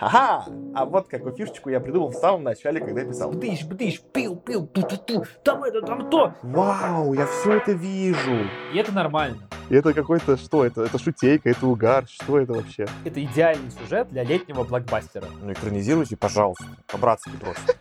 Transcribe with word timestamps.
Ага! 0.00 0.44
А 0.74 0.84
вот 0.84 1.08
какую 1.08 1.34
фишечку 1.34 1.70
я 1.70 1.80
придумал 1.80 2.10
в 2.10 2.14
самом 2.14 2.44
начале, 2.44 2.80
когда 2.80 3.00
я 3.00 3.06
писал. 3.06 3.32
Бдыщ, 3.32 3.64
бдыщ, 3.64 4.00
пил, 4.12 4.36
пил, 4.36 4.66
ту 4.66 4.82
ту 4.82 4.96
ту 4.96 5.24
там 5.42 5.64
это, 5.64 5.82
там 5.82 6.08
то. 6.08 6.34
Вау, 6.42 7.14
я 7.14 7.26
все 7.26 7.54
это 7.54 7.72
вижу. 7.72 8.46
И 8.72 8.78
это 8.78 8.92
нормально. 8.92 9.48
И 9.70 9.74
это 9.74 9.92
какой-то, 9.92 10.36
что 10.36 10.64
это? 10.64 10.82
Это 10.82 10.98
шутейка, 10.98 11.50
это 11.50 11.66
угар, 11.66 12.06
что 12.08 12.38
это 12.38 12.54
вообще? 12.54 12.86
Это 13.04 13.22
идеальный 13.22 13.70
сюжет 13.70 14.08
для 14.10 14.22
летнего 14.22 14.62
блокбастера. 14.64 15.26
Ну, 15.42 15.52
экранизируйте, 15.52 16.16
пожалуйста. 16.16 16.64
По-братски 16.86 17.32
просто. 17.40 17.74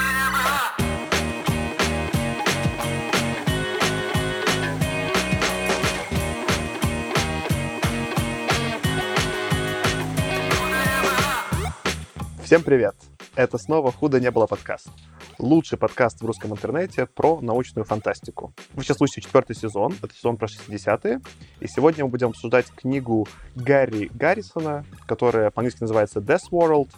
Всем 12.46 12.62
привет! 12.62 12.94
Это 13.34 13.58
снова 13.58 13.90
«Худо 13.90 14.20
не 14.20 14.30
было» 14.30 14.46
подкаст. 14.46 14.86
Лучший 15.36 15.76
подкаст 15.76 16.22
в 16.22 16.24
русском 16.24 16.52
интернете 16.52 17.06
про 17.06 17.40
научную 17.40 17.84
фантастику. 17.84 18.52
Вы 18.74 18.84
сейчас 18.84 18.98
слушаете 18.98 19.22
четвертый 19.22 19.56
сезон, 19.56 19.96
это 20.00 20.14
сезон 20.14 20.36
про 20.36 20.46
60-е, 20.46 21.20
и 21.58 21.66
сегодня 21.66 22.04
мы 22.04 22.10
будем 22.12 22.28
обсуждать 22.28 22.66
книгу 22.70 23.26
Гарри 23.56 24.12
Гаррисона, 24.14 24.84
которая 25.08 25.50
по-английски 25.50 25.80
называется 25.80 26.20
Death 26.20 26.48
World. 26.52 26.90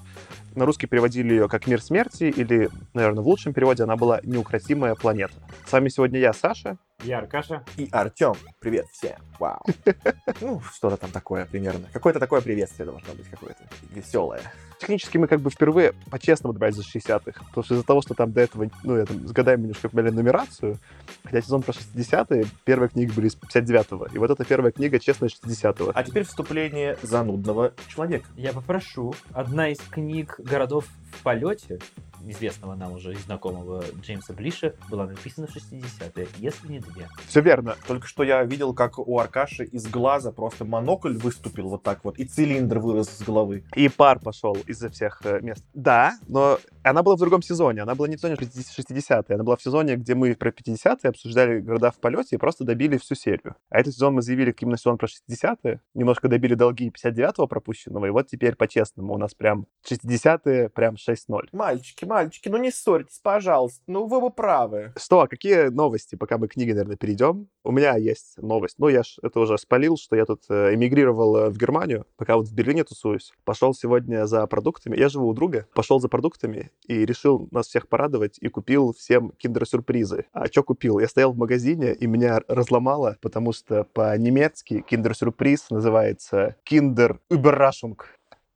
На 0.54 0.66
русский 0.66 0.86
переводили 0.86 1.32
ее 1.32 1.48
как 1.48 1.66
«Мир 1.66 1.80
смерти», 1.80 2.24
или, 2.24 2.68
наверное, 2.92 3.22
в 3.22 3.26
лучшем 3.26 3.54
переводе 3.54 3.84
она 3.84 3.96
была 3.96 4.20
«Неукротимая 4.24 4.96
планета». 4.96 5.32
С 5.66 5.72
вами 5.72 5.88
сегодня 5.88 6.20
я, 6.20 6.34
Саша, 6.34 6.76
Я 7.02 7.20
Аркаша. 7.20 7.64
И 7.78 7.88
Артем, 7.90 8.34
привет 8.60 8.86
всем. 8.92 9.16
Вау. 9.38 9.64
Ну, 10.42 10.60
что-то 10.74 10.98
там 10.98 11.10
такое 11.10 11.46
примерно. 11.46 11.86
Какое-то 11.90 12.20
такое 12.20 12.42
приветствие 12.42 12.84
должно 12.84 13.14
быть 13.14 13.28
какое-то 13.28 13.62
веселое. 13.90 14.42
Технически 14.78 15.18
мы 15.18 15.26
как 15.26 15.40
бы 15.40 15.50
впервые 15.50 15.94
по-честному 16.10 16.52
добрались 16.52 16.76
за 16.76 16.82
60-х, 16.82 17.44
потому 17.48 17.64
что 17.64 17.74
из-за 17.74 17.84
того, 17.84 18.00
что 18.00 18.14
там 18.14 18.32
до 18.32 18.40
этого, 18.40 18.70
ну, 18.84 18.96
я 18.96 19.06
там 19.06 19.26
с 19.26 19.32
годами 19.32 19.62
немножко 19.62 19.88
поменяли 19.88 20.14
нумерацию, 20.14 20.78
хотя 21.24 21.42
сезон 21.42 21.62
про 21.62 21.72
60-е, 21.72 22.46
первые 22.64 22.88
книги 22.88 23.10
были 23.10 23.26
из 23.26 23.36
59-го, 23.36 24.06
и 24.12 24.18
вот 24.18 24.30
эта 24.30 24.44
первая 24.44 24.70
книга, 24.70 25.00
честно, 25.00 25.26
из 25.26 25.32
60-го. 25.42 25.90
А 25.94 26.04
теперь 26.04 26.24
вступление 26.24 26.96
занудного 27.02 27.72
человека. 27.88 28.26
Я 28.36 28.52
попрошу. 28.52 29.14
Одна 29.32 29.70
из 29.70 29.78
книг 29.78 30.36
«Городов 30.38 30.86
в 31.12 31.22
полете» 31.22 31.78
известного 32.26 32.74
нам 32.74 32.92
уже 32.92 33.12
и 33.12 33.16
знакомого 33.16 33.84
Джеймса 34.00 34.32
Блиша, 34.32 34.74
была 34.90 35.06
написана 35.06 35.46
в 35.46 35.56
60-е, 35.56 36.28
если 36.38 36.68
не 36.68 36.80
две. 36.80 37.08
Все 37.26 37.40
верно. 37.40 37.76
Только 37.86 38.06
что 38.06 38.22
я 38.22 38.42
видел, 38.44 38.74
как 38.74 38.98
у 38.98 39.18
Аркаши 39.18 39.64
из 39.64 39.86
глаза 39.86 40.32
просто 40.32 40.64
монокль 40.64 41.16
выступил 41.16 41.68
вот 41.68 41.82
так 41.82 42.04
вот, 42.04 42.18
и 42.18 42.24
цилиндр 42.24 42.78
вырос 42.78 43.08
с 43.08 43.22
головы. 43.22 43.64
И 43.74 43.88
пар 43.88 44.18
пошел 44.20 44.56
из-за 44.66 44.90
всех 44.90 45.20
э, 45.24 45.40
мест. 45.40 45.64
Да, 45.74 46.18
но 46.26 46.58
она 46.90 47.02
была 47.02 47.16
в 47.16 47.18
другом 47.18 47.42
сезоне. 47.42 47.82
Она 47.82 47.94
была 47.94 48.08
не 48.08 48.16
в 48.16 48.20
сезоне 48.20 48.36
60-е, 48.36 49.34
она 49.34 49.44
была 49.44 49.56
в 49.56 49.62
сезоне, 49.62 49.96
где 49.96 50.14
мы 50.14 50.34
про 50.34 50.50
50-е 50.50 51.08
обсуждали 51.08 51.60
города 51.60 51.90
в 51.90 51.98
полете 51.98 52.36
и 52.36 52.38
просто 52.38 52.64
добили 52.64 52.96
всю 52.98 53.14
серию. 53.14 53.56
А 53.70 53.78
этот 53.78 53.94
сезон 53.94 54.14
мы 54.14 54.22
заявили 54.22 54.54
именно 54.58 54.76
сезон 54.76 54.98
про 54.98 55.06
60-е, 55.06 55.80
немножко 55.94 56.28
добили 56.28 56.54
долги 56.54 56.90
59-го 56.90 57.46
пропущенного, 57.46 58.06
и 58.06 58.10
вот 58.10 58.28
теперь 58.28 58.56
по-честному 58.56 59.14
у 59.14 59.18
нас 59.18 59.34
прям 59.34 59.66
60-е, 59.90 60.68
прям 60.70 60.94
6-0. 60.94 61.48
Мальчики, 61.52 62.04
мальчики, 62.04 62.48
ну 62.48 62.58
не 62.58 62.70
ссорьтесь, 62.70 63.20
пожалуйста. 63.22 63.82
Ну 63.86 64.06
вы 64.06 64.20
бы 64.20 64.30
правы. 64.30 64.92
Что, 64.96 65.20
а 65.20 65.28
какие 65.28 65.68
новости, 65.68 66.16
пока 66.16 66.38
мы 66.38 66.48
к 66.48 66.52
книге, 66.52 66.72
наверное, 66.74 66.96
перейдем? 66.96 67.48
У 67.68 67.70
меня 67.70 67.96
есть 67.96 68.38
новость. 68.38 68.76
Ну, 68.78 68.88
я 68.88 69.02
ж 69.02 69.16
это 69.22 69.40
уже 69.40 69.58
спалил, 69.58 69.98
что 69.98 70.16
я 70.16 70.24
тут 70.24 70.44
э, 70.48 70.72
эмигрировал 70.72 71.36
э, 71.36 71.50
в 71.50 71.58
Германию, 71.58 72.06
пока 72.16 72.38
вот 72.38 72.48
в 72.48 72.54
Берлине 72.54 72.82
тусуюсь. 72.82 73.34
Пошел 73.44 73.74
сегодня 73.74 74.26
за 74.26 74.46
продуктами. 74.46 74.96
Я 74.96 75.10
живу 75.10 75.28
у 75.28 75.34
друга. 75.34 75.66
Пошел 75.74 76.00
за 76.00 76.08
продуктами 76.08 76.70
и 76.86 77.04
решил 77.04 77.46
нас 77.50 77.66
всех 77.66 77.86
порадовать 77.86 78.38
и 78.40 78.48
купил 78.48 78.94
всем 78.94 79.32
киндер-сюрпризы. 79.36 80.24
А 80.32 80.46
что 80.46 80.62
купил? 80.62 80.98
Я 80.98 81.08
стоял 81.08 81.34
в 81.34 81.36
магазине, 81.36 81.92
и 81.92 82.06
меня 82.06 82.40
разломало, 82.48 83.18
потому 83.20 83.52
что 83.52 83.84
по-немецки 83.84 84.80
киндер-сюрприз 84.80 85.68
называется 85.68 86.56
киндер-überraschung. 86.64 87.98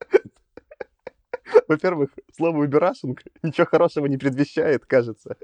Во-первых, 1.68 2.08
слово 2.36 2.58
«убирашинг» 2.58 3.22
ничего 3.42 3.66
хорошего 3.66 4.06
не 4.06 4.16
предвещает, 4.16 4.86
кажется. 4.86 5.36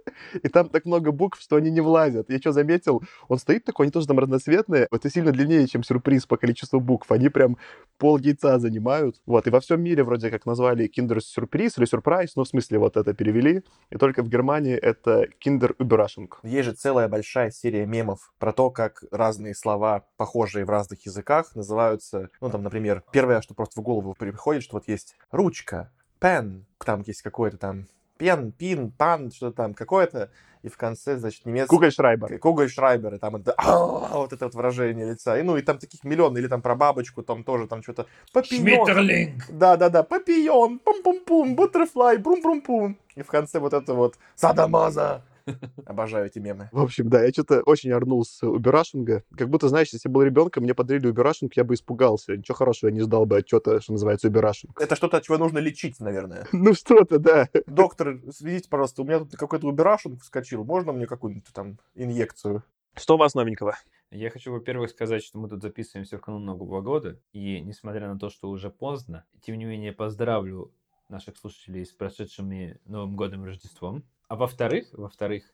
И 0.42 0.48
там 0.48 0.68
так 0.68 0.84
много 0.84 1.12
букв, 1.12 1.40
что 1.40 1.56
они 1.56 1.70
не 1.70 1.80
влазят. 1.80 2.30
Я 2.30 2.38
что 2.38 2.52
заметил? 2.52 3.02
Он 3.28 3.38
стоит 3.38 3.64
такой, 3.64 3.86
они 3.86 3.92
тоже 3.92 4.06
там 4.06 4.18
разноцветные. 4.18 4.88
Это 4.90 5.10
сильно 5.10 5.32
длиннее, 5.32 5.66
чем 5.66 5.82
сюрприз 5.82 6.26
по 6.26 6.36
количеству 6.36 6.80
букв. 6.80 7.10
Они 7.10 7.28
прям 7.28 7.56
пол 7.98 8.18
яйца 8.18 8.58
занимают. 8.58 9.20
Вот, 9.26 9.46
и 9.46 9.50
во 9.50 9.60
всем 9.60 9.82
мире 9.82 10.04
вроде 10.04 10.30
как 10.30 10.46
назвали 10.46 10.86
киндер-сюрприз 10.86 11.78
или 11.78 11.84
сюрприз, 11.84 12.36
ну, 12.36 12.44
в 12.44 12.48
смысле, 12.48 12.78
вот 12.78 12.96
это 12.96 13.14
перевели. 13.14 13.62
И 13.90 13.96
только 13.96 14.22
в 14.22 14.28
Германии 14.28 14.74
это 14.74 15.26
киндер-убирашинг. 15.38 16.40
Есть 16.42 16.64
же 16.66 16.74
целая 16.74 17.08
большая 17.08 17.50
серия 17.50 17.86
мемов 17.86 18.32
про 18.38 18.52
то, 18.52 18.70
как 18.70 19.02
разные 19.10 19.54
слова, 19.54 20.04
похожие 20.16 20.64
в 20.64 20.70
разных 20.70 21.04
языках, 21.06 21.54
называются, 21.54 22.28
ну, 22.40 22.50
там, 22.50 22.62
например, 22.62 23.02
первое, 23.12 23.40
что 23.40 23.54
просто 23.54 23.80
в 23.80 23.84
голову 23.84 24.14
приходит, 24.18 24.62
что 24.62 24.76
вот 24.76 24.88
есть 24.88 25.16
ручка, 25.30 25.90
пен, 26.18 26.66
там 26.84 27.02
есть 27.06 27.22
какой-то 27.22 27.56
там 27.58 27.86
пен, 28.18 28.52
пин, 28.52 28.90
пан, 28.90 29.30
что-то 29.30 29.56
там, 29.56 29.74
какое-то, 29.74 30.30
и 30.62 30.68
в 30.68 30.76
конце, 30.76 31.16
значит, 31.16 31.46
немецкий... 31.46 31.74
Кугельшрайбер. 31.74 32.38
Кугельшрайбер, 32.38 33.14
и 33.14 33.18
там 33.18 33.36
это, 33.36 33.54
«А, 33.56 34.18
вот 34.18 34.32
это 34.32 34.46
вот 34.46 34.54
выражение 34.54 35.08
лица. 35.08 35.38
И, 35.38 35.42
ну, 35.42 35.56
и 35.56 35.62
там 35.62 35.78
таких 35.78 36.02
миллион, 36.04 36.36
или 36.36 36.48
там 36.48 36.60
про 36.60 36.74
бабочку, 36.74 37.22
там 37.22 37.44
тоже 37.44 37.68
там 37.68 37.82
что-то... 37.82 38.06
Шмиттерлинг! 38.42 39.44
Да-да-да, 39.48 40.02
папион, 40.02 40.80
пум-пум-пум, 40.80 41.54
бутерфлай, 41.54 42.18
брум-брум-пум. 42.18 42.98
И 43.14 43.22
в 43.22 43.28
конце 43.28 43.60
вот 43.60 43.72
это 43.72 43.94
вот 43.94 44.18
садамаза. 44.34 45.22
Обожаю 45.86 46.26
эти 46.26 46.38
мемы. 46.38 46.68
В 46.72 46.80
общем, 46.80 47.08
да, 47.08 47.22
я 47.22 47.30
что-то 47.30 47.62
очень 47.62 47.92
орнул 47.92 48.24
с 48.24 48.42
убирашинга. 48.46 49.22
Как 49.36 49.48
будто, 49.48 49.68
знаешь, 49.68 49.88
если 49.92 50.08
я 50.08 50.12
был 50.12 50.22
ребенком, 50.22 50.64
мне 50.64 50.74
подарили 50.74 51.08
убирашинг, 51.08 51.54
я 51.56 51.64
бы 51.64 51.74
испугался. 51.74 52.36
Ничего 52.36 52.54
хорошего 52.54 52.90
я 52.90 52.94
не 52.94 53.00
ждал 53.00 53.26
бы 53.26 53.38
отчета, 53.38 53.80
что 53.80 53.92
называется 53.92 54.28
убирашинг. 54.28 54.80
Это 54.80 54.96
что-то, 54.96 55.18
от 55.18 55.24
чего 55.24 55.38
нужно 55.38 55.58
лечить, 55.58 56.00
наверное. 56.00 56.46
Ну 56.68 56.74
что-то, 56.74 57.18
да. 57.18 57.48
Доктор, 57.66 58.20
сведите, 58.30 58.68
пожалуйста, 58.68 59.02
у 59.02 59.04
меня 59.04 59.20
тут 59.20 59.36
какой-то 59.36 59.66
убирашинг 59.66 60.22
вскочил. 60.22 60.64
Можно 60.64 60.92
мне 60.92 61.06
какую-нибудь 61.06 61.52
там 61.52 61.78
инъекцию? 61.94 62.62
Что 62.94 63.14
у 63.14 63.18
вас 63.18 63.34
новенького? 63.34 63.76
Я 64.10 64.30
хочу, 64.30 64.52
во-первых, 64.52 64.90
сказать, 64.90 65.22
что 65.22 65.38
мы 65.38 65.48
тут 65.48 65.62
записываемся 65.62 66.18
в 66.18 66.20
канун 66.20 66.44
Нового 66.44 66.80
года, 66.80 67.20
и 67.32 67.60
несмотря 67.60 68.08
на 68.08 68.18
то, 68.18 68.28
что 68.28 68.48
уже 68.48 68.70
поздно, 68.70 69.24
тем 69.40 69.56
не 69.58 69.66
менее 69.66 69.92
поздравлю 69.92 70.72
наших 71.08 71.36
слушателей 71.36 71.84
с 71.84 71.92
прошедшими 71.92 72.80
Новым 72.84 73.16
годом 73.16 73.44
и 73.44 73.46
Рождеством. 73.48 74.04
А 74.28 74.36
во-вторых, 74.36 74.88
во-вторых, 74.92 75.44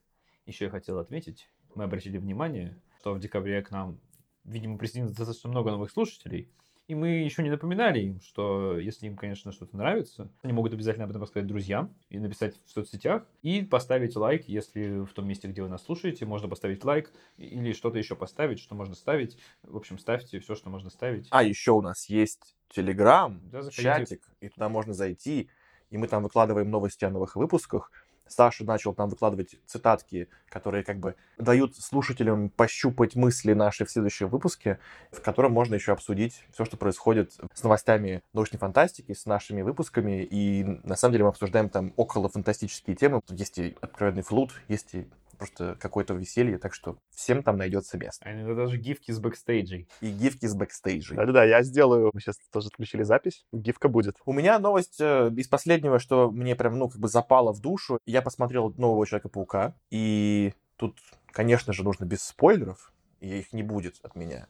еще 0.47 0.65
я 0.67 0.71
хотел 0.71 0.99
отметить, 0.99 1.49
мы 1.75 1.85
обратили 1.85 2.19
внимание, 2.19 2.81
что 3.01 3.15
в 3.15 3.21
декабре 3.21 3.63
к 3.63 3.71
нам, 3.71 4.01
видимо, 4.45 4.79
присоединилось 4.79 5.17
достаточно 5.17 5.49
много 5.51 5.71
новых 5.71 5.91
слушателей, 5.91 6.51
и 6.87 6.95
мы 6.95 7.09
еще 7.09 7.43
не 7.43 7.51
напоминали 7.51 8.01
им, 8.01 8.21
что 8.21 8.79
если 8.79 9.07
им, 9.07 9.17
конечно, 9.17 9.53
что-то 9.53 9.75
нравится, 9.77 10.31
они 10.43 10.53
могут 10.53 10.75
обязательно 10.75 11.05
об 11.05 11.11
этом 11.11 11.23
рассказать 11.23 11.47
друзьям 11.47 11.95
и 12.11 12.19
написать 12.19 12.61
в 12.67 12.71
соцсетях, 12.71 13.27
и 13.43 13.63
поставить 13.63 14.17
лайк, 14.17 14.47
если 14.49 15.05
в 15.05 15.13
том 15.15 15.27
месте, 15.27 15.49
где 15.49 15.63
вы 15.63 15.69
нас 15.69 15.83
слушаете, 15.85 16.27
можно 16.27 16.47
поставить 16.49 16.85
лайк 16.85 17.11
или 17.39 17.73
что-то 17.73 17.97
еще 17.97 18.17
поставить, 18.17 18.59
что 18.59 18.75
можно 18.75 18.95
ставить. 18.95 19.39
В 19.63 19.77
общем, 19.77 19.99
ставьте 19.99 20.41
все, 20.41 20.55
что 20.55 20.69
можно 20.69 20.91
ставить. 20.91 21.29
А 21.31 21.43
еще 21.43 21.71
у 21.71 21.81
нас 21.81 22.07
есть 22.11 22.55
Телеграм, 22.69 23.41
Да, 23.45 23.63
заходите. 23.63 23.83
чатик, 23.83 24.29
и 24.41 24.49
туда 24.51 24.69
можно 24.69 24.93
зайти, 24.93 25.49
и 25.89 25.97
мы 25.97 26.07
там 26.09 26.23
выкладываем 26.23 26.71
новости 26.71 27.05
о 27.05 27.11
новых 27.11 27.37
выпусках. 27.37 27.91
Саша 28.27 28.65
начал 28.65 28.95
там 28.95 29.09
выкладывать 29.09 29.57
цитатки, 29.67 30.29
которые 30.49 30.85
как 30.85 30.99
бы 30.99 31.15
дают 31.39 31.77
слушателям 31.77 32.49
пощупать 32.49 33.17
мысли 33.17 33.53
наши 33.53 33.85
в 33.85 33.91
следующем 33.91 34.29
выпуске, 34.29 34.79
в 35.11 35.21
котором 35.21 35.53
можно 35.53 35.75
еще 35.75 35.93
обсудить 35.93 36.45
все, 36.53 36.65
что 36.65 36.77
происходит 36.77 37.33
с 37.53 37.63
новостями 37.63 38.23
научной 38.33 38.59
фантастики, 38.59 39.13
с 39.13 39.27
нашими 39.27 39.63
выпусками. 39.63 40.23
И 40.25 40.65
на 40.85 40.97
самом 40.97 41.13
деле 41.13 41.25
мы 41.25 41.31
обсуждаем 41.31 41.69
там 41.69 41.93
около 41.97 42.29
фантастические 42.29 42.97
темы. 42.97 43.21
Есть 43.29 43.59
и 43.59 43.77
откровенный 43.81 44.23
флуд, 44.23 44.53
есть 44.69 44.95
и 44.95 45.09
просто 45.35 45.77
какое-то 45.81 46.15
веселье, 46.15 46.59
так 46.59 46.75
что 46.75 46.99
всем 47.11 47.43
там 47.43 47.57
найдется 47.57 47.99
место. 47.99 48.25
А 48.25 48.33
иногда 48.33 48.55
даже 48.65 48.79
гифки 48.79 49.11
с 49.13 49.19
бэкстейджей. 49.19 49.89
И 50.01 50.11
гифки 50.11 50.47
с 50.47 50.55
бэкстейджей. 50.55 51.17
Да-да-да, 51.17 51.45
я 51.45 51.63
сделаю. 51.63 52.11
Мы 52.13 52.21
сейчас 52.21 52.37
тоже 52.51 52.69
включили 52.69 53.03
запись. 53.03 53.47
Гифка 53.53 53.89
будет. 53.89 54.17
У 54.25 54.33
меня 54.33 54.59
новость 54.59 55.01
э, 55.01 55.31
из 55.37 55.49
последнего, 55.49 55.99
что 55.99 56.31
мне 56.31 56.57
прям, 56.57 56.79
ну, 56.79 56.89
как 56.89 57.01
бы 57.01 57.09
запало 57.09 57.53
в 57.53 57.61
душу. 57.61 57.99
Я 58.07 58.23
посмотрел 58.23 58.73
нового 58.77 59.07
Человека-паука, 59.07 59.75
и 59.91 60.55
тут, 60.77 60.99
конечно 61.27 61.73
же, 61.73 61.85
нужно 61.85 62.05
без 62.05 62.23
спойлеров, 62.23 62.93
и 63.21 63.39
их 63.39 63.53
не 63.53 63.63
будет 63.63 63.97
от 64.03 64.17
меня. 64.17 64.49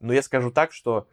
Но 0.00 0.12
я 0.12 0.22
скажу 0.22 0.50
так, 0.50 0.72
что 0.72 1.08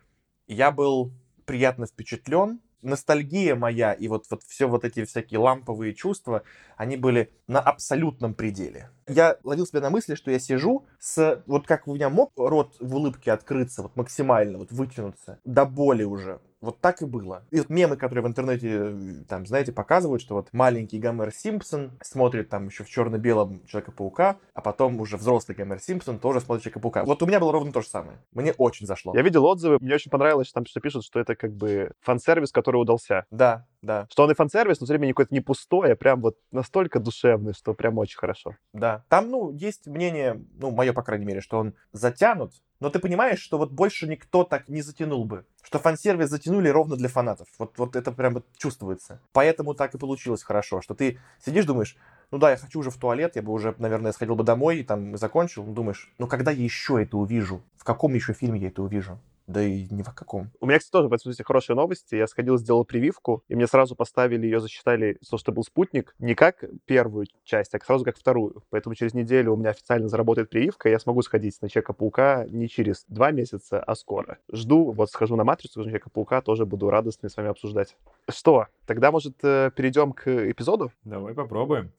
я 0.48 0.72
был 0.72 1.12
приятно 1.46 1.86
впечатлен. 1.86 2.60
Ностальгия 2.86 3.56
моя 3.56 3.94
и 3.94 4.08
вот, 4.08 4.26
вот 4.30 4.44
все 4.44 4.68
вот 4.68 4.86
эти 4.86 5.04
всякие 5.06 5.40
ламповые 5.40 5.94
чувства, 5.94 6.44
они 6.78 6.98
были 6.98 7.32
на 7.48 7.60
абсолютном 7.60 8.34
пределе. 8.34 8.90
Я 9.08 9.38
ловил 9.44 9.66
себя 9.66 9.82
на 9.82 9.90
мысли, 9.90 10.16
что 10.16 10.32
я 10.32 10.40
сижу 10.40 10.86
с... 11.00 11.44
Вот 11.48 11.68
как 11.68 11.88
у 11.88 11.96
меня 11.96 12.10
мог 12.10 12.32
рот 12.36 12.76
в 12.80 12.96
улыбке 12.96 13.32
открыться, 13.32 13.82
вот 13.84 13.96
максимально, 13.96 14.60
вот 14.60 14.72
вытянуться, 14.72 15.40
до 15.44 15.66
боли 15.66 16.04
уже 16.04 16.40
Вот 16.66 16.82
так 16.82 17.04
и 17.04 17.06
было. 17.06 17.44
И 17.52 17.58
вот 17.60 17.70
мемы, 17.70 17.96
которые 17.96 18.24
в 18.24 18.28
интернете, 18.28 18.70
э, 18.74 19.24
там, 19.30 19.46
знаете, 19.46 19.72
показывают, 19.72 20.20
что 20.20 20.34
вот 20.34 20.50
маленький 20.52 20.98
Гомер 20.98 21.32
Симпсон 21.32 21.92
смотрит 22.02 22.50
там 22.50 22.68
еще 22.68 22.84
в 22.84 22.90
черно-белом 22.90 23.64
Человека-паука, 23.68 24.38
а 24.56 24.62
потом 24.62 25.00
уже 25.00 25.18
взрослый 25.18 25.56
Гомер 25.56 25.80
Симпсон 25.80 26.18
тоже 26.18 26.42
смотрит 26.42 26.64
Человека-паука. 26.64 27.04
Вот 27.06 27.22
у 27.22 27.28
меня 27.28 27.40
было 27.40 27.52
ровно 27.52 27.72
то 27.72 27.82
же 27.82 27.88
самое. 27.88 28.18
Мне 28.34 28.52
очень 28.54 28.88
зашло. 28.88 29.14
Я 29.16 29.22
видел 29.22 29.46
отзывы, 29.46 29.78
мне 29.80 29.94
очень 29.94 30.10
понравилось, 30.10 30.48
что 30.48 30.56
там 30.56 30.66
что 30.66 30.80
пишут, 30.80 31.06
что 31.06 31.20
это 31.20 31.36
как 31.36 31.54
бы 31.54 31.92
фан-сервис, 32.02 32.52
который 32.52 32.78
удался. 32.78 33.26
Да, 33.30 33.68
да, 33.86 34.08
Что 34.12 34.24
он 34.24 34.32
и 34.32 34.34
фан-сервис, 34.34 34.80
но 34.80 34.86
все 34.86 34.94
время 34.94 35.14
какой-то 35.14 35.34
не 35.34 35.42
пустой, 35.42 35.94
а 35.94 35.96
прям 35.96 36.22
вот 36.22 36.38
настолько 36.52 37.00
душевный, 37.00 37.54
что 37.54 37.74
прям 37.74 37.98
очень 37.98 38.18
хорошо. 38.18 38.56
да. 38.74 39.04
Там, 39.10 39.30
ну, 39.30 39.52
есть 39.52 39.88
мнение, 39.88 40.42
ну, 40.58 40.72
мое, 40.72 40.94
по 40.94 41.04
крайней 41.04 41.26
мере, 41.26 41.42
что 41.42 41.60
он 41.60 41.74
затянут, 41.94 42.54
но 42.80 42.90
ты 42.90 43.00
понимаешь, 43.00 43.40
что 43.40 43.58
вот 43.58 43.72
больше 43.72 44.08
никто 44.08 44.44
так 44.44 44.68
не 44.68 44.82
затянул 44.82 45.26
бы. 45.26 45.46
Что 45.64 45.80
фан-сервис 45.80 46.30
затянули 46.30 46.70
ровно 46.70 46.96
для 46.98 47.08
фанатов. 47.10 47.48
Вот, 47.58 47.78
вот 47.78 47.96
это 47.96 48.12
прям 48.12 48.34
вот 48.34 48.46
чувствуется. 48.58 49.22
Поэтому 49.32 49.74
так 49.74 49.96
и 49.96 49.98
получилось 49.98 50.44
хорошо, 50.44 50.82
что 50.82 50.94
ты 50.94 51.20
сидишь, 51.44 51.66
думаешь, 51.66 51.96
ну 52.32 52.38
да, 52.38 52.52
я 52.52 52.58
хочу 52.58 52.80
уже 52.80 52.90
в 52.90 52.98
туалет, 52.98 53.36
я 53.36 53.42
бы 53.42 53.52
уже, 53.52 53.76
наверное, 53.78 54.12
сходил 54.12 54.36
бы 54.36 54.44
домой 54.44 54.80
и 54.80 54.84
там 54.84 55.16
закончил. 55.18 55.64
Ну, 55.64 55.74
Думаешь, 55.74 56.12
ну 56.18 56.28
когда 56.28 56.52
я 56.52 56.64
еще 56.64 57.02
это 57.02 57.18
увижу? 57.18 57.62
В 57.78 57.84
каком 57.84 58.14
еще 58.14 58.34
фильме 58.34 58.60
я 58.60 58.68
это 58.68 58.82
увижу? 58.82 59.20
Да 59.48 59.62
и 59.62 59.88
ни 59.92 60.02
в 60.02 60.14
каком. 60.14 60.50
У 60.60 60.66
меня, 60.66 60.80
кстати, 60.80 60.92
тоже 60.92 61.08
в 61.08 61.14
этом 61.14 61.24
смысле 61.24 61.46
хорошие 61.46 61.76
новости. 61.76 62.16
Я 62.16 62.28
сходил, 62.28 62.58
сделал 62.58 62.84
прививку, 62.84 63.44
и 63.48 63.56
мне 63.56 63.68
сразу 63.68 63.96
поставили 63.96 64.46
ее, 64.46 64.60
засчитали, 64.60 65.20
то, 65.30 65.38
что 65.38 65.52
был 65.52 65.64
спутник, 65.64 66.16
не 66.20 66.34
как 66.36 66.64
первую 66.86 67.28
часть, 67.44 67.76
а 67.76 67.80
сразу 67.86 68.04
как 68.04 68.18
вторую. 68.18 68.64
Поэтому 68.70 68.96
через 68.96 69.14
неделю 69.14 69.54
у 69.54 69.56
меня 69.56 69.70
официально 69.70 70.08
заработает 70.08 70.50
прививка, 70.50 70.90
и 70.90 70.92
я 70.92 71.00
смогу 71.00 71.22
сходить 71.22 71.62
на 71.62 71.70
Человека-паука 71.70 72.46
не 72.50 72.68
через 72.68 73.06
два 73.08 73.32
месяца, 73.32 73.80
а 73.80 73.96
скоро. 73.96 74.40
Жду, 74.52 74.92
вот 74.92 75.12
схожу 75.12 75.36
на 75.36 75.44
Матрицу, 75.44 75.74
схожу 75.74 75.86
на 75.86 75.92
Человека-паука, 75.92 76.42
тоже 76.42 76.66
буду 76.66 76.90
радостный 76.90 77.30
с 77.30 77.38
вами 77.38 77.50
обсуждать. 77.50 77.96
Что, 78.30 78.68
тогда, 78.88 79.12
может, 79.12 79.36
э, 79.44 79.72
перейдем 79.76 80.14
к 80.14 80.28
эпизоду? 80.28 80.92
Давай 81.04 81.34
попробуем. 81.34 81.92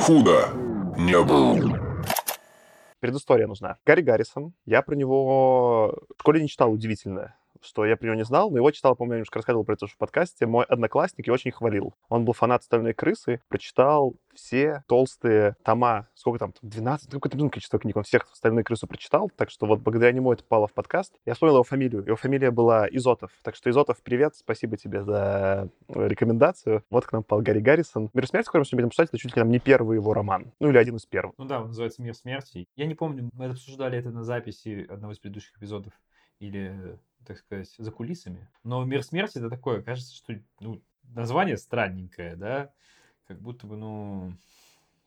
Худо 0.00 0.48
не 0.96 1.22
было. 1.22 1.87
Предыстория 3.00 3.46
нужна. 3.46 3.78
Гарри 3.86 4.02
Гаррисон, 4.02 4.54
я 4.64 4.82
про 4.82 4.94
него 4.96 5.98
в 6.16 6.20
школе 6.20 6.42
не 6.42 6.48
читал, 6.48 6.72
удивительно 6.72 7.36
что 7.62 7.84
я 7.84 7.96
про 7.96 8.06
него 8.06 8.16
не 8.16 8.24
знал, 8.24 8.50
но 8.50 8.58
его 8.58 8.70
читал, 8.70 8.94
по-моему, 8.96 9.14
я 9.14 9.16
немножко 9.18 9.38
рассказывал 9.38 9.64
про 9.64 9.74
это 9.74 9.86
в 9.86 9.96
подкасте, 9.96 10.46
мой 10.46 10.64
одноклассник 10.64 11.28
и 11.28 11.30
очень 11.30 11.50
хвалил. 11.50 11.94
Он 12.08 12.24
был 12.24 12.32
фанат 12.32 12.62
«Стальной 12.62 12.94
крысы», 12.94 13.40
прочитал 13.48 14.14
все 14.34 14.84
толстые 14.86 15.56
тома, 15.64 16.08
сколько 16.14 16.38
там, 16.38 16.54
12, 16.62 17.10
какое-то 17.10 17.36
количество 17.48 17.78
книг, 17.78 17.96
он 17.96 18.04
всех 18.04 18.28
«Стальную 18.34 18.64
крысу» 18.64 18.86
прочитал, 18.86 19.30
так 19.34 19.50
что 19.50 19.66
вот 19.66 19.80
благодаря 19.80 20.12
нему 20.12 20.32
это 20.32 20.44
попало 20.44 20.68
в 20.68 20.72
подкаст. 20.72 21.14
Я 21.26 21.34
вспомнил 21.34 21.56
его 21.56 21.64
фамилию, 21.64 22.04
его 22.04 22.16
фамилия 22.16 22.50
была 22.50 22.86
Изотов, 22.88 23.32
так 23.42 23.56
что 23.56 23.68
Изотов, 23.70 24.00
привет, 24.02 24.36
спасибо 24.36 24.76
тебе 24.76 25.02
за 25.02 25.68
рекомендацию. 25.88 26.84
Вот 26.90 27.06
к 27.06 27.12
нам 27.12 27.22
попал 27.24 27.42
Гарри 27.42 27.60
Гаррисон. 27.60 28.10
«Мир 28.14 28.26
смерти», 28.28 28.46
который 28.46 28.60
мы 28.60 28.66
сегодня 28.66 28.84
будем 28.84 28.90
читать, 28.92 29.08
это 29.08 29.18
чуть 29.18 29.36
ли 29.36 29.42
не 29.42 29.58
первый 29.58 29.96
его 29.96 30.14
роман, 30.14 30.52
ну 30.60 30.70
или 30.70 30.78
один 30.78 30.96
из 30.96 31.06
первых. 31.06 31.34
Ну 31.38 31.44
да, 31.44 31.60
он 31.60 31.68
называется 31.68 32.00
«Мир 32.02 32.14
смерти». 32.14 32.68
Я 32.76 32.86
не 32.86 32.94
помню, 32.94 33.30
мы 33.32 33.46
обсуждали 33.46 33.98
это 33.98 34.10
на 34.10 34.22
записи 34.22 34.86
одного 34.88 35.12
из 35.12 35.18
предыдущих 35.18 35.56
эпизодов. 35.56 35.92
Или 36.38 36.98
так 37.28 37.38
сказать, 37.38 37.72
за 37.76 37.92
кулисами. 37.92 38.48
Но 38.64 38.84
«Мир 38.84 39.04
смерти»— 39.04 39.38
это 39.38 39.50
такое, 39.50 39.82
кажется, 39.82 40.14
что 40.14 40.34
ну, 40.60 40.82
название 41.04 41.58
странненькое, 41.58 42.36
да? 42.36 42.72
Как 43.26 43.40
будто 43.40 43.66
бы, 43.66 43.76
ну, 43.76 44.32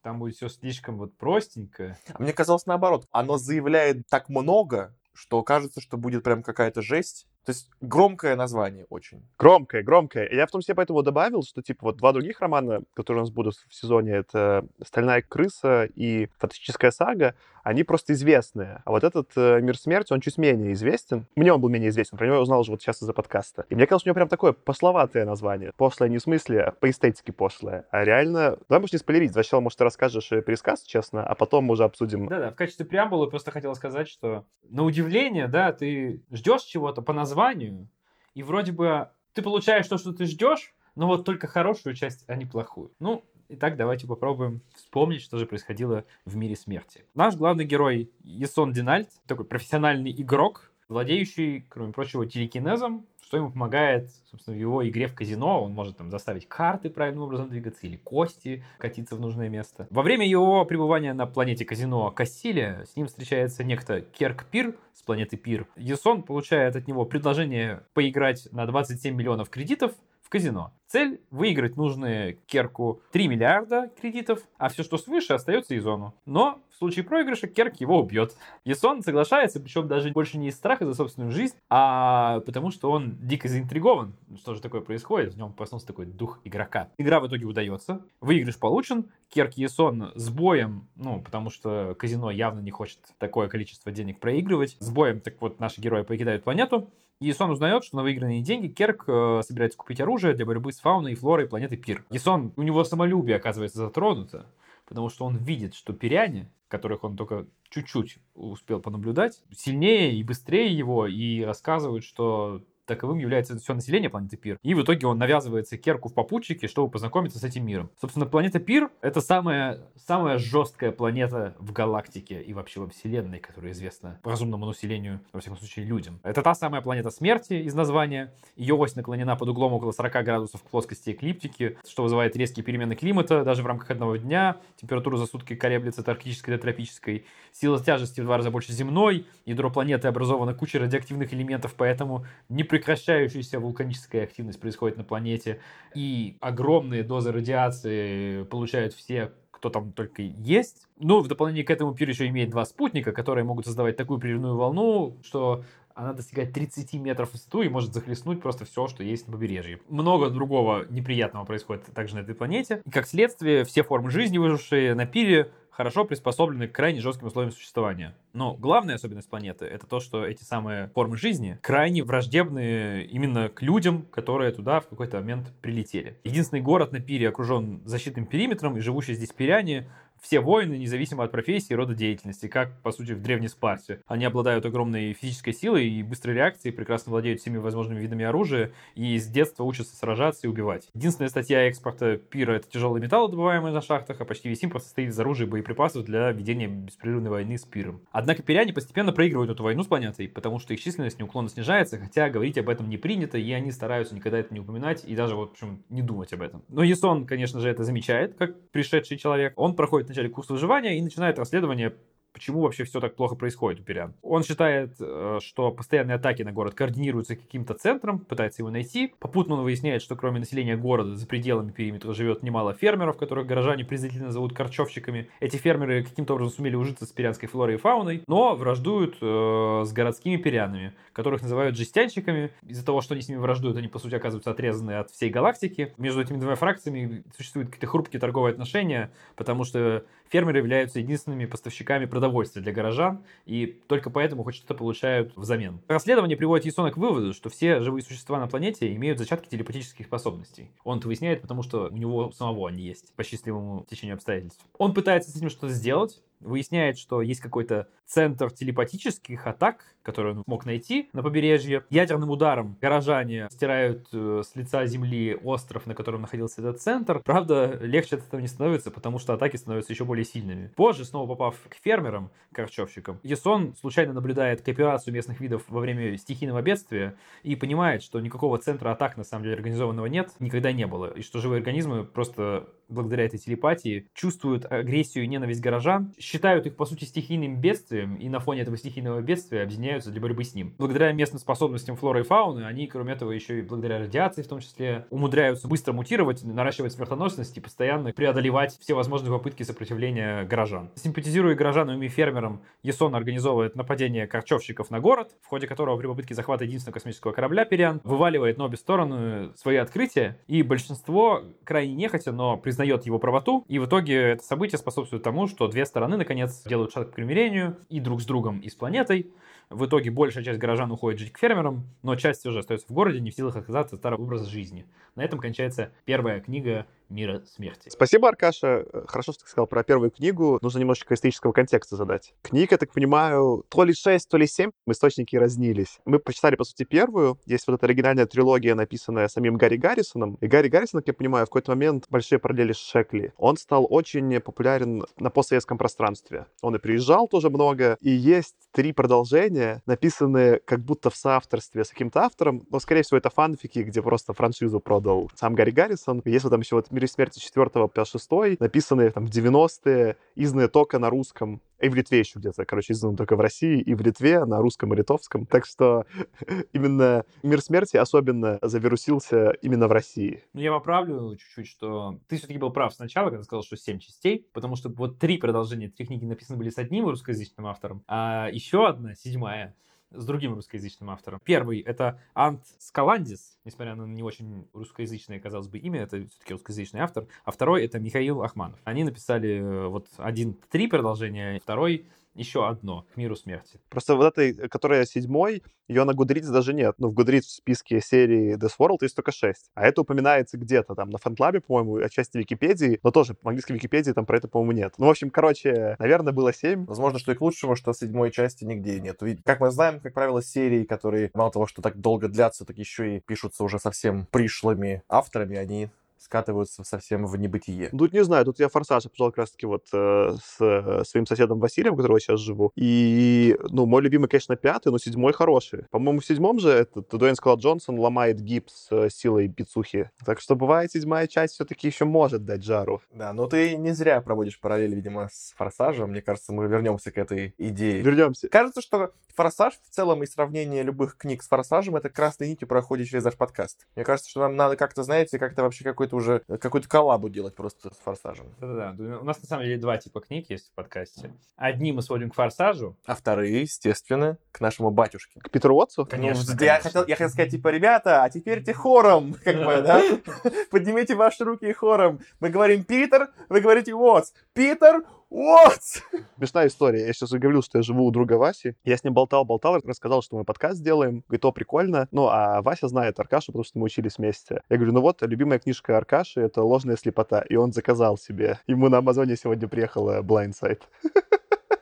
там 0.03 0.19
будет 0.19 0.35
все 0.35 0.47
слишком 0.47 0.97
вот 0.97 1.17
простенько. 1.17 1.97
А 2.13 2.21
мне 2.21 2.33
казалось 2.33 2.67
наоборот. 2.67 3.07
Оно 3.11 3.37
заявляет 3.37 4.07
так 4.07 4.29
много, 4.29 4.95
что 5.13 5.43
кажется, 5.43 5.81
что 5.81 5.97
будет 5.97 6.23
прям 6.23 6.43
какая-то 6.43 6.81
жесть. 6.81 7.27
То 7.45 7.51
есть 7.51 7.69
громкое 7.81 8.35
название 8.35 8.85
очень. 8.89 9.27
Громкое, 9.39 9.81
громкое. 9.81 10.29
Я 10.31 10.45
в 10.45 10.51
том 10.51 10.61
числе 10.61 10.75
поэтому 10.75 11.01
добавил, 11.01 11.41
что 11.41 11.63
типа 11.63 11.85
вот 11.85 11.97
два 11.97 12.13
других 12.13 12.39
романа, 12.39 12.83
которые 12.93 13.23
у 13.23 13.25
нас 13.25 13.33
будут 13.33 13.55
в 13.67 13.73
сезоне, 13.73 14.11
это 14.11 14.67
«Стальная 14.85 15.23
крыса» 15.23 15.85
и 15.85 16.27
«Фантастическая 16.37 16.91
сага», 16.91 17.35
они 17.63 17.83
просто 17.83 18.13
известные. 18.13 18.81
А 18.85 18.91
вот 18.91 19.03
этот 19.03 19.31
э, 19.35 19.61
«Мир 19.61 19.77
смерти», 19.77 20.13
он 20.13 20.21
чуть 20.21 20.37
менее 20.37 20.73
известен. 20.73 21.27
Мне 21.35 21.53
он 21.53 21.61
был 21.61 21.69
менее 21.69 21.89
известен, 21.89 22.17
про 22.17 22.25
него 22.25 22.35
я 22.35 22.41
узнал 22.41 22.61
уже 22.61 22.71
вот 22.71 22.81
сейчас 22.81 23.01
из-за 23.01 23.13
подкаста. 23.13 23.65
И 23.69 23.75
мне 23.75 23.85
казалось, 23.85 24.05
у 24.05 24.09
него 24.09 24.15
прям 24.15 24.29
такое 24.29 24.53
пошловатое 24.53 25.25
название. 25.25 25.71
Пошлое 25.77 26.09
не 26.09 26.17
в 26.17 26.21
смысле 26.21 26.61
а 26.61 26.71
по 26.71 26.89
эстетике 26.89 27.31
пошлое, 27.31 27.85
а 27.91 28.03
реально... 28.03 28.57
Давай, 28.69 28.81
может, 28.81 28.93
не 28.93 28.99
спойлерить. 28.99 29.31
Сначала, 29.31 29.61
может, 29.61 29.77
ты 29.77 29.83
расскажешь 29.83 30.31
э, 30.31 30.41
пересказ, 30.41 30.83
честно, 30.83 31.25
а 31.25 31.35
потом 31.35 31.65
мы 31.65 31.73
уже 31.73 31.83
обсудим. 31.83 32.27
Да-да, 32.27 32.51
в 32.51 32.55
качестве 32.55 32.85
преамбулы 32.85 33.29
просто 33.29 33.51
хотел 33.51 33.75
сказать, 33.75 34.07
что 34.07 34.45
на 34.69 34.83
удивление, 34.83 35.47
да, 35.47 35.71
ты 35.71 36.23
ждешь 36.31 36.63
чего-то 36.63 37.01
по 37.01 37.13
названию, 37.13 37.89
и 38.33 38.43
вроде 38.43 38.71
бы 38.71 39.09
ты 39.33 39.41
получаешь 39.41 39.87
то, 39.87 39.97
что 39.97 40.13
ты 40.13 40.25
ждешь, 40.25 40.73
но 40.95 41.07
вот 41.07 41.25
только 41.25 41.47
хорошую 41.47 41.95
часть, 41.95 42.25
а 42.27 42.35
не 42.35 42.45
плохую. 42.45 42.91
Ну, 42.99 43.23
Итак, 43.53 43.75
давайте 43.75 44.07
попробуем 44.07 44.61
вспомнить, 44.73 45.21
что 45.21 45.37
же 45.37 45.45
происходило 45.45 46.05
в 46.23 46.37
мире 46.37 46.55
смерти. 46.55 47.03
Наш 47.15 47.35
главный 47.35 47.65
герой 47.65 48.09
Ясон 48.23 48.71
Динальд, 48.71 49.09
такой 49.27 49.43
профессиональный 49.43 50.09
игрок, 50.21 50.71
владеющий, 50.87 51.65
кроме 51.67 51.91
прочего, 51.91 52.25
телекинезом, 52.25 53.05
что 53.21 53.35
ему 53.35 53.51
помогает, 53.51 54.09
собственно, 54.29 54.55
в 54.55 54.59
его 54.59 54.87
игре 54.87 55.07
в 55.07 55.15
казино. 55.15 55.65
Он 55.65 55.73
может 55.73 55.97
там 55.97 56.11
заставить 56.11 56.47
карты 56.47 56.89
правильным 56.89 57.23
образом 57.23 57.49
двигаться 57.49 57.87
или 57.87 57.97
кости 57.97 58.63
катиться 58.77 59.17
в 59.17 59.19
нужное 59.19 59.49
место. 59.49 59.85
Во 59.89 60.01
время 60.01 60.25
его 60.25 60.63
пребывания 60.63 61.13
на 61.13 61.25
планете 61.25 61.65
казино 61.65 62.09
Кассилия 62.11 62.85
с 62.85 62.95
ним 62.95 63.07
встречается 63.07 63.65
некто 63.65 63.99
Керк 63.99 64.45
Пир 64.45 64.77
с 64.93 65.01
планеты 65.01 65.35
Пир. 65.35 65.67
Ясон 65.75 66.23
получает 66.23 66.77
от 66.77 66.87
него 66.87 67.03
предложение 67.03 67.83
поиграть 67.93 68.47
на 68.53 68.65
27 68.65 69.13
миллионов 69.13 69.49
кредитов 69.49 69.91
казино. 70.31 70.71
Цель– 70.87 71.21
выиграть 71.31 71.77
нужные 71.77 72.37
Керку 72.47 73.01
3 73.11 73.27
миллиарда 73.27 73.91
кредитов, 73.99 74.39
а 74.57 74.69
все, 74.69 74.83
что 74.83 74.97
свыше, 74.97 75.33
остается 75.33 75.77
Изону. 75.77 76.13
Но 76.25 76.59
в 76.69 76.75
случае 76.77 77.05
проигрыша 77.05 77.47
Керк 77.47 77.75
его 77.79 77.99
убьет. 77.99 78.35
Исон 78.65 79.03
соглашается, 79.03 79.59
причем 79.59 79.87
даже 79.87 80.11
больше 80.11 80.37
не 80.37 80.47
из 80.47 80.55
страха 80.55 80.85
за 80.85 80.93
собственную 80.93 81.31
жизнь, 81.31 81.55
а 81.69 82.39
потому 82.41 82.71
что 82.71 82.91
он 82.91 83.17
дико 83.21 83.47
заинтригован, 83.47 84.13
что 84.37 84.55
же 84.55 84.61
такое 84.61 84.81
происходит. 84.81 85.33
В 85.33 85.37
нем 85.37 85.53
проснулся 85.53 85.87
такой 85.87 86.05
дух 86.05 86.39
игрока. 86.43 86.89
Игра 86.97 87.19
в 87.19 87.27
итоге 87.27 87.45
удается, 87.45 88.01
выигрыш 88.19 88.57
получен, 88.57 89.05
Керк 89.29 89.57
и 89.57 89.65
Исон 89.65 90.11
с 90.15 90.29
боем, 90.29 90.87
ну, 90.95 91.21
потому 91.21 91.49
что 91.49 91.95
казино 91.99 92.31
явно 92.31 92.61
не 92.61 92.71
хочет 92.71 92.99
такое 93.17 93.47
количество 93.47 93.91
денег 93.91 94.19
проигрывать. 94.19 94.77
С 94.79 94.89
боем, 94.89 95.19
так 95.19 95.35
вот, 95.39 95.59
наши 95.59 95.79
герои 95.79 96.03
покидают 96.03 96.43
планету, 96.43 96.89
и 97.21 97.29
Исон 97.29 97.51
узнает, 97.51 97.83
что 97.83 97.97
на 97.97 98.03
выигранные 98.03 98.41
деньги 98.41 98.67
Керк 98.67 99.03
э, 99.07 99.41
собирается 99.45 99.77
купить 99.77 100.01
оружие 100.01 100.33
для 100.33 100.45
борьбы 100.45 100.73
с 100.73 100.79
фауной 100.79 101.13
и 101.13 101.15
флорой 101.15 101.47
планеты 101.47 101.77
Пир. 101.77 102.03
Исон, 102.09 102.51
у 102.55 102.63
него 102.63 102.83
самолюбие 102.83 103.37
оказывается 103.37 103.77
затронуто, 103.77 104.47
потому 104.87 105.09
что 105.09 105.25
он 105.25 105.37
видит, 105.37 105.75
что 105.75 105.93
пиряне, 105.93 106.51
которых 106.67 107.03
он 107.03 107.15
только 107.15 107.45
чуть-чуть 107.69 108.17
успел 108.33 108.81
понаблюдать, 108.81 109.43
сильнее 109.55 110.15
и 110.15 110.23
быстрее 110.23 110.75
его, 110.75 111.05
и 111.05 111.41
рассказывают, 111.41 112.03
что 112.03 112.63
таковым 112.91 113.19
является 113.19 113.57
все 113.57 113.73
население 113.73 114.09
планеты 114.09 114.35
Пир. 114.35 114.57
И 114.63 114.73
в 114.73 114.83
итоге 114.83 115.07
он 115.07 115.17
навязывается 115.17 115.77
Керку 115.77 116.09
в 116.09 116.13
попутчике, 116.13 116.67
чтобы 116.67 116.91
познакомиться 116.91 117.39
с 117.39 117.43
этим 117.43 117.65
миром. 117.65 117.89
Собственно, 117.99 118.25
планета 118.25 118.59
Пир— 118.59 118.89
это 119.01 119.21
самая, 119.21 119.79
самая 119.95 120.37
жесткая 120.37 120.91
планета 120.91 121.55
в 121.59 121.71
галактике 121.71 122.41
и 122.41 122.53
вообще 122.53 122.81
во 122.81 122.87
Вселенной, 122.87 123.39
которая 123.39 123.71
известна 123.71 124.19
разумному 124.23 124.65
населению, 124.65 125.21
во 125.31 125.39
всяком 125.39 125.57
случае, 125.57 125.85
людям. 125.85 126.19
Это 126.23 126.41
та 126.41 126.53
самая 126.53 126.81
планета 126.81 127.11
смерти 127.11 127.53
из 127.53 127.73
названия. 127.73 128.33
Ее 128.57 128.75
ось 128.75 128.95
наклонена 128.95 129.35
под 129.35 129.49
углом 129.49 129.73
около 129.73 129.91
40 129.91 130.25
градусов 130.25 130.63
к 130.63 130.69
плоскости 130.69 131.11
эклиптики, 131.11 131.77
что 131.87 132.03
вызывает 132.03 132.35
резкие 132.35 132.65
перемены 132.65 132.95
климата 132.95 133.43
даже 133.45 133.63
в 133.63 133.67
рамках 133.67 133.91
одного 133.91 134.17
дня. 134.17 134.57
Температура 134.75 135.15
за 135.17 135.27
сутки 135.27 135.55
колеблется 135.55 136.01
от 136.01 136.09
арктической 136.09 136.55
до 136.55 136.61
тропической. 136.61 137.25
Сила 137.53 137.79
тяжести 137.81 138.21
в 138.21 138.25
два 138.25 138.37
раза 138.37 138.51
больше 138.51 138.73
земной. 138.73 139.25
Ядро 139.45 139.69
планеты 139.69 140.07
образовано 140.07 140.53
кучей 140.53 140.79
радиоактивных 140.79 141.33
элементов, 141.33 141.73
поэтому 141.77 142.25
не 142.49 142.63
непрекращающаяся 142.81 143.59
вулканическая 143.59 144.23
активность 144.23 144.59
происходит 144.59 144.97
на 144.97 145.03
планете, 145.03 145.59
и 145.93 146.37
огромные 146.39 147.03
дозы 147.03 147.31
радиации 147.31 148.43
получают 148.43 148.93
все, 148.93 149.31
кто 149.51 149.69
там 149.69 149.91
только 149.91 150.23
есть. 150.23 150.87
Ну, 150.97 151.21
в 151.21 151.27
дополнение 151.27 151.63
к 151.63 151.69
этому 151.69 151.93
Пир 151.93 152.09
еще 152.09 152.27
имеет 152.27 152.49
два 152.49 152.65
спутника, 152.65 153.11
которые 153.11 153.45
могут 153.45 153.65
создавать 153.65 153.97
такую 153.97 154.19
прерывную 154.19 154.55
волну, 154.55 155.17
что 155.23 155.63
она 155.93 156.13
достигает 156.13 156.53
30 156.53 156.93
метров 156.93 157.29
в 157.29 157.33
высоту 157.33 157.61
и 157.61 157.69
может 157.69 157.93
захлестнуть 157.93 158.41
просто 158.41 158.65
все, 158.65 158.87
что 158.87 159.03
есть 159.03 159.27
на 159.27 159.33
побережье. 159.33 159.79
Много 159.89 160.29
другого 160.29 160.85
неприятного 160.89 161.45
происходит 161.45 161.85
также 161.93 162.15
на 162.15 162.19
этой 162.19 162.33
планете. 162.33 162.81
И 162.85 162.89
как 162.89 163.05
следствие, 163.05 163.65
все 163.65 163.83
формы 163.83 164.09
жизни, 164.09 164.39
выжившие 164.39 164.95
на 164.95 165.05
пире, 165.05 165.51
хорошо 165.71 166.05
приспособлены 166.05 166.67
к 166.67 166.73
крайне 166.73 167.01
жестким 167.01 167.27
условиям 167.27 167.51
существования. 167.51 168.15
Но 168.33 168.53
главная 168.53 168.95
особенность 168.95 169.29
планеты 169.29 169.65
это 169.65 169.87
то, 169.87 169.99
что 169.99 170.25
эти 170.25 170.43
самые 170.43 170.89
формы 170.89 171.17
жизни 171.17 171.57
крайне 171.61 172.03
враждебны 172.03 173.03
именно 173.03 173.49
к 173.49 173.61
людям, 173.61 174.03
которые 174.11 174.51
туда 174.51 174.81
в 174.81 174.87
какой-то 174.87 175.17
момент 175.17 175.51
прилетели. 175.61 176.19
Единственный 176.23 176.61
город 176.61 176.91
на 176.91 176.99
пире 176.99 177.29
окружен 177.29 177.81
защитным 177.85 178.25
периметром, 178.25 178.77
и 178.77 178.81
живущие 178.81 179.15
здесь 179.15 179.31
пиряне 179.31 179.89
все 180.21 180.39
воины, 180.39 180.75
независимо 180.75 181.23
от 181.23 181.31
профессии 181.31 181.73
и 181.73 181.75
рода 181.75 181.95
деятельности, 181.95 182.47
как, 182.47 182.79
по 182.81 182.91
сути, 182.91 183.13
в 183.13 183.21
древней 183.21 183.47
Спарте. 183.47 184.01
Они 184.07 184.23
обладают 184.23 184.65
огромной 184.65 185.13
физической 185.13 185.51
силой 185.51 185.89
и 185.89 186.03
быстрой 186.03 186.35
реакцией, 186.35 186.73
прекрасно 186.73 187.11
владеют 187.11 187.41
всеми 187.41 187.57
возможными 187.57 187.99
видами 187.99 188.23
оружия 188.23 188.71
и 188.95 189.17
с 189.17 189.27
детства 189.27 189.63
учатся 189.63 189.95
сражаться 189.95 190.45
и 190.45 190.49
убивать. 190.49 190.89
Единственная 190.93 191.29
статья 191.29 191.67
экспорта 191.67 192.17
пира— 192.17 192.53
это 192.53 192.69
тяжелые 192.69 193.03
металлы, 193.03 193.31
добываемые 193.31 193.73
на 193.73 193.81
шахтах, 193.81 194.21
а 194.21 194.25
почти 194.25 194.47
весь 194.47 194.61
импорт 194.63 194.83
состоит 194.83 195.09
из 195.09 195.19
оружия 195.19 195.47
и 195.47 195.49
боеприпасов 195.49 196.05
для 196.05 196.31
ведения 196.31 196.67
беспрерывной 196.67 197.31
войны 197.31 197.57
с 197.57 197.65
пиром. 197.65 198.01
Однако 198.11 198.43
пиряне 198.43 198.73
постепенно 198.73 199.11
проигрывают 199.11 199.49
эту 199.49 199.63
войну 199.63 199.83
с 199.83 199.87
планетой, 199.87 200.27
потому 200.27 200.59
что 200.59 200.73
их 200.73 200.81
численность 200.81 201.19
неуклонно 201.19 201.49
снижается, 201.49 201.97
хотя 201.97 202.29
говорить 202.29 202.57
об 202.59 202.69
этом 202.69 202.89
не 202.89 202.97
принято, 202.97 203.39
и 203.39 203.51
они 203.51 203.71
стараются 203.71 204.13
никогда 204.13 204.37
это 204.37 204.53
не 204.53 204.59
упоминать 204.59 205.03
и 205.03 205.15
даже, 205.15 205.35
вот, 205.35 205.49
в 205.49 205.51
общем, 205.53 205.83
не 205.89 206.03
думать 206.03 206.31
об 206.33 206.43
этом. 206.43 206.63
Но 206.69 206.83
Ясон, 206.83 207.25
конечно 207.25 207.59
же, 207.59 207.69
это 207.69 207.83
замечает, 207.83 208.35
как 208.35 208.69
пришедший 208.69 209.17
человек. 209.17 209.53
Он 209.55 209.75
проходит 209.75 210.10
вначале 210.11 210.29
курс 210.29 210.49
выживания 210.49 210.97
и 210.97 211.01
начинает 211.01 211.39
расследование 211.39 211.95
почему 212.33 212.61
вообще 212.61 212.83
все 212.83 212.99
так 212.99 213.15
плохо 213.15 213.35
происходит 213.35 213.81
у 213.81 213.83
Пирян. 213.83 214.13
Он 214.21 214.43
считает, 214.43 214.95
э, 214.99 215.39
что 215.41 215.71
постоянные 215.71 216.15
атаки 216.15 216.43
на 216.43 216.51
город 216.51 216.75
координируются 216.75 217.35
каким-то 217.35 217.73
центром, 217.73 218.19
пытается 218.19 218.61
его 218.61 218.69
найти. 218.69 219.13
Попутно 219.19 219.55
он 219.55 219.63
выясняет, 219.63 220.01
что 220.01 220.15
кроме 220.15 220.39
населения 220.39 220.77
города 220.77 221.15
за 221.15 221.27
пределами 221.27 221.71
периметра 221.71 222.13
живет 222.13 222.43
немало 222.43 222.73
фермеров, 222.73 223.17
которых 223.17 223.47
горожане 223.47 223.85
презрительно 223.85 224.31
зовут 224.31 224.53
корчевщиками. 224.53 225.29
Эти 225.39 225.57
фермеры 225.57 226.03
каким-то 226.03 226.33
образом 226.33 226.53
сумели 226.53 226.75
ужиться 226.75 227.05
с 227.05 227.11
пирянской 227.11 227.49
флорой 227.49 227.75
и 227.75 227.77
фауной, 227.77 228.23
но 228.27 228.55
враждуют 228.55 229.17
э, 229.21 229.83
с 229.85 229.91
городскими 229.91 230.37
пирянами, 230.37 230.93
которых 231.13 231.41
называют 231.41 231.75
жестянщиками. 231.75 232.51
Из-за 232.67 232.85
того, 232.85 233.01
что 233.01 233.13
они 233.13 233.21
с 233.21 233.29
ними 233.29 233.39
враждуют, 233.39 233.77
они, 233.77 233.87
по 233.87 233.99
сути, 233.99 234.15
оказываются 234.15 234.51
отрезаны 234.51 234.91
от 234.91 235.09
всей 235.11 235.29
галактики. 235.29 235.93
Между 235.97 236.21
этими 236.21 236.37
двумя 236.37 236.55
фракциями 236.55 237.23
существуют 237.35 237.69
какие-то 237.69 237.87
хрупкие 237.87 238.19
торговые 238.19 238.51
отношения, 238.51 239.11
потому 239.35 239.63
что 239.63 240.05
фермеры 240.29 240.59
являются 240.59 240.99
единственными 240.99 241.45
поставщиками 241.45 242.05
продовольствия 242.21 242.61
для 242.61 242.71
горожан, 242.71 243.23
и 243.47 243.65
только 243.87 244.11
поэтому 244.11 244.43
хоть 244.43 244.55
что-то 244.55 244.75
получают 244.75 245.35
взамен. 245.35 245.81
Расследование 245.87 246.37
приводит 246.37 246.65
Ясона 246.65 246.91
к 246.91 246.97
выводу, 246.97 247.33
что 247.33 247.49
все 247.49 247.79
живые 247.79 248.03
существа 248.03 248.39
на 248.39 248.45
планете 248.45 248.93
имеют 248.93 249.17
зачатки 249.17 249.49
телепатических 249.49 250.05
способностей. 250.05 250.69
Он 250.83 250.99
это 250.99 251.07
выясняет, 251.07 251.41
потому 251.41 251.63
что 251.63 251.89
у 251.91 251.97
него 251.97 252.31
самого 252.31 252.69
они 252.69 252.83
есть, 252.83 253.11
по 253.15 253.23
счастливому 253.23 253.87
течению 253.89 254.15
обстоятельств. 254.15 254.63
Он 254.77 254.93
пытается 254.93 255.31
с 255.31 255.35
этим 255.35 255.49
что-то 255.49 255.69
сделать, 255.69 256.21
выясняет, 256.41 256.97
что 256.97 257.21
есть 257.21 257.41
какой-то 257.41 257.87
центр 258.05 258.51
телепатических 258.51 259.47
атак, 259.47 259.85
который 260.03 260.33
он 260.33 260.43
мог 260.45 260.65
найти 260.65 261.09
на 261.13 261.23
побережье. 261.23 261.85
Ядерным 261.89 262.29
ударом 262.29 262.77
горожане 262.81 263.47
стирают 263.51 264.07
э, 264.11 264.41
с 264.43 264.55
лица 264.55 264.85
земли 264.85 265.37
остров, 265.41 265.85
на 265.85 265.95
котором 265.95 266.21
находился 266.21 266.61
этот 266.61 266.81
центр. 266.81 267.21
Правда, 267.23 267.77
легче 267.81 268.17
от 268.17 268.27
этого 268.27 268.41
не 268.41 268.47
становится, 268.47 268.91
потому 268.91 269.19
что 269.19 269.33
атаки 269.33 269.55
становятся 269.55 269.93
еще 269.93 270.03
более 270.03 270.25
сильными. 270.25 270.71
Позже, 270.75 271.05
снова 271.05 271.27
попав 271.27 271.55
к 271.69 271.75
фермерам, 271.75 272.31
корчевщикам, 272.51 273.19
Ясон 273.23 273.75
случайно 273.79 274.13
наблюдает 274.13 274.61
кооперацию 274.61 275.13
местных 275.13 275.39
видов 275.39 275.63
во 275.69 275.79
время 275.79 276.17
стихийного 276.17 276.61
бедствия 276.61 277.15
и 277.43 277.55
понимает, 277.55 278.03
что 278.03 278.19
никакого 278.19 278.57
центра 278.57 278.91
атак 278.91 279.17
на 279.17 279.23
самом 279.23 279.43
деле 279.43 279.55
организованного 279.55 280.07
нет, 280.07 280.31
никогда 280.39 280.71
не 280.71 280.87
было, 280.87 281.11
и 281.11 281.21
что 281.21 281.39
живые 281.39 281.59
организмы 281.59 282.03
просто 282.03 282.67
благодаря 282.91 283.25
этой 283.25 283.39
телепатии 283.39 284.07
чувствуют 284.13 284.65
агрессию 284.71 285.23
и 285.23 285.27
ненависть 285.27 285.61
горожан, 285.61 286.13
считают 286.19 286.65
их, 286.65 286.75
по 286.75 286.85
сути, 286.85 287.05
стихийным 287.05 287.59
бедствием, 287.59 288.15
и 288.15 288.29
на 288.29 288.39
фоне 288.39 288.61
этого 288.61 288.77
стихийного 288.77 289.21
бедствия 289.21 289.63
объединяются 289.63 290.11
для 290.11 290.21
борьбы 290.21 290.43
с 290.43 290.53
ним. 290.53 290.75
Благодаря 290.77 291.11
местным 291.11 291.39
способностям 291.39 291.95
флоры 291.95 292.21
и 292.21 292.23
фауны, 292.23 292.65
они, 292.65 292.87
кроме 292.87 293.13
этого, 293.13 293.31
еще 293.31 293.59
и 293.59 293.61
благодаря 293.61 293.99
радиации, 293.99 294.41
в 294.41 294.47
том 294.47 294.59
числе, 294.59 295.05
умудряются 295.09 295.67
быстро 295.67 295.93
мутировать, 295.93 296.43
наращивать 296.43 296.93
смертоносность 296.93 297.57
и 297.57 297.61
постоянно 297.61 298.11
преодолевать 298.11 298.77
все 298.79 298.93
возможные 298.93 299.31
попытки 299.31 299.63
сопротивления 299.63 300.43
горожан. 300.43 300.89
Симпатизируя 300.95 301.55
горожанам 301.55 302.01
и 302.03 302.07
фермерам, 302.07 302.61
Ясон 302.83 303.15
организовывает 303.15 303.75
нападение 303.75 304.27
корчевщиков 304.27 304.91
на 304.91 304.99
город, 304.99 305.31
в 305.41 305.47
ходе 305.47 305.67
которого 305.67 305.97
при 305.97 306.07
попытке 306.07 306.33
захвата 306.33 306.63
единственного 306.65 306.95
космического 306.95 307.31
корабля 307.31 307.65
Периан 307.65 308.01
вываливает 308.03 308.57
на 308.57 308.65
обе 308.65 308.77
стороны 308.77 309.51
свои 309.55 309.77
открытия, 309.77 310.37
и 310.47 310.63
большинство 310.63 311.43
крайне 311.63 311.93
нехотя, 311.93 312.31
но 312.31 312.57
признает 312.81 313.05
его 313.05 313.19
правоту, 313.19 313.63
и 313.67 313.77
в 313.77 313.85
итоге 313.85 314.31
это 314.31 314.43
событие 314.43 314.79
способствует 314.79 315.21
тому, 315.23 315.47
что 315.47 315.67
две 315.67 315.85
стороны 315.85 316.17
наконец 316.17 316.63
делают 316.65 316.91
шаг 316.91 317.11
к 317.11 317.13
примирению 317.13 317.77
и 317.89 317.99
друг 317.99 318.21
с 318.21 318.25
другом, 318.25 318.59
и 318.59 318.69
с 318.69 318.75
планетой. 318.75 319.31
В 319.71 319.85
итоге 319.85 320.11
большая 320.11 320.43
часть 320.43 320.59
горожан 320.59 320.91
уходит 320.91 321.19
жить 321.19 321.31
к 321.31 321.37
фермерам, 321.37 321.87
но 322.03 322.17
часть 322.17 322.45
уже 322.45 322.59
остается 322.59 322.87
в 322.87 322.91
городе, 322.91 323.21
не 323.21 323.31
в 323.31 323.35
силах 323.35 323.55
отказаться 323.55 323.95
от 323.95 324.01
старого 324.01 324.21
образа 324.21 324.49
жизни. 324.49 324.85
На 325.15 325.23
этом 325.23 325.39
кончается 325.39 325.93
первая 326.03 326.41
книга 326.41 326.85
мира 327.11 327.41
смерти. 327.45 327.89
Спасибо, 327.89 328.29
Аркаша. 328.29 328.85
Хорошо, 329.07 329.33
что 329.33 329.43
ты 329.43 329.49
сказал 329.49 329.67
про 329.67 329.83
первую 329.83 330.11
книгу. 330.11 330.59
Нужно 330.61 330.79
немножечко 330.79 331.13
исторического 331.13 331.51
контекста 331.51 331.95
задать. 331.95 332.33
Книг, 332.41 332.71
я 332.71 332.77
так 332.77 332.91
понимаю, 332.91 333.65
то 333.69 333.83
ли 333.83 333.93
6, 333.93 334.29
то 334.29 334.37
ли 334.37 334.47
7 334.47 334.71
источники 334.87 335.35
разнились. 335.35 335.99
Мы 336.05 336.19
почитали, 336.19 336.55
по 336.55 336.63
сути, 336.63 336.83
первую. 336.83 337.37
Есть 337.45 337.67
вот 337.67 337.75
эта 337.75 337.85
оригинальная 337.85 338.25
трилогия, 338.25 338.75
написанная 338.75 339.27
самим 339.27 339.57
Гарри 339.57 339.75
Гаррисоном. 339.77 340.35
И 340.35 340.47
Гарри 340.47 340.69
Гаррисон, 340.69 341.01
как 341.01 341.07
я 341.07 341.13
понимаю, 341.13 341.45
в 341.45 341.49
какой-то 341.49 341.71
момент 341.71 342.05
большие 342.09 342.39
параллели 342.39 342.71
с 342.71 342.77
Шекли. 342.77 343.33
Он 343.37 343.57
стал 343.57 343.85
очень 343.89 344.39
популярен 344.39 345.03
на 345.17 345.29
постсоветском 345.29 345.77
пространстве. 345.77 346.47
Он 346.61 346.75
и 346.75 346.79
приезжал 346.79 347.27
тоже 347.27 347.49
много. 347.49 347.97
И 347.99 348.09
есть 348.09 348.55
три 348.71 348.93
продолжения, 348.93 349.60
написанные 349.85 350.59
как 350.59 350.79
будто 350.79 351.09
в 351.09 351.15
соавторстве 351.15 351.83
с 351.83 351.89
каким-то 351.89 352.21
автором. 352.21 352.65
Но, 352.69 352.79
скорее 352.79 353.03
всего, 353.03 353.17
это 353.17 353.29
фанфики, 353.29 353.79
где 353.79 354.01
просто 354.01 354.33
франшизу 354.33 354.79
продал 354.79 355.29
сам 355.35 355.55
Гарри 355.55 355.71
Гаррисон. 355.71 356.21
Вот 356.25 356.49
там 356.49 356.61
еще 356.61 356.75
вот 356.75 356.91
«Мире 356.91 357.07
смерти» 357.07 357.39
4 357.39 357.69
по 357.87 358.05
6, 358.05 358.59
написанные 358.59 359.11
там 359.11 359.25
в 359.25 359.29
90-е, 359.29 360.17
изданные 360.35 360.67
только 360.67 360.99
на 360.99 361.09
русском, 361.09 361.61
и 361.81 361.89
в 361.89 361.95
Литве 361.95 362.19
еще 362.19 362.39
где-то, 362.39 362.65
короче, 362.65 362.93
изданы 362.93 363.17
только 363.17 363.35
в 363.35 363.39
России 363.39 363.79
и 363.79 363.93
в 363.93 364.01
Литве, 364.01 364.45
на 364.45 364.59
русском 364.59 364.93
и 364.93 364.97
литовском. 364.97 365.45
Так 365.45 365.65
что 365.65 366.05
именно 366.73 367.25
«Мир 367.43 367.61
смерти» 367.61 367.97
особенно 367.97 368.59
завирусился 368.61 369.51
именно 369.61 369.87
в 369.87 369.91
России. 369.91 370.43
Ну, 370.53 370.61
я 370.61 370.71
поправлю 370.71 371.35
чуть-чуть, 371.35 371.67
что 371.67 372.19
ты 372.27 372.37
все-таки 372.37 372.59
был 372.59 372.71
прав 372.71 372.93
сначала, 372.93 373.29
когда 373.29 373.43
сказал, 373.43 373.63
что 373.63 373.75
7 373.75 373.99
частей, 373.99 374.47
потому 374.53 374.75
что 374.75 374.89
вот 374.89 375.19
три 375.19 375.37
продолжения, 375.37 375.89
три 375.89 376.05
книги 376.05 376.25
написаны 376.25 376.57
были 376.57 376.69
с 376.69 376.77
одним 376.77 377.07
русскоязычным 377.07 377.65
автором, 377.65 378.03
а 378.07 378.49
еще 378.51 378.87
одна, 378.87 379.15
седьмая, 379.15 379.75
с 380.11 380.25
другим 380.25 380.53
русскоязычным 380.53 381.09
автором. 381.09 381.39
Первый— 381.43 381.79
это 381.81 382.19
Ант 382.33 382.63
Скаландис, 382.79 383.57
несмотря 383.65 383.95
на 383.95 384.05
не 384.05 384.23
очень 384.23 384.67
русскоязычное, 384.73 385.39
казалось 385.39 385.67
бы, 385.67 385.77
имя, 385.77 386.01
это 386.01 386.27
все-таки 386.27 386.53
русскоязычный 386.53 387.01
автор. 387.01 387.27
А 387.43 387.51
второй— 387.51 387.83
это 387.85 387.99
Михаил 387.99 388.43
Ахманов. 388.43 388.79
Они 388.83 389.03
написали 389.03 389.59
э, 389.59 389.87
вот 389.87 390.07
один 390.17 390.55
три 390.69 390.87
продолжения, 390.87 391.59
второй 391.59 392.05
еще 392.33 392.67
одно 392.67 393.05
к 393.13 393.17
миру 393.17 393.35
смерти. 393.35 393.79
Просто 393.89 394.15
вот 394.15 394.25
этой, 394.25 394.53
которая 394.69 395.05
седьмой, 395.05 395.63
ее 395.87 396.05
на 396.05 396.11
Goodreads 396.11 396.51
даже 396.51 396.73
нет. 396.73 396.95
Ну, 396.97 397.09
в 397.09 397.13
Goodreads 397.13 397.41
в 397.41 397.51
списке 397.51 397.99
серии 397.99 398.55
This 398.57 398.71
World 398.79 398.99
есть 399.01 399.15
только 399.15 399.31
шесть. 399.31 399.69
А 399.73 399.85
это 399.85 400.01
упоминается 400.01 400.57
где-то 400.57 400.95
там 400.95 401.09
на 401.09 401.17
фанклабе, 401.17 401.59
по-моему, 401.59 401.97
отчасти 401.97 402.37
Википедии, 402.37 402.99
но 403.03 403.11
тоже 403.11 403.35
в 403.41 403.47
английской 403.47 403.73
Википедии 403.73 404.11
там 404.11 404.25
про 404.25 404.37
это, 404.37 404.47
по-моему, 404.47 404.71
нет. 404.71 404.93
Ну, 404.97 405.07
в 405.07 405.09
общем, 405.09 405.29
короче, 405.29 405.95
наверное, 405.99 406.31
было 406.31 406.53
семь. 406.53 406.85
Возможно, 406.85 407.19
что 407.19 407.33
и 407.33 407.35
к 407.35 407.41
лучшему, 407.41 407.75
что 407.75 407.91
седьмой 407.93 408.31
части 408.31 408.63
нигде 408.63 408.99
нет. 409.01 409.17
Ведь, 409.21 409.43
как 409.43 409.59
мы 409.59 409.71
знаем, 409.71 409.99
как 409.99 410.13
правило, 410.13 410.41
серии, 410.41 410.85
которые 410.85 411.31
мало 411.33 411.51
того, 411.51 411.67
что 411.67 411.81
так 411.81 411.99
долго 411.99 412.29
длятся, 412.29 412.65
так 412.65 412.77
еще 412.77 413.17
и 413.17 413.19
пишутся 413.19 413.63
уже 413.63 413.79
совсем 413.79 414.27
пришлыми 414.31 415.03
авторами, 415.09 415.57
они 415.57 415.89
скатываются 416.21 416.83
совсем 416.83 417.25
в 417.25 417.35
небытие. 417.37 417.89
Тут 417.89 418.13
не 418.13 418.23
знаю, 418.23 418.45
тут 418.45 418.59
я 418.59 418.69
форсаж 418.69 419.05
обсуждал 419.05 419.31
как 419.31 419.39
раз-таки 419.39 419.65
вот 419.65 419.87
э, 419.93 420.33
с 420.43 420.57
э, 420.59 421.03
своим 421.05 421.25
соседом 421.25 421.59
Василием, 421.59 421.93
у 421.93 421.97
которого 421.97 422.17
я 422.17 422.19
сейчас 422.19 422.39
живу. 422.39 422.71
И, 422.75 423.57
ну, 423.69 423.85
мой 423.85 424.01
любимый, 424.01 424.27
конечно, 424.27 424.55
пятый, 424.55 424.91
но 424.91 424.97
седьмой 424.97 425.33
хороший. 425.33 425.85
По-моему, 425.89 426.19
в 426.19 426.25
седьмом 426.25 426.59
же 426.59 426.69
этот 426.69 427.09
Дуэйн 427.09 427.35
Скала 427.35 427.55
Джонсон 427.55 427.99
ломает 427.99 428.39
гипс 428.39 428.87
э, 428.91 429.09
силой 429.09 429.49
пиццухи. 429.49 430.11
Так 430.25 430.39
что 430.39 430.55
бывает, 430.55 430.91
седьмая 430.91 431.27
часть 431.27 431.55
все-таки 431.55 431.87
еще 431.87 432.05
может 432.05 432.45
дать 432.45 432.63
жару. 432.63 433.01
Да, 433.11 433.33
но 433.33 433.47
ты 433.47 433.75
не 433.75 433.91
зря 433.91 434.21
проводишь 434.21 434.59
параллель, 434.59 434.93
видимо, 434.93 435.29
с 435.31 435.53
Форсажем. 435.57 436.11
Мне 436.11 436.21
кажется, 436.21 436.53
мы 436.53 436.67
вернемся 436.67 437.11
к 437.11 437.17
этой 437.17 437.55
идее. 437.57 438.01
Вернемся. 438.01 438.47
Кажется, 438.49 438.81
что 438.81 439.11
Форсаж 439.35 439.73
в 439.83 439.89
целом 439.89 440.23
и 440.23 440.25
сравнение 440.25 440.83
любых 440.83 441.17
книг 441.17 441.43
с 441.43 441.47
Форсажем 441.47 441.95
это 441.95 442.09
красной 442.09 442.49
нитью 442.49 442.67
проходит 442.67 443.07
через 443.07 443.23
наш 443.23 443.35
подкаст. 443.35 443.87
Мне 443.95 444.05
кажется, 444.05 444.29
что 444.29 444.41
нам 444.41 444.55
надо 444.55 444.75
как-то, 444.75 445.03
знаете, 445.03 445.39
как-то 445.39 445.63
вообще 445.63 445.83
какой-то 445.83 446.10
уже 446.15 446.39
какую-то 446.59 446.87
коллабу 446.89 447.29
делать 447.29 447.55
просто 447.55 447.93
с 447.93 447.97
Форсажем. 448.03 448.47
Да-да-да. 448.59 449.19
У 449.19 449.23
нас 449.23 449.41
на 449.41 449.47
самом 449.47 449.63
деле 449.65 449.77
два 449.77 449.97
типа 449.97 450.21
книг 450.21 450.49
есть 450.49 450.69
в 450.69 450.75
подкасте. 450.75 451.33
Одни 451.55 451.91
мы 451.91 452.01
сводим 452.01 452.29
к 452.29 452.35
Форсажу, 452.35 452.95
А 453.05 453.15
вторые, 453.15 453.61
естественно, 453.61 454.37
к 454.51 454.59
нашему 454.61 454.91
батюшке. 454.91 455.39
К 455.41 455.49
Петру 455.49 455.79
Отцу? 455.79 456.05
Конечно, 456.05 456.43
Ну, 456.47 456.51
Я 456.63 456.73
конечно. 456.73 456.83
хотел, 456.89 457.05
я 457.07 457.15
хотел 457.15 457.29
сказать, 457.29 457.51
типа, 457.51 457.67
ребята, 457.69 458.23
а 458.23 458.29
теперь 458.29 458.63
хором, 458.73 459.33
как 459.43 459.57
бы, 459.57 459.81
да? 459.81 460.01
Поднимите 460.71 461.15
ваши 461.15 461.43
руки 461.43 461.71
хором. 461.73 462.19
Мы 462.39 462.49
говорим 462.49 462.83
Питер, 462.83 463.29
вы 463.49 463.61
говорите 463.61 463.93
Уотс. 463.93 464.33
Питер, 464.53 465.03
What? 465.31 465.79
Смешная 466.37 466.67
история. 466.67 467.07
Я 467.07 467.13
сейчас 467.13 467.31
говорил, 467.31 467.63
что 467.63 467.77
я 467.77 467.83
живу 467.83 468.05
у 468.05 468.11
друга 468.11 468.33
Васи. 468.33 468.75
Я 468.83 468.97
с 468.97 469.03
ним 469.05 469.13
болтал-болтал, 469.13 469.79
рассказал, 469.81 470.21
что 470.21 470.35
мы 470.35 470.43
подкаст 470.43 470.77
сделаем. 470.77 471.23
Говорит, 471.27 471.45
о, 471.45 471.51
прикольно. 471.53 472.09
Ну, 472.11 472.27
а 472.27 472.61
Вася 472.61 472.89
знает 472.89 473.17
Аркашу, 473.17 473.53
потому 473.53 473.63
что 473.63 473.79
мы 473.79 473.85
учились 473.85 474.17
вместе. 474.17 474.61
Я 474.69 474.75
говорю, 474.75 474.91
ну 474.91 474.99
вот, 474.99 475.21
любимая 475.21 475.59
книжка 475.59 475.97
Аркаши— 475.97 476.41
это 476.41 476.61
«Ложная 476.63 476.97
слепота». 476.97 477.41
И 477.47 477.55
он 477.55 477.71
заказал 477.71 478.17
себе. 478.17 478.59
Ему 478.67 478.89
на 478.89 478.97
Амазоне 478.97 479.37
сегодня 479.37 479.69
приехала 479.69 480.21
Blindside. 480.21 480.81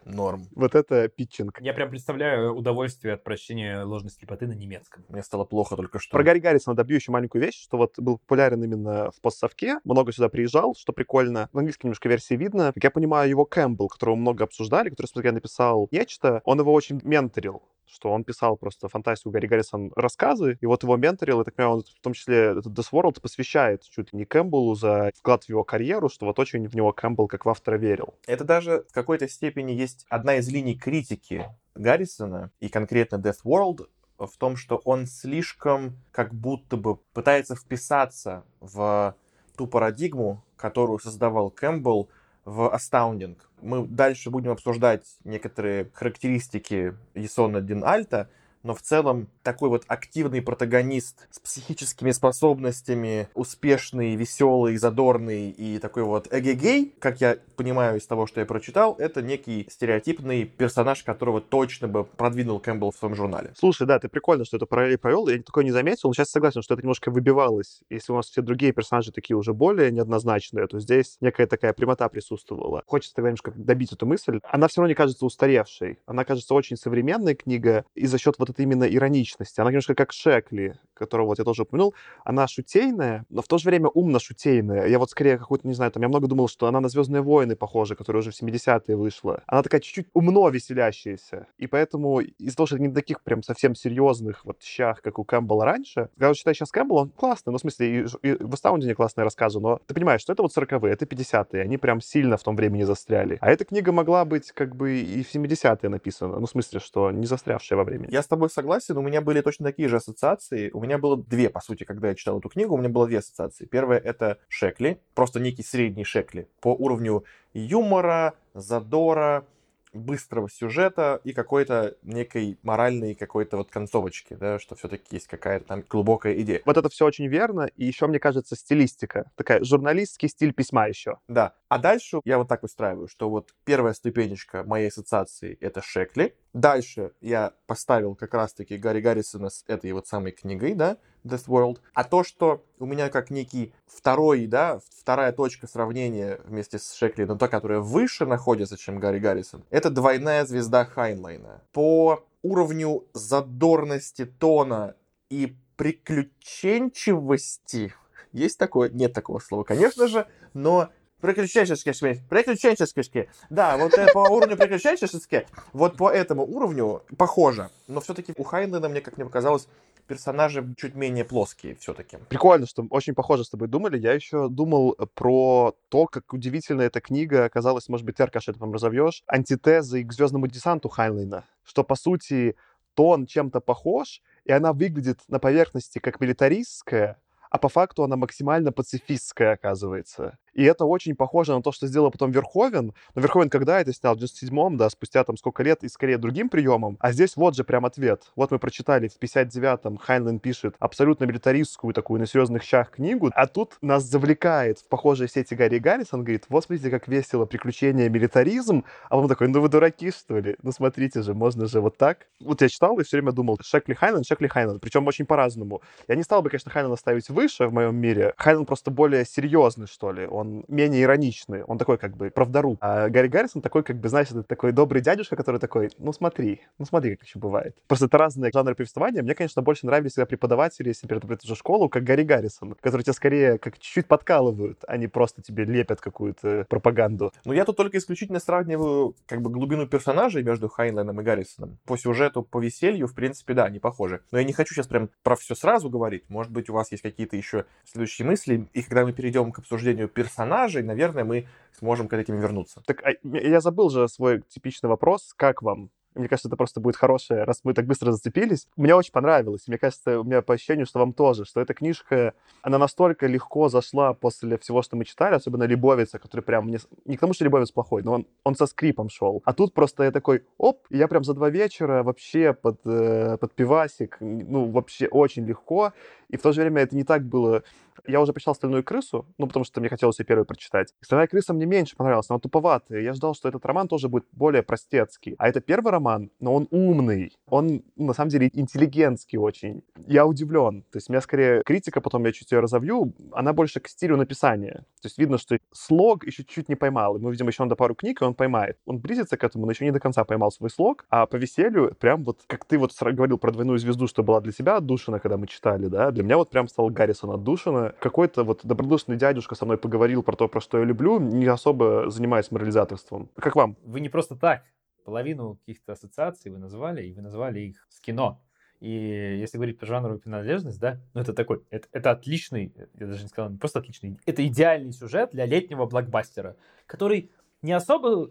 Норм. 0.10 0.48
Вот 0.56 0.76
это 0.76 1.08
питчинг. 1.08 1.60
Я 1.62 1.74
прям 1.74 1.90
представляю 1.90 2.56
удовольствие 2.56 3.14
от 3.14 3.24
прочтения 3.24 3.84
ложной 3.84 4.12
слепоты 4.12 4.48
на 4.48 4.54
немецком. 4.54 5.06
Мне 5.10 5.24
стало 5.24 5.46
плохо 5.46 5.76
только 5.76 6.00
что. 6.00 6.12
Про 6.12 6.24
Гарри 6.24 6.40
Гаррисона 6.40 6.76
добью 6.76 6.98
еще 6.98 7.12
маленькую 7.12 7.44
вещь, 7.44 7.62
что 7.62 7.78
вот 7.78 7.98
был 7.98 8.18
популярен 8.18 8.64
именно 8.64 9.12
в 9.12 9.22
постсовке, 9.22 9.80
много 9.84 10.12
сюда 10.12 10.30
приезжал, 10.30 10.76
что 10.76 10.94
прикольно. 10.94 11.50
В 11.54 11.58
английской 11.58 11.86
немножко 11.86 12.10
версии 12.10 12.36
видно. 12.36 12.72
Как 12.74 12.84
я 12.84 12.92
понимаю, 12.92 13.30
его 13.30 13.46
Кэмпбелл, 13.46 13.88
которого 13.88 14.16
много 14.16 14.44
обсуждали, 14.44 14.90
который, 14.90 15.08
смотря, 15.08 15.32
написал 15.32 15.88
нечто, 15.92 16.42
он 16.44 16.60
его 16.60 16.74
очень 16.74 17.00
менторил 17.04 17.64
что 17.92 18.12
он 18.12 18.24
писал 18.24 18.58
просто 18.58 18.88
фантастику 18.88 19.32
Гарри 19.32 19.48
Гаррисон 19.48 19.92
рассказы, 19.96 20.58
и 20.62 20.66
вот 20.66 20.84
его 20.84 20.98
менторил, 20.98 21.42
и 21.42 21.44
так 21.44 21.56
понимаю, 21.56 21.78
он 21.78 21.84
в 21.84 22.02
том 22.02 22.14
числе 22.14 22.58
этот 22.58 22.68
Deathworld 22.68 23.22
посвящает 23.22 23.84
чуть 23.84 24.14
ли 24.14 24.20
не 24.20 24.26
Кэмпбеллу 24.26 24.76
за 24.76 25.12
вклад 25.16 25.44
в 25.44 25.50
его 25.50 25.64
карьеру, 25.64 26.10
что 26.10 26.26
вот 26.26 26.40
очень 26.40 26.68
в 26.68 26.76
него 26.76 26.92
Кэмпбелл 26.94 27.28
как 27.28 27.46
в 27.46 27.50
автора 27.50 27.78
верил. 27.78 28.14
Это 28.28 28.44
даже 28.44 28.86
в 28.90 28.94
какой-то 28.94 29.28
степени 29.28 29.72
есть 29.72 30.06
одна 30.10 30.36
из 30.36 30.48
линий 30.50 30.78
критики 30.78 31.48
Гаррисона, 31.76 32.52
и 32.60 32.70
конкретно 32.70 33.16
Death 33.16 33.44
World, 33.46 33.88
в 34.18 34.38
том, 34.38 34.56
что 34.58 34.82
он 34.84 35.06
слишком 35.06 35.98
как 36.12 36.34
будто 36.34 36.78
бы 36.78 36.98
пытается 37.14 37.56
вписаться 37.56 38.44
в 38.60 39.16
ту 39.56 39.68
парадигму, 39.68 40.44
которую 40.58 41.00
создавал 41.00 41.50
Кэмпбелл 41.52 42.10
в 42.46 42.74
Astounding. 42.74 43.38
Мы 43.62 43.86
дальше 43.86 44.30
будем 44.30 44.52
обсуждать 44.52 45.18
некоторые 45.24 45.90
характеристики 45.94 46.96
Есона 47.14 47.62
Дин 47.62 47.84
Альта, 47.84 48.30
но 48.64 48.74
в 48.74 48.82
целом 48.82 49.28
такой 49.44 49.70
вот 49.70 49.84
активный 49.88 50.42
протагонист 50.42 51.28
с 51.32 51.40
психическими 51.40 52.12
способностями, 52.12 53.28
успешный, 53.34 54.16
веселый, 54.16 54.78
задорный 54.78 55.50
и 55.50 55.80
такой 55.80 56.04
вот 56.04 56.28
эгегей, 56.32 56.94
как 57.00 57.22
я 57.22 57.38
понимаю 57.56 57.98
из 57.98 58.06
того, 58.06 58.28
что 58.28 58.40
я 58.40 58.46
прочитал, 58.46 58.96
это 59.00 59.22
некий 59.22 59.68
стереотипный 59.70 60.46
персонаж, 60.46 61.04
которого 61.04 61.42
точно 61.42 61.88
бы 61.88 62.04
продвинул 62.04 62.60
Кэмпбелл 62.60 62.92
в 62.92 62.98
своем 62.98 63.16
журнале. 63.16 63.54
Слушай, 63.58 63.88
да, 63.88 64.00
ты 64.00 64.10
прикольно, 64.10 64.46
что 64.46 64.58
это 64.58 64.66
параллель 64.66 64.98
провел, 64.98 65.28
я 65.28 65.42
такое 65.42 65.64
не 65.64 65.72
заметил, 65.72 66.10
но 66.10 66.14
сейчас 66.14 66.30
согласен, 66.30 66.62
что 66.62 66.74
это 66.74 66.84
немножко 66.84 67.12
выбивалось. 67.12 67.82
Если 67.90 68.12
у 68.12 68.16
нас 68.16 68.30
все 68.30 68.42
другие 68.42 68.72
персонажи 68.72 69.12
такие 69.12 69.38
уже 69.38 69.54
более 69.54 69.92
неоднозначные, 69.92 70.68
то 70.68 70.80
здесь 70.80 71.18
некая 71.22 71.48
такая 71.48 71.74
прямота 71.74 72.10
присутствовала. 72.10 72.84
Хочется 72.86 73.16
тогда 73.16 73.30
немножко 73.30 73.52
добить 73.56 73.92
эту 73.92 74.06
мысль. 74.06 74.40
Она 74.44 74.68
все 74.68 74.82
равно 74.82 74.90
не 74.90 74.96
кажется 74.96 75.26
устаревшей. 75.26 76.00
Она 76.06 76.26
кажется 76.26 76.54
очень 76.54 76.78
современной 76.78 77.36
книга, 77.36 77.86
и 77.96 78.06
за 78.06 78.18
счет 78.18 78.36
вот 78.38 78.49
этой 78.50 78.64
именно 78.64 78.84
ироничности. 78.84 79.60
Она 79.62 79.72
немножко 79.72 79.96
как 79.96 80.12
Шекли, 80.12 80.76
которого 80.94 81.28
вот 81.28 81.40
я 81.40 81.46
тоже 81.46 81.64
упомянул. 81.64 81.96
Она 82.24 82.48
шутейная, 82.48 83.26
но 83.30 83.42
в 83.42 83.48
то 83.48 83.58
же 83.58 83.70
время 83.70 83.88
умно 83.88 84.20
шутейная. 84.20 84.88
Я 84.88 85.00
вот 85.00 85.10
скорее 85.10 85.38
какую-то, 85.38 85.68
не 85.68 85.74
знаю, 85.74 85.92
там, 85.92 86.04
я 86.04 86.10
много 86.10 86.28
думал, 86.28 86.48
что 86.48 86.68
она 86.68 86.80
на 86.80 86.90
«Звездные 86.90 87.22
войны» 87.22 87.56
похожа, 87.56 87.96
которая 87.96 88.22
уже 88.22 88.32
в 88.32 88.42
70-е 88.42 88.96
вышла. 88.96 89.42
Она 89.48 89.64
такая 89.64 89.82
чуть-чуть 89.82 90.08
умно 90.14 90.50
веселящаяся. 90.50 91.48
И 91.58 91.68
поэтому 91.68 92.20
из-за 92.20 92.56
того, 92.56 92.68
что 92.68 92.76
это 92.76 92.84
не 92.84 92.94
таких 92.94 93.22
прям 93.22 93.42
совсем 93.42 93.76
серьезных 93.76 94.46
вот 94.46 94.62
щах, 94.62 95.02
как 95.02 95.20
у 95.20 95.24
Кэмпбелла 95.24 95.66
раньше, 95.66 96.10
когда 96.18 96.34
считаю 96.34 96.56
сейчас 96.56 96.72
Кэмпбелл, 96.72 96.98
он 96.98 97.10
классный, 97.10 97.52
ну, 97.52 97.58
в 97.58 97.62
смысле, 97.62 98.02
и, 98.02 98.06
и 98.28 98.44
в 98.44 98.54
Astounding 98.54 98.92
е 98.92 98.96
классные 98.96 99.24
рассказы, 99.24 99.60
но 99.60 99.80
ты 99.88 99.94
понимаешь, 99.94 100.22
что 100.22 100.34
это 100.34 100.44
вот 100.44 100.56
40-е, 100.56 100.92
это 100.92 101.06
50-е, 101.06 101.62
они 101.62 101.78
прям 101.78 102.02
сильно 102.02 102.38
в 102.38 102.44
том 102.44 102.56
времени 102.56 102.84
застряли. 102.84 103.38
А 103.42 103.50
эта 103.50 103.66
книга 103.66 103.92
могла 103.92 104.26
быть 104.26 104.52
как 104.52 104.76
бы 104.76 105.00
и 105.00 105.24
в 105.24 105.34
70-е 105.34 105.90
написана, 105.90 106.40
ну, 106.40 106.46
в 106.46 106.50
смысле, 106.50 106.80
что 106.80 107.12
не 107.12 107.26
застрявшая 107.26 107.78
во 107.78 107.84
времени. 107.84 108.12
Я 108.12 108.22
с 108.22 108.28
тобой 108.28 108.39
согласен, 108.48 108.98
у 108.98 109.02
меня 109.02 109.20
были 109.20 109.42
точно 109.42 109.66
такие 109.66 109.90
же 109.90 109.98
ассоциации. 109.98 110.70
У 110.72 110.80
меня 110.80 110.98
было 110.98 111.18
две, 111.18 111.50
по 111.50 111.60
сути, 111.60 111.84
когда 111.84 112.08
я 112.08 112.16
читал 112.16 112.40
эту 112.40 112.48
книгу, 112.48 112.74
у 112.74 112.78
меня 112.78 112.88
было 112.88 113.06
две 113.08 113.18
ассоциации. 113.18 113.66
Первая— 113.66 114.00
это 114.04 114.38
Шекли, 114.48 115.02
просто 115.16 115.42
некий 115.42 115.64
средний 115.64 116.06
Шекли 116.06 116.48
по 116.62 116.74
уровню 116.74 117.26
юмора, 117.54 118.36
задора, 118.54 119.46
быстрого 119.94 120.50
сюжета 120.50 121.22
и 121.24 121.34
какой-то 121.34 121.96
некой 122.04 122.58
моральной 122.64 123.16
какой-то 123.16 123.58
вот 123.58 123.72
концовочки, 123.72 124.36
да, 124.36 124.60
что 124.60 124.76
все-таки 124.76 125.16
есть 125.16 125.28
какая-то 125.28 125.66
там 125.66 125.84
глубокая 125.88 126.34
идея. 126.42 126.62
Вот 126.66 126.78
это 126.78 126.90
все 126.90 127.06
очень 127.06 127.28
верно, 127.28 127.70
и 127.76 127.86
еще, 127.86 128.08
мне 128.08 128.20
кажется, 128.20 128.56
стилистика, 128.56 129.32
такая 129.36 129.64
журналистский 129.64 130.30
стиль 130.30 130.54
письма 130.54 130.88
еще. 130.88 131.18
Да. 131.28 131.54
А 131.68 131.78
дальше 131.78 132.22
я 132.26 132.38
вот 132.38 132.48
так 132.48 132.64
выстраиваю, 132.64 133.08
что 133.08 133.30
вот 133.30 133.54
первая 133.64 133.94
ступенечка 133.94 134.64
моей 134.64 134.90
ассоциации— 134.90 135.58
это 135.62 135.82
Шекли. 135.82 136.34
Дальше 136.54 137.12
я 137.22 137.54
поставил 137.68 138.16
как 138.16 138.34
раз-таки 138.34 138.78
Гарри 138.78 139.02
Гаррисона 139.02 139.50
с 139.50 139.64
этой 139.68 139.92
вот 139.92 140.08
самой 140.08 140.32
книгой, 140.32 140.74
да, 140.74 140.98
Death 141.24 141.46
World. 141.48 141.80
А 141.94 142.04
то, 142.04 142.24
что 142.24 142.64
у 142.80 142.86
меня 142.86 143.10
как 143.10 143.30
некий 143.30 143.74
второй, 143.88 144.48
да, 144.48 144.80
вторая 145.00 145.32
точка 145.32 145.68
сравнения 145.68 146.42
вместе 146.46 146.80
с 146.80 146.94
Шекли, 146.94 147.26
но 147.26 147.38
та, 147.38 147.48
которая 147.48 147.80
выше 147.80 148.26
находится, 148.26 148.78
чем 148.78 149.00
Гарри 149.00 149.20
Гаррисон, 149.20 149.64
это 149.70 149.90
двойная 149.90 150.46
звезда 150.46 150.84
Хайнлайна. 150.86 151.62
По 151.72 152.26
уровню 152.42 153.06
задорности 153.14 154.26
тона 154.26 154.96
и 155.30 155.56
приключенчивости 155.76 157.94
есть 158.32 158.58
такое? 158.58 158.90
Нет 158.90 159.14
такого 159.14 159.40
слова, 159.40 159.64
конечно 159.64 160.08
же, 160.08 160.28
но 160.54 160.90
приключенчески, 161.22 161.92
приключенчески. 162.30 163.30
Да, 163.50 163.78
вот 163.78 163.94
э, 163.94 164.08
по 164.14 164.30
уровню 164.30 164.56
приключенчески, 164.56 165.46
вот 165.74 165.98
по 165.98 166.10
этому 166.10 166.46
уровню 166.46 167.04
похоже. 167.18 167.70
Но 167.88 168.02
все-таки 168.02 168.34
у 168.38 168.44
Хайнлайна, 168.44 168.90
мне 168.90 169.02
как 169.02 169.18
мне 169.18 169.26
показалось, 169.26 169.68
персонажи 170.10 170.66
чуть 170.76 170.96
менее 170.96 171.24
плоские 171.24 171.76
все-таки. 171.76 172.18
Прикольно, 172.30 172.66
что 172.66 172.86
очень 172.90 173.14
похоже 173.14 173.44
с 173.44 173.50
тобой 173.50 173.68
думали. 173.68 173.98
Я 173.98 174.14
еще 174.14 174.50
думал 174.50 174.98
про 175.14 175.76
то, 175.90 176.08
как 176.08 176.34
удивительно 176.34 176.82
эта 176.82 177.00
книга 177.00 177.46
оказалась, 177.46 177.88
может 177.88 178.06
быть, 178.06 178.16
ты, 178.18 178.24
Аркаша, 178.24 178.52
это 178.52 178.60
вам 178.60 178.74
разовьешь, 178.74 179.24
антитезой 179.28 180.04
к 180.04 180.12
«Звездному 180.12 180.48
десанту» 180.48 180.90
Хайнлайна. 180.90 181.46
Что, 181.64 181.84
по 181.84 181.96
сути, 181.96 182.56
тон 182.96 183.28
чем-то 183.28 183.60
похож, 183.62 184.22
и 184.46 184.52
она 184.52 184.74
выглядит 184.74 185.20
на 185.28 185.40
поверхности 185.40 186.00
как 186.00 186.20
милитаристская, 186.20 187.22
а 187.52 187.58
по 187.60 187.70
факту 187.70 188.04
она 188.04 188.16
максимально 188.16 188.72
пацифистская, 188.72 189.54
оказывается. 189.54 190.38
И 190.60 190.64
это 190.64 190.84
очень 190.84 191.16
похоже 191.16 191.54
на 191.54 191.62
то, 191.62 191.72
что 191.72 191.88
сделал 191.88 192.12
потом 192.12 192.32
Верховен. 192.32 192.94
Но 193.16 193.22
Верховен 193.22 193.50
когда 193.50 193.80
это 193.80 193.94
снял? 193.94 194.14
В 194.14 194.20
97-м, 194.20 194.76
да, 194.76 194.90
спустя 194.90 195.24
там 195.24 195.38
сколько 195.38 195.64
лет, 195.64 195.86
и 195.86 195.88
скорее 195.88 196.18
другим 196.18 196.50
приемом. 196.50 196.98
А 197.00 197.14
здесь 197.14 197.38
вот 197.38 197.56
же 197.56 197.64
прям 197.64 197.86
ответ. 197.86 198.24
Вот 198.36 198.52
мы 198.52 198.60
прочитали 198.60 199.08
в 199.08 199.18
59-м, 199.18 199.96
Хайнлайн 199.96 200.40
пишет 200.40 200.76
абсолютно 200.80 201.24
милитаристскую 201.24 201.94
такую 201.94 202.20
на 202.20 202.28
серьезных 202.28 202.64
щах 202.64 202.92
книгу, 202.92 203.32
а 203.36 203.48
тут 203.48 203.78
нас 203.82 204.04
завлекает 204.04 204.80
в 204.80 204.90
похожие 204.90 205.30
сети 205.30 205.54
Гарри 205.54 205.80
Гаррисон, 205.80 206.26
говорит, 206.26 206.44
вот 206.50 206.66
смотрите, 206.66 206.90
как 206.90 207.08
весело 207.08 207.46
приключения 207.46 208.10
милитаризм, 208.10 208.84
а 209.10 209.18
он 209.18 209.30
такой, 209.30 209.48
ну 209.48 209.62
вы 209.62 209.70
дураки, 209.70 210.12
что 210.12 210.40
ли? 210.40 210.58
Ну 210.62 210.74
смотрите 210.74 211.22
же, 211.22 211.34
можно 211.34 211.68
же 211.68 211.80
вот 211.80 211.96
так. 211.96 212.28
Вот 212.42 212.62
я 212.62 212.68
читал 212.68 213.00
и 213.00 213.06
все 213.06 213.16
время 213.16 213.32
думал, 213.32 213.58
Шекли 213.64 213.94
Хайнлайн, 213.94 214.26
Шекли 214.26 214.50
Хайнлайн, 214.50 214.82
причем 214.82 215.08
очень 215.08 215.26
по-разному. 215.26 215.82
Я 216.10 216.16
не 216.16 216.24
стал 216.24 216.42
бы, 216.42 216.50
конечно, 216.50 216.70
Хайнлайна 216.70 216.98
ставить 216.98 217.30
выше 217.30 217.68
в 217.68 217.74
моем 217.74 217.96
мире. 217.96 218.34
Хайнлайн 218.36 218.66
просто 218.66 218.92
более 218.92 219.24
серьезный, 219.24 219.88
что 219.88 220.12
ли. 220.12 220.28
Он 220.28 220.49
менее 220.68 221.04
ироничный, 221.04 221.64
он 221.64 221.78
такой 221.78 221.98
как 221.98 222.16
бы 222.16 222.30
правдоруб. 222.30 222.78
А 222.82 223.10
Гарри 223.10 223.28
Гаррисон 223.28 223.62
такой, 223.62 223.84
как 223.84 223.98
бы, 223.98 224.10
знаешь, 224.10 224.30
это 224.32 224.44
такой 224.44 224.72
добрый 224.72 225.02
дядюшка, 225.02 225.36
который 225.36 225.60
такой, 225.60 225.92
ну 225.98 226.14
смотри, 226.14 226.62
ну 226.78 226.86
смотри, 226.86 227.16
как 227.16 227.26
еще 227.26 227.40
бывает. 227.40 227.76
Просто 227.88 228.06
это 228.06 228.18
разные 228.18 228.52
жанры 228.54 228.76
повествования. 228.76 229.22
Мне, 229.22 229.36
конечно, 229.36 229.62
больше 229.62 229.86
нравились 229.86 230.12
всегда 230.12 230.26
преподаватели, 230.26 230.90
если 230.90 231.08
перед 231.08 231.44
уже 231.44 231.56
школу, 231.56 231.90
как 231.90 232.04
Гарри 232.04 232.24
Гаррисон, 232.24 232.76
которые 232.82 233.04
тебя 233.04 233.14
скорее 233.14 233.58
как 233.58 233.80
чуть-чуть 233.80 234.08
подкалывают, 234.08 234.84
а 234.88 234.98
не 234.98 235.08
просто 235.08 235.42
тебе 235.42 235.66
лепят 235.66 236.02
какую-то 236.02 236.66
пропаганду. 236.70 237.32
Ну, 237.46 237.54
я 237.54 237.66
тут 237.66 237.78
только 237.78 237.98
исключительно 237.98 238.40
сравниваю 238.40 239.16
как 239.26 239.42
бы 239.42 239.50
глубину 239.50 239.88
персонажей 239.88 240.44
между 240.44 240.70
Хайнлайном 240.70 241.20
и 241.22 241.24
Гаррисоном. 241.24 241.78
По 241.86 241.98
сюжету, 241.98 242.44
по 242.44 242.60
веселью, 242.60 243.08
в 243.08 243.14
принципе, 243.14 243.54
да, 243.54 243.66
они 243.66 243.80
похожи. 243.80 244.22
Но 244.32 244.40
я 244.40 244.44
не 244.44 244.54
хочу 244.54 244.74
сейчас 244.74 244.88
прям 244.88 245.10
про 245.24 245.36
все 245.36 245.56
сразу 245.56 245.90
говорить. 245.90 246.24
Может 246.30 246.52
быть, 246.52 246.70
у 246.70 246.74
вас 246.74 246.92
есть 246.92 247.04
какие-то 247.04 247.36
еще 247.36 247.66
следующие 247.86 248.26
мысли. 248.26 248.68
И 248.74 248.82
когда 248.82 249.06
мы 249.06 249.14
перейдем 249.14 249.52
к 249.52 249.60
обсуждению 249.60 250.08
персонажей, 250.08 250.29
наверное, 250.38 251.24
мы 251.24 251.48
сможем 251.78 252.08
к 252.08 252.14
этим 252.14 252.40
вернуться. 252.40 252.82
Так, 252.86 253.04
а 253.04 253.12
я 253.24 253.62
забыл 253.62 253.90
же 253.90 254.08
свой 254.08 254.42
типичный 254.50 254.90
вопрос. 254.90 255.34
Как 255.36 255.62
вам? 255.62 255.90
Мне 256.16 256.28
кажется, 256.28 256.50
это 256.50 256.58
просто 256.58 256.80
будет 256.80 256.96
хорошее, 256.96 257.44
раз 257.44 257.62
мы 257.64 257.74
так 257.74 257.86
быстро 257.86 258.12
зацепились. 258.12 258.68
Мне 258.76 258.96
очень 258.96 259.12
понравилось. 259.12 259.68
Мне 259.68 259.78
кажется, 259.78 260.20
у 260.20 260.24
меня 260.24 260.42
по 260.42 260.56
ощущению, 260.56 260.86
что 260.88 261.00
вам 261.00 261.14
тоже, 261.14 261.46
что 261.46 261.62
эта 261.62 261.74
книжка, 261.74 262.34
она 262.62 262.78
настолько 262.78 263.28
легко 263.28 263.70
зашла 263.70 264.14
после 264.14 264.58
всего, 264.58 264.82
что 264.82 264.98
мы 264.98 265.06
читали, 265.06 265.36
особенно 265.36 265.64
Лебовица, 265.64 266.18
который 266.18 266.42
прям 266.42 266.66
мне... 266.66 266.80
Не 267.06 267.16
к 267.16 267.20
тому, 267.20 267.34
что 267.34 267.46
Лебовец 267.46 267.72
плохой, 267.72 268.02
но 268.02 268.14
он, 268.14 268.28
он 268.44 268.56
со 268.56 268.66
скрипом 268.66 269.10
шел. 269.10 269.42
А 269.46 269.54
тут 269.54 269.74
просто 269.74 270.04
я 270.04 270.12
такой, 270.12 270.44
оп, 270.58 270.86
и 270.90 270.98
я 270.98 271.08
прям 271.08 271.24
за 271.24 271.36
два 271.36 271.50
вечера 271.50 272.02
вообще 272.02 272.54
под, 272.54 272.80
э, 272.86 273.38
под 273.38 273.54
пивасик, 273.54 274.18
ну, 274.20 274.66
вообще 274.66 275.08
очень 275.08 275.46
легко. 275.46 275.94
И 276.30 276.38
в 276.38 276.42
то 276.42 276.52
же 276.52 276.62
время 276.62 276.82
это 276.82 276.96
не 276.96 277.04
так 277.04 277.26
было 277.26 277.64
я 278.08 278.22
уже 278.22 278.34
прочитал 278.34 278.56
«Стальную 278.56 278.84
крысу», 278.84 279.26
ну, 279.38 279.48
потому 279.48 279.64
что 279.66 279.80
мне 279.80 279.90
хотелось 279.90 280.20
ее 280.20 280.26
первой 280.26 280.46
прочитать. 280.46 280.94
«Стальная 281.02 281.28
крыса» 281.28 281.54
мне 281.54 281.66
меньше 281.66 281.96
понравилась, 281.96 282.30
она 282.30 282.40
туповатая. 282.40 283.02
Я 283.02 283.14
ждал, 283.14 283.34
что 283.36 283.50
этот 283.50 283.66
роман 283.66 283.88
тоже 283.88 284.10
будет 284.10 284.26
более 284.32 284.64
простецкий. 284.64 285.36
А 285.38 285.48
это 285.48 285.62
первый 285.62 285.92
роман, 285.92 286.32
но 286.40 286.54
он 286.54 286.68
умный. 286.72 287.38
Он, 287.48 287.84
ну, 287.96 288.08
на 288.08 288.14
самом 288.14 288.30
деле, 288.30 288.50
интеллигентский 288.54 289.38
очень. 289.38 289.84
Я 290.08 290.26
удивлен. 290.26 290.84
То 290.92 290.98
есть 290.98 291.10
у 291.10 291.14
меня 291.14 291.22
скорее 291.22 291.62
критика, 291.66 292.02
потом 292.02 292.26
я 292.26 292.32
чуть 292.32 292.52
ее 292.52 292.60
разовью, 292.60 293.14
она 293.32 293.54
больше 293.54 293.80
к 293.80 293.88
стилю 293.88 294.18
написания. 294.18 294.86
То 295.02 295.06
есть 295.06 295.18
видно, 295.18 295.38
что 295.38 295.58
слог 295.72 296.26
еще 296.26 296.44
чуть-чуть 296.44 296.70
не 296.70 296.76
поймал. 296.76 297.18
И 297.18 297.20
мы 297.20 297.32
видим 297.32 297.48
еще 297.48 297.64
надо 297.64 297.76
пару 297.76 297.96
книг, 297.96 298.22
и 298.22 298.26
он 298.26 298.34
поймает. 298.34 298.78
Он 298.86 299.00
близится 299.00 299.38
к 299.38 299.44
этому, 299.44 299.66
но 299.66 299.72
еще 299.72 299.86
не 299.86 299.92
до 299.92 300.00
конца 300.00 300.24
поймал 300.24 300.52
свой 300.52 300.70
слог. 300.70 301.06
А 301.10 301.26
по 301.26 301.36
веселью, 301.36 301.96
прям 302.00 302.24
вот, 302.24 302.42
как 302.48 302.66
ты 302.66 302.78
вот 302.78 302.92
говорил 303.00 303.38
про 303.38 303.52
«Двойную 303.52 303.78
звезду», 303.78 304.08
что 304.08 304.24
была 304.24 304.42
для 304.42 304.52
себя 304.52 304.78
отдушина, 304.78 305.20
когда 305.20 305.38
мы 305.38 305.48
читали, 305.48 305.88
да, 305.88 306.12
для 306.20 306.26
меня 306.26 306.36
вот 306.36 306.50
прям 306.50 306.68
стал 306.68 306.90
Гаррисон 306.90 307.32
отдушина. 307.32 307.96
Какой-то 308.02 308.44
вот 308.44 308.66
добродушный 308.66 309.16
дядюшка 309.16 309.56
со 309.56 309.64
мной 309.64 309.78
поговорил 309.78 310.22
про 310.22 310.36
то, 310.36 310.50
про 310.50 310.60
что 310.60 310.78
я 310.78 310.84
люблю, 310.84 311.18
не 311.18 311.46
особо 311.46 312.10
занимаясь 312.10 312.52
морализаторством. 312.52 313.30
Как 313.38 313.56
вам? 313.56 313.78
Вы 313.86 314.02
не 314.02 314.10
просто 314.10 314.36
так. 314.36 314.64
Половину 315.06 315.56
каких-то 315.66 315.94
ассоциаций 315.94 316.52
вы 316.52 316.58
назвали, 316.58 317.06
и 317.06 317.14
вы 317.14 317.22
назвали 317.22 317.62
их 317.62 317.88
с 317.88 318.02
кино. 318.02 318.42
И 318.82 318.90
если 318.90 319.56
говорить 319.56 319.80
про 319.80 319.86
жанровую 319.86 320.20
принадлежность, 320.20 320.78
да, 320.78 321.00
ну 321.14 321.22
это 321.22 321.32
такой, 321.32 321.64
это, 321.70 321.88
это 321.94 322.12
отличный, 322.12 322.74
я 322.96 323.08
даже 323.08 323.24
не 323.24 323.30
сказал, 323.30 323.56
просто 323.56 323.80
отличный, 323.80 324.20
это 324.26 324.46
идеальный 324.46 324.92
сюжет 324.92 325.30
для 325.32 325.46
летнего 325.46 325.86
блокбастера, 325.86 326.58
который 326.86 327.32
не 327.62 327.72
особо 327.72 328.30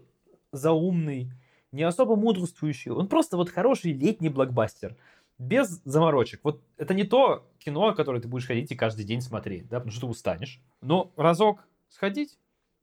заумный, 0.51 1.31
не 1.71 1.81
особо 1.81 2.15
мудрствующий, 2.15 2.91
он 2.91 3.07
просто 3.07 3.35
вот 3.35 3.49
хороший 3.49 3.93
летний 3.93 4.29
блокбастер 4.29 4.95
без 5.39 5.81
заморочек. 5.85 6.41
Вот 6.43 6.61
это 6.77 6.93
не 6.93 7.05
то 7.05 7.47
кино, 7.57 7.93
которое 7.95 8.21
ты 8.21 8.27
будешь 8.27 8.45
ходить 8.45 8.71
и 8.71 8.75
каждый 8.75 9.05
день 9.05 9.21
смотреть, 9.21 9.67
да, 9.69 9.77
потому 9.79 9.91
что 9.91 10.01
ты 10.01 10.07
устанешь. 10.07 10.61
Но 10.81 11.11
разок 11.15 11.65
сходить, 11.87 12.37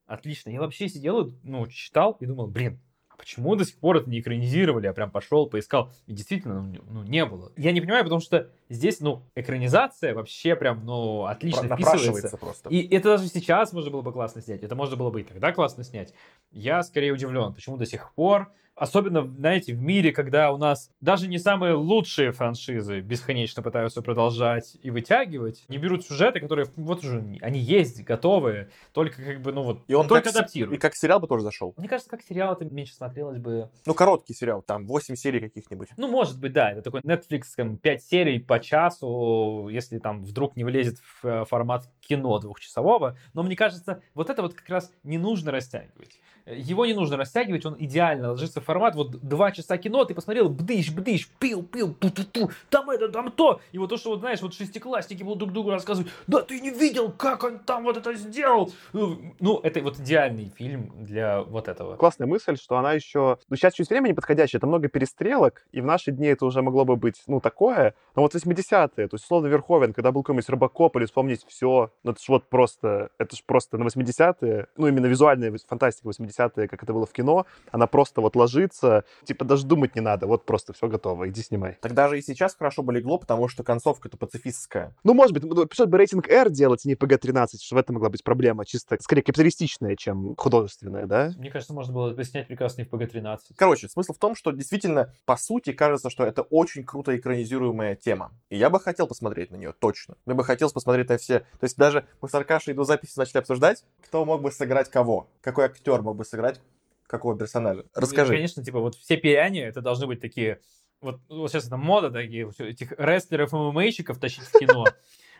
отлично. 0.06 0.50
Я 0.50 0.60
вообще 0.60 0.88
сидел, 0.88 1.32
ну, 1.44 1.66
читал 1.66 2.16
и 2.18 2.26
думал, 2.26 2.46
блин, 2.48 2.80
а 3.08 3.16
почему 3.18 3.56
до 3.56 3.64
сих 3.64 3.78
пор 3.78 3.98
это 3.98 4.10
не 4.10 4.20
экранизировали? 4.20 4.86
Я 4.86 4.92
прям 4.92 5.10
пошел, 5.10 5.48
поискал. 5.48 5.92
И 6.06 6.12
действительно, 6.12 6.62
ну, 6.62 6.82
ну, 6.88 7.02
не 7.02 7.24
было. 7.24 7.52
Я 7.56 7.72
не 7.72 7.80
понимаю, 7.80 8.04
потому 8.04 8.20
что 8.20 8.50
здесь, 8.68 9.00
ну, 9.00 9.22
экранизация 9.34 10.14
вообще 10.14 10.56
прям, 10.56 10.84
ну, 10.84 11.24
отлично 11.24 11.68
Про- 11.68 11.76
вписывается. 11.76 12.36
просто. 12.38 12.68
И 12.70 12.86
это 12.88 13.10
даже 13.16 13.28
сейчас 13.28 13.72
можно 13.72 13.90
было 13.90 14.02
бы 14.02 14.12
классно 14.12 14.40
снять. 14.42 14.62
Это 14.62 14.74
можно 14.74 14.96
было 14.96 15.10
бы 15.10 15.20
и 15.20 15.24
тогда 15.24 15.52
классно 15.52 15.84
снять. 15.84 16.12
Я 16.50 16.82
скорее 16.82 17.12
удивлен, 17.12 17.52
почему 17.54 17.76
до 17.76 17.86
сих 17.86 18.12
пор 18.14 18.50
Особенно, 18.76 19.26
знаете, 19.26 19.72
в 19.72 19.80
мире, 19.80 20.12
когда 20.12 20.52
у 20.52 20.58
нас 20.58 20.90
даже 21.00 21.28
не 21.28 21.38
самые 21.38 21.72
лучшие 21.74 22.32
франшизы 22.32 23.00
бесконечно 23.00 23.62
пытаются 23.62 24.02
продолжать 24.02 24.76
и 24.82 24.90
вытягивать, 24.90 25.64
не 25.68 25.78
берут 25.78 26.04
сюжеты, 26.04 26.40
которые 26.40 26.68
вот 26.76 27.02
уже 27.02 27.38
они 27.40 27.58
есть, 27.58 28.04
готовые, 28.04 28.68
только 28.92 29.22
как 29.22 29.40
бы, 29.40 29.52
ну 29.52 29.62
вот, 29.62 29.82
И 29.88 29.94
он 29.94 30.06
только 30.06 30.28
адаптируют. 30.28 30.76
И 30.76 30.80
как 30.80 30.94
сериал 30.94 31.20
бы 31.20 31.26
тоже 31.26 31.42
зашел. 31.42 31.72
Мне 31.78 31.88
кажется, 31.88 32.10
как 32.10 32.22
сериал 32.22 32.52
это 32.52 32.66
меньше 32.66 32.94
смотрелось 32.94 33.38
бы. 33.38 33.70
Ну, 33.86 33.94
короткий 33.94 34.34
сериал, 34.34 34.60
там 34.60 34.86
8 34.86 35.14
серий 35.14 35.40
каких-нибудь. 35.40 35.88
Ну, 35.96 36.08
может 36.08 36.38
быть, 36.38 36.52
да, 36.52 36.70
это 36.70 36.82
такой 36.82 37.00
Netflix, 37.00 37.44
там, 37.56 37.78
5 37.78 38.02
серий 38.02 38.38
по 38.38 38.60
часу, 38.60 39.68
если 39.70 39.98
там 39.98 40.22
вдруг 40.22 40.54
не 40.54 40.64
влезет 40.64 40.98
в 40.98 41.26
э, 41.26 41.44
формат 41.46 41.88
кино 42.06 42.38
двухчасового. 42.38 43.16
Но 43.34 43.42
мне 43.42 43.56
кажется, 43.56 44.00
вот 44.14 44.30
это 44.30 44.42
вот 44.42 44.54
как 44.54 44.68
раз 44.68 44.92
не 45.02 45.18
нужно 45.18 45.50
растягивать. 45.50 46.20
Его 46.46 46.86
не 46.86 46.94
нужно 46.94 47.16
растягивать, 47.16 47.66
он 47.66 47.74
идеально 47.76 48.30
ложится 48.30 48.60
в 48.60 48.64
формат. 48.64 48.94
Вот 48.94 49.10
два 49.20 49.50
часа 49.50 49.76
кино, 49.78 50.04
ты 50.04 50.14
посмотрел, 50.14 50.48
бдыщ, 50.48 50.92
бдыщ, 50.92 51.26
пил, 51.40 51.64
пил, 51.64 51.92
ту 51.92 52.08
ту 52.08 52.22
ту 52.24 52.50
там 52.70 52.88
это, 52.90 53.08
там 53.08 53.32
то. 53.32 53.60
И 53.72 53.78
вот 53.78 53.90
то, 53.90 53.96
что 53.96 54.10
вот, 54.10 54.20
знаешь, 54.20 54.40
вот 54.42 54.54
шестиклассники 54.54 55.24
будут 55.24 55.40
друг 55.40 55.52
другу 55.52 55.70
рассказывать, 55.70 56.10
да 56.28 56.42
ты 56.42 56.60
не 56.60 56.70
видел, 56.70 57.10
как 57.10 57.42
он 57.42 57.58
там 57.58 57.82
вот 57.82 57.96
это 57.96 58.14
сделал. 58.14 58.70
Ну, 58.92 59.58
это 59.64 59.80
вот 59.80 59.98
идеальный 59.98 60.52
фильм 60.56 60.92
для 61.04 61.42
вот 61.42 61.66
этого. 61.66 61.96
Классная 61.96 62.28
мысль, 62.28 62.56
что 62.56 62.76
она 62.76 62.92
еще... 62.92 63.38
Ну, 63.48 63.56
сейчас 63.56 63.74
чуть 63.74 63.90
время 63.90 64.10
неподходящее, 64.10 64.58
это 64.58 64.68
много 64.68 64.88
перестрелок, 64.88 65.66
и 65.72 65.80
в 65.80 65.84
наши 65.84 66.12
дни 66.12 66.28
это 66.28 66.46
уже 66.46 66.62
могло 66.62 66.84
бы 66.84 66.94
быть, 66.94 67.20
ну, 67.26 67.40
такое. 67.40 67.94
Но 68.14 68.22
вот 68.22 68.36
80-е, 68.36 69.08
то 69.08 69.14
есть, 69.14 69.24
условно, 69.24 69.48
Верховен, 69.48 69.92
когда 69.92 70.12
был 70.12 70.22
какой-нибудь 70.22 70.48
Робокоп 70.48 70.96
или 70.96 71.06
вспомнить 71.06 71.44
все, 71.48 71.90
ну, 72.02 72.12
это 72.12 72.22
ж 72.22 72.28
вот 72.28 72.48
просто, 72.48 73.10
это 73.18 73.36
ж 73.36 73.42
просто 73.44 73.78
на 73.78 73.84
80-е, 73.84 74.66
ну, 74.76 74.86
именно 74.86 75.06
визуальная 75.06 75.56
фантастика 75.66 76.08
80-е, 76.08 76.68
как 76.68 76.82
это 76.82 76.92
было 76.92 77.06
в 77.06 77.12
кино, 77.12 77.46
она 77.70 77.86
просто 77.86 78.20
вот 78.20 78.36
ложится, 78.36 79.04
типа 79.24 79.44
даже 79.44 79.66
думать 79.66 79.94
не 79.94 80.00
надо, 80.00 80.26
вот 80.26 80.44
просто 80.44 80.72
все 80.72 80.88
готово, 80.88 81.28
иди 81.28 81.42
снимай. 81.42 81.78
Тогда 81.80 82.08
же 82.08 82.18
и 82.18 82.22
сейчас 82.22 82.54
хорошо 82.54 82.82
бы 82.82 82.92
легло, 82.92 83.18
потому 83.18 83.48
что 83.48 83.64
концовка-то 83.64 84.16
пацифистская. 84.16 84.94
Ну, 85.04 85.14
может 85.14 85.32
быть, 85.32 85.44
ну, 85.44 85.66
пришлось 85.66 85.88
бы 85.88 85.98
рейтинг 85.98 86.28
R 86.28 86.50
делать, 86.50 86.84
а 86.84 86.88
не 86.88 86.94
PG-13, 86.94 87.58
что 87.60 87.74
в 87.74 87.78
этом 87.78 87.94
могла 87.94 88.10
быть 88.10 88.24
проблема, 88.24 88.64
чисто, 88.64 88.96
скорее, 89.00 89.22
капиталистичная, 89.22 89.96
чем 89.96 90.34
художественная, 90.36 91.06
да? 91.06 91.32
Мне 91.36 91.50
кажется, 91.50 91.74
можно 91.74 91.92
было 91.92 92.10
бы 92.10 92.24
снять 92.24 92.46
прекрасно 92.46 92.82
и 92.82 92.84
в 92.84 92.88
ПГ-13. 92.88 93.38
Короче, 93.56 93.88
смысл 93.88 94.12
в 94.12 94.18
том, 94.18 94.34
что 94.34 94.50
действительно, 94.52 95.12
по 95.24 95.36
сути, 95.36 95.72
кажется, 95.72 96.10
что 96.10 96.24
это 96.24 96.42
очень 96.42 96.84
круто 96.84 97.16
экранизируемая 97.16 97.96
тема. 97.96 98.32
И 98.50 98.56
я 98.56 98.70
бы 98.70 98.80
хотел 98.80 99.06
посмотреть 99.06 99.50
на 99.50 99.56
нее, 99.56 99.72
точно. 99.78 100.16
Я 100.26 100.34
бы 100.34 100.44
хотел 100.44 100.70
посмотреть 100.70 101.08
на 101.08 101.18
все. 101.18 101.40
То 101.40 101.64
есть 101.64 101.76
даже 101.86 102.06
мы 102.20 102.28
с 102.28 102.34
Аркашей 102.34 102.74
до 102.74 102.84
записи 102.84 103.18
начали 103.18 103.38
обсуждать, 103.38 103.84
кто 104.04 104.24
мог 104.24 104.42
бы 104.42 104.50
сыграть 104.50 104.90
кого. 104.90 105.28
Какой 105.40 105.66
актер 105.66 106.02
мог 106.02 106.16
бы 106.16 106.24
сыграть 106.24 106.60
какого 107.06 107.38
персонажа. 107.38 107.84
Расскажи. 107.94 108.32
Ну, 108.32 108.36
конечно, 108.36 108.64
типа 108.64 108.80
вот 108.80 108.96
все 108.96 109.16
пиани, 109.16 109.60
это 109.60 109.80
должны 109.80 110.06
быть 110.06 110.20
такие... 110.20 110.60
Вот, 111.00 111.20
вот 111.28 111.50
сейчас 111.50 111.66
это 111.66 111.76
мода 111.76 112.10
такие, 112.10 112.50
этих 112.58 112.92
рестлеров 112.98 113.52
и 113.52 113.56
ММАщиков 113.56 114.18
тащить 114.18 114.44
в 114.44 114.58
кино. 114.58 114.84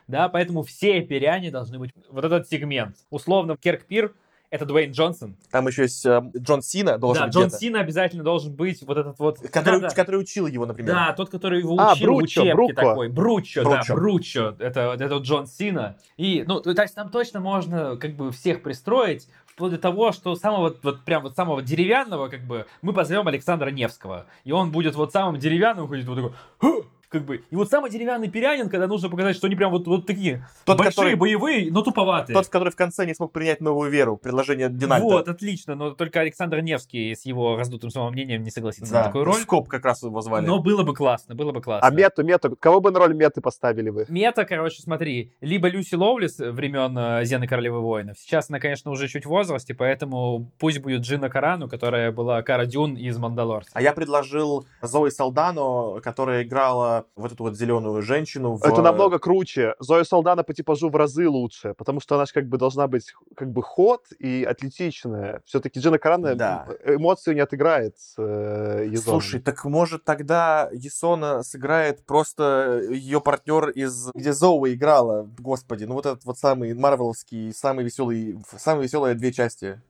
Да, 0.07 0.29
поэтому 0.29 0.63
все 0.63 1.01
пиряне 1.01 1.51
должны 1.51 1.79
быть 1.79 1.91
вот 2.09 2.23
этот 2.23 2.47
сегмент. 2.47 2.95
Условно, 3.09 3.57
Керк 3.57 3.83
Пир 3.87 4.15
это 4.49 4.65
Дуэйн 4.65 4.91
Джонсон. 4.91 5.35
Там 5.51 5.67
еще 5.67 5.83
есть 5.83 6.05
э, 6.05 6.21
Джон 6.37 6.61
Сина 6.61 6.97
должен 6.97 7.21
Да, 7.23 7.27
быть 7.27 7.33
Джон 7.35 7.43
где-то. 7.47 7.57
Сина 7.59 7.79
обязательно 7.81 8.23
должен 8.23 8.53
быть 8.53 8.81
вот 8.83 8.97
этот 8.97 9.19
вот... 9.19 9.39
Который, 9.39 9.81
Да, 9.81 9.89
да. 9.89 9.95
который 9.95 10.21
учил 10.21 10.47
его, 10.47 10.65
например. 10.65 10.93
Да, 10.93 11.13
тот, 11.13 11.29
который 11.29 11.59
его 11.59 11.75
А, 11.79 11.93
учил 11.93 12.05
в 12.05 12.15
Бруччо, 12.15 12.41
учебке 12.41 12.53
Бруко. 12.55 12.73
такой. 12.75 13.09
Бруччо, 13.09 13.63
да, 13.63 13.69
Бруччо. 13.69 13.95
Бруччо. 13.95 14.55
Это, 14.59 14.95
это 14.99 15.17
Джон 15.17 15.47
Сина. 15.47 15.97
И, 16.15 16.43
ну, 16.47 16.61
то 16.61 16.81
есть 16.81 16.95
там 16.95 17.09
точно 17.09 17.39
можно 17.39 17.97
как 17.97 18.15
бы 18.15 18.31
всех 18.31 18.63
пристроить, 18.63 19.27
вплоть 19.47 19.71
до 19.71 19.77
того, 19.77 20.11
что 20.11 20.35
самого, 20.35 20.73
вот 20.81 21.01
прям 21.03 21.23
вот 21.23 21.35
самого 21.35 21.61
деревянного, 21.61 22.29
как 22.29 22.41
бы, 22.41 22.65
мы 22.81 22.93
позовем 22.93 23.27
Александра 23.27 23.69
Невского. 23.69 24.27
И 24.45 24.51
он 24.51 24.71
будет 24.71 24.95
вот 24.95 25.11
самым 25.11 25.39
деревянным, 25.39 25.87
ходить 25.87 26.05
вот 26.05 26.15
такой! 26.61 26.83
Как 27.09 27.23
бы. 27.25 27.43
И 27.49 27.55
вот 27.55 27.69
самый 27.69 27.89
деревянный 27.89 28.29
пирянин, 28.29 28.69
когда 28.69 28.87
нужно 28.87 29.09
показать, 29.09 29.35
что 29.35 29.47
они 29.47 29.55
прям 29.55 29.71
вот, 29.71 29.87
вот 29.87 30.05
такие 30.05 30.45
Тот, 30.65 30.77
большие, 30.77 30.91
который- 30.95 31.15
боевые, 31.15 31.71
но 31.71 31.81
туповатые. 31.81 32.33
Тот, 32.35 32.47
который 32.47 32.71
в 32.71 32.75
конце 32.75 33.05
не 33.05 33.13
смог 33.13 33.31
принять 33.31 33.61
новую 33.61 33.89
веру, 33.91 34.17
предложение 34.17 34.69
Динальта. 34.69 35.05
Вот, 35.05 35.27
отлично, 35.27 35.75
но 35.75 35.91
только 35.91 36.19
Александр 36.19 36.59
Невский 36.61 37.15
с 37.15 37.25
его 37.25 37.55
раздутым 37.55 37.89
самомнением 37.89 38.43
не 38.43 38.51
согласится 38.51 38.91
Да, 38.91 38.99
на 38.99 39.05
такую 39.05 39.23
роль. 39.25 39.35
Скоп 39.35 39.67
как 39.67 39.85
раз 39.85 40.03
его 40.03 40.19
звали. 40.21 40.45
Но 40.45 40.59
было 40.59 40.83
бы 40.83 40.93
классно, 40.93 41.35
было 41.35 41.51
бы 41.51 41.61
классно. 41.61 41.87
А 41.87 41.91
мету, 41.91 42.23
мету, 42.23 42.55
кого 42.59 42.81
бы 42.81 42.91
на 42.91 42.99
роль 42.99 43.13
меты 43.13 43.41
поставили 43.41 43.89
вы? 43.89 44.05
Мета, 44.09 44.45
короче, 44.45 44.81
смотри, 44.81 45.33
либо 45.41 45.67
Люси 45.69 45.95
Лоулис 45.95 46.37
времен 46.39 46.97
э, 46.97 47.25
Зены 47.25 47.47
Королевы 47.47 47.79
Воинов. 47.79 48.17
Сейчас 48.19 48.49
она, 48.49 48.59
конечно, 48.59 48.91
уже 48.91 49.07
чуть 49.07 49.25
в 49.25 49.29
возрасте, 49.29 49.73
поэтому 49.73 50.51
пусть 50.59 50.79
будет 50.79 51.01
Джина 51.01 51.29
Карану, 51.29 51.69
которая 51.69 52.11
была 52.11 52.41
Кара 52.41 52.65
Дюн 52.65 52.95
из 52.95 53.17
Мандалорца. 53.17 53.71
А 53.73 53.81
я 53.81 53.93
предложил 53.93 54.65
Зои 54.81 55.09
Салдано, 55.09 55.99
которая 56.01 56.43
играла 56.43 56.96
вот 57.15 57.31
эту 57.31 57.43
вот 57.43 57.55
зеленую 57.55 58.01
женщину 58.01 58.55
в... 58.55 58.63
Это 58.63 58.81
намного 58.81 59.19
круче. 59.19 59.75
Зоя 59.79 60.03
Салдана 60.03 60.43
по 60.43 60.53
типажу 60.53 60.89
в 60.89 60.95
разы 60.95 61.27
лучше, 61.27 61.73
потому 61.73 61.99
что 61.99 62.15
она 62.15 62.25
же 62.25 62.33
как 62.33 62.47
бы 62.47 62.57
должна 62.57 62.87
быть 62.87 63.13
как 63.35 63.51
бы 63.51 63.61
ход 63.61 64.05
и 64.19 64.43
атлетичная. 64.43 65.41
Все-таки 65.45 65.79
Джина 65.79 65.99
Карана 65.99 66.35
Да. 66.35 66.67
эмоцию 66.85 67.35
не 67.35 67.41
отыграет 67.41 67.95
э, 68.17 68.87
Езоном. 68.89 69.21
Слушай, 69.21 69.39
так 69.39 69.63
может 69.65 70.03
тогда 70.03 70.69
Есона 70.71 71.43
сыграет 71.43 72.05
просто 72.05 72.81
ее 72.89 73.21
партнер 73.21 73.69
из... 73.69 74.09
Где 74.13 74.33
Зоуи 74.33 74.73
играла, 74.73 75.29
господи, 75.39 75.85
ну 75.85 75.93
вот 75.95 76.05
этот 76.05 76.25
вот 76.25 76.37
самый 76.37 76.73
марвеловский, 76.73 77.53
самый 77.53 77.85
веселый, 77.85 78.39
самые 78.57 78.83
веселые 78.83 79.15
две 79.15 79.31
части. 79.31 79.81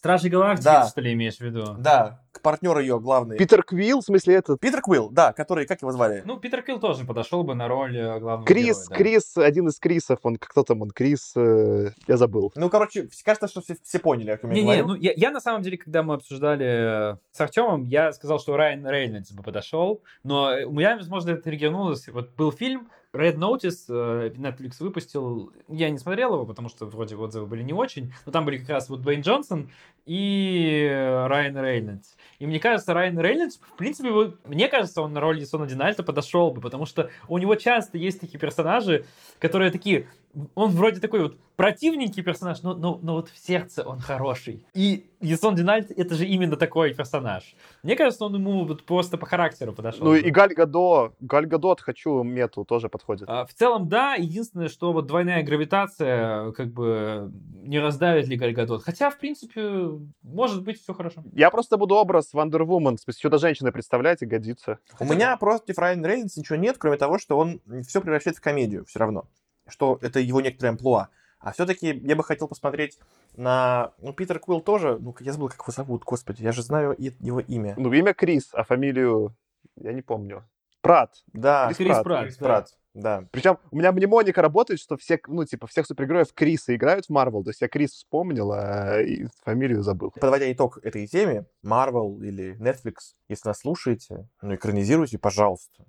Стражи 0.00 0.30
Галактики, 0.30 0.64
Да. 0.64 0.86
что 0.86 1.02
ли, 1.02 1.12
имеешь 1.12 1.36
в 1.36 1.40
виду? 1.42 1.74
Да, 1.78 2.22
партнер 2.42 2.78
ее 2.78 2.98
главный. 2.98 3.36
Питер 3.36 3.62
Квилл, 3.62 4.00
в 4.00 4.04
смысле 4.04 4.36
этот? 4.36 4.58
Питер 4.58 4.80
Квилл, 4.80 5.10
да, 5.10 5.34
который, 5.34 5.66
как 5.66 5.82
его 5.82 5.92
звали? 5.92 6.22
Ну, 6.24 6.38
Питер 6.38 6.62
Килл 6.62 6.80
тоже 6.80 7.04
подошел 7.04 7.44
бы 7.44 7.54
на 7.54 7.68
роль 7.68 7.98
э, 7.98 8.18
главного 8.18 8.46
Крис, 8.46 8.86
героя, 8.86 8.88
да. 8.88 8.94
Крис, 8.96 9.36
один 9.36 9.68
из 9.68 9.78
Крисов, 9.78 10.20
он, 10.22 10.36
кто 10.36 10.62
там 10.62 10.80
он, 10.80 10.90
Крис, 10.90 11.34
э, 11.36 11.90
я 12.06 12.16
забыл. 12.16 12.50
Ну, 12.54 12.70
короче, 12.70 13.10
кажется, 13.26 13.46
что 13.46 13.60
все, 13.60 13.76
все 13.82 13.98
поняли, 13.98 14.30
о 14.30 14.38
ком 14.38 14.52
я 14.52 14.56
Не-не, 14.56 14.66
говорю. 14.82 14.86
ну 14.86 14.94
я, 14.94 15.12
я 15.14 15.30
на 15.32 15.40
самом 15.40 15.60
деле, 15.60 15.76
когда 15.76 16.02
мы 16.02 16.14
обсуждали 16.14 17.12
э, 17.12 17.16
с 17.32 17.40
Артемом, 17.42 17.84
я 17.84 18.10
сказал, 18.14 18.38
что 18.40 18.56
Райан 18.56 18.86
Рейнольдс 18.88 19.32
бы 19.32 19.42
подошел, 19.42 20.02
но 20.22 20.50
э, 20.50 20.64
у 20.64 20.72
меня, 20.72 20.96
возможно, 20.96 21.32
это 21.32 21.50
регионулось. 21.50 22.08
Вот 22.08 22.30
был 22.36 22.52
фильм 22.52 22.88
Red 23.12 23.36
Notice, 23.36 23.86
э, 23.88 24.30
Netflix 24.36 24.76
выпустил, 24.80 25.52
я 25.68 25.90
не 25.90 25.98
смотрел 25.98 26.34
его, 26.34 26.46
потому 26.46 26.68
что 26.68 26.86
вроде 26.86 27.16
отзывы 27.16 27.46
были 27.46 27.62
не 27.62 27.72
очень, 27.72 28.12
но 28.24 28.32
там 28.32 28.44
были 28.44 28.58
как 28.58 28.68
раз 28.68 28.88
вот 28.88 29.02
Дуэйн 29.02 29.22
Джонсон 29.22 29.70
и 30.06 30.88
Райан 31.28 31.56
Рейнольдс. 31.58 32.14
И 32.38 32.46
мне 32.46 32.60
кажется, 32.60 32.94
Райан 32.94 33.18
Рейнольдс, 33.18 33.56
в 33.56 33.76
принципе, 33.76 34.10
вот, 34.10 34.46
мне 34.46 34.68
кажется, 34.68 35.02
он 35.02 35.12
на 35.12 35.20
роль 35.20 35.40
Ясона 35.40 35.66
Динальта 35.66 36.02
подошел 36.02 36.52
бы, 36.52 36.60
потому 36.60 36.86
что 36.86 37.10
у 37.28 37.38
него 37.38 37.56
часто 37.56 37.98
есть 37.98 38.20
такие 38.20 38.38
персонажи, 38.38 39.04
которые 39.40 39.72
такие, 39.72 40.06
он 40.54 40.70
вроде 40.70 41.00
такой 41.00 41.22
вот 41.22 41.36
противненький 41.56 42.22
персонаж, 42.22 42.62
но, 42.62 42.74
но, 42.74 42.98
но 43.02 43.14
вот 43.16 43.28
в 43.28 43.36
сердце 43.36 43.82
он 43.82 43.98
хороший. 44.00 44.64
И 44.72 45.10
Ясон 45.20 45.54
Динальт 45.54 45.90
это 45.90 46.14
же 46.14 46.24
именно 46.24 46.56
такой 46.56 46.94
персонаж. 46.94 47.54
Мне 47.82 47.96
кажется, 47.96 48.24
он 48.24 48.34
ему 48.34 48.64
вот 48.64 48.84
просто 48.84 49.18
по 49.18 49.26
характеру 49.26 49.74
подошел. 49.74 50.06
Ну 50.06 50.14
и 50.14 50.30
Галь 50.30 50.54
Гадо, 50.54 51.12
Галь 51.20 51.44
Гадот, 51.44 51.82
хочу 51.82 52.22
мету, 52.22 52.64
тоже 52.64 52.88
подходит. 52.88 53.28
А, 53.28 53.44
В 53.44 53.52
целом, 53.52 53.88
да. 53.90 54.14
Единственное, 54.14 54.68
что 54.68 54.94
вот 54.94 55.06
двойная 55.06 55.42
гравитация 55.42 56.52
как 56.52 56.72
бы 56.72 57.30
не 57.62 57.78
раздавит 57.78 58.26
ли 58.26 58.36
Гальгадот. 58.36 58.82
Хотя, 58.82 59.10
в 59.10 59.18
принципе, 59.18 59.90
может 60.22 60.64
быть, 60.64 60.80
все 60.80 60.94
хорошо. 60.94 61.22
Я 61.34 61.50
просто 61.50 61.76
буду 61.76 61.94
образ 61.96 62.32
Wonder 62.32 62.64
Woman, 62.64 62.96
в 62.96 63.00
смысле, 63.00 63.20
сюда 63.20 63.36
женщины 63.36 63.70
представляете, 63.70 64.24
годится. 64.24 64.78
У 64.98 65.04
меня 65.04 65.36
против 65.36 65.76
Райана 65.76 66.06
Рейнольдса 66.06 66.40
ничего 66.40 66.56
нет, 66.56 66.76
кроме 66.78 66.96
того, 66.96 67.18
что 67.18 67.36
он 67.36 67.60
все 67.86 68.00
превращает 68.00 68.38
в 68.38 68.40
комедию 68.40 68.86
все 68.86 68.98
равно. 68.98 69.26
Что 69.70 69.98
это 70.02 70.20
его 70.20 70.40
некоторая 70.40 70.72
амплуа. 70.72 71.08
А 71.40 71.52
все-таки 71.52 71.98
я 72.04 72.16
бы 72.16 72.22
хотел 72.22 72.48
посмотреть 72.48 72.98
на... 73.34 73.92
Ну, 73.98 74.12
Питер 74.12 74.38
Квилл 74.38 74.60
тоже... 74.60 74.98
Ну, 75.00 75.14
я 75.20 75.32
забыл, 75.32 75.48
как 75.48 75.60
его 75.60 75.72
зовут, 75.72 76.04
господи. 76.04 76.42
Я 76.42 76.52
же 76.52 76.62
знаю 76.62 76.94
его 76.98 77.40
имя. 77.40 77.74
Ну, 77.78 77.90
имя 77.92 78.12
Крис, 78.12 78.50
а 78.52 78.62
фамилию 78.62 79.34
я 79.76 79.92
не 79.92 80.02
помню. 80.02 80.44
Прат. 80.82 81.14
Да, 81.32 81.68
Крис 81.68 81.76
Крис 81.78 81.88
Пратт, 81.88 82.04
Пратт, 82.04 82.24
Крис 82.24 82.36
да. 82.36 82.44
Пратт, 82.44 82.78
да. 82.94 83.24
Причем 83.30 83.58
у 83.70 83.76
меня 83.76 83.92
мнемоника 83.92 84.42
работает, 84.42 84.80
что 84.80 84.96
все, 84.96 85.20
ну, 85.26 85.44
типа, 85.44 85.66
всех 85.66 85.86
супергероев 85.86 86.32
Криса 86.32 86.74
играют 86.74 87.06
в 87.06 87.10
Марвел. 87.10 87.44
То 87.44 87.50
есть 87.50 87.60
я 87.60 87.68
Крис 87.68 87.92
вспомнил, 87.92 88.52
а 88.52 89.00
и 89.00 89.26
фамилию 89.44 89.82
забыл. 89.82 90.10
Подводя 90.10 90.50
итог 90.50 90.78
этой 90.82 91.06
теме, 91.06 91.46
Marvel 91.64 92.22
или 92.22 92.56
Netflix, 92.58 93.14
если 93.28 93.48
нас 93.48 93.60
слушаете, 93.60 94.28
ну, 94.42 94.54
экранизируйте, 94.54 95.18
пожалуйста. 95.18 95.84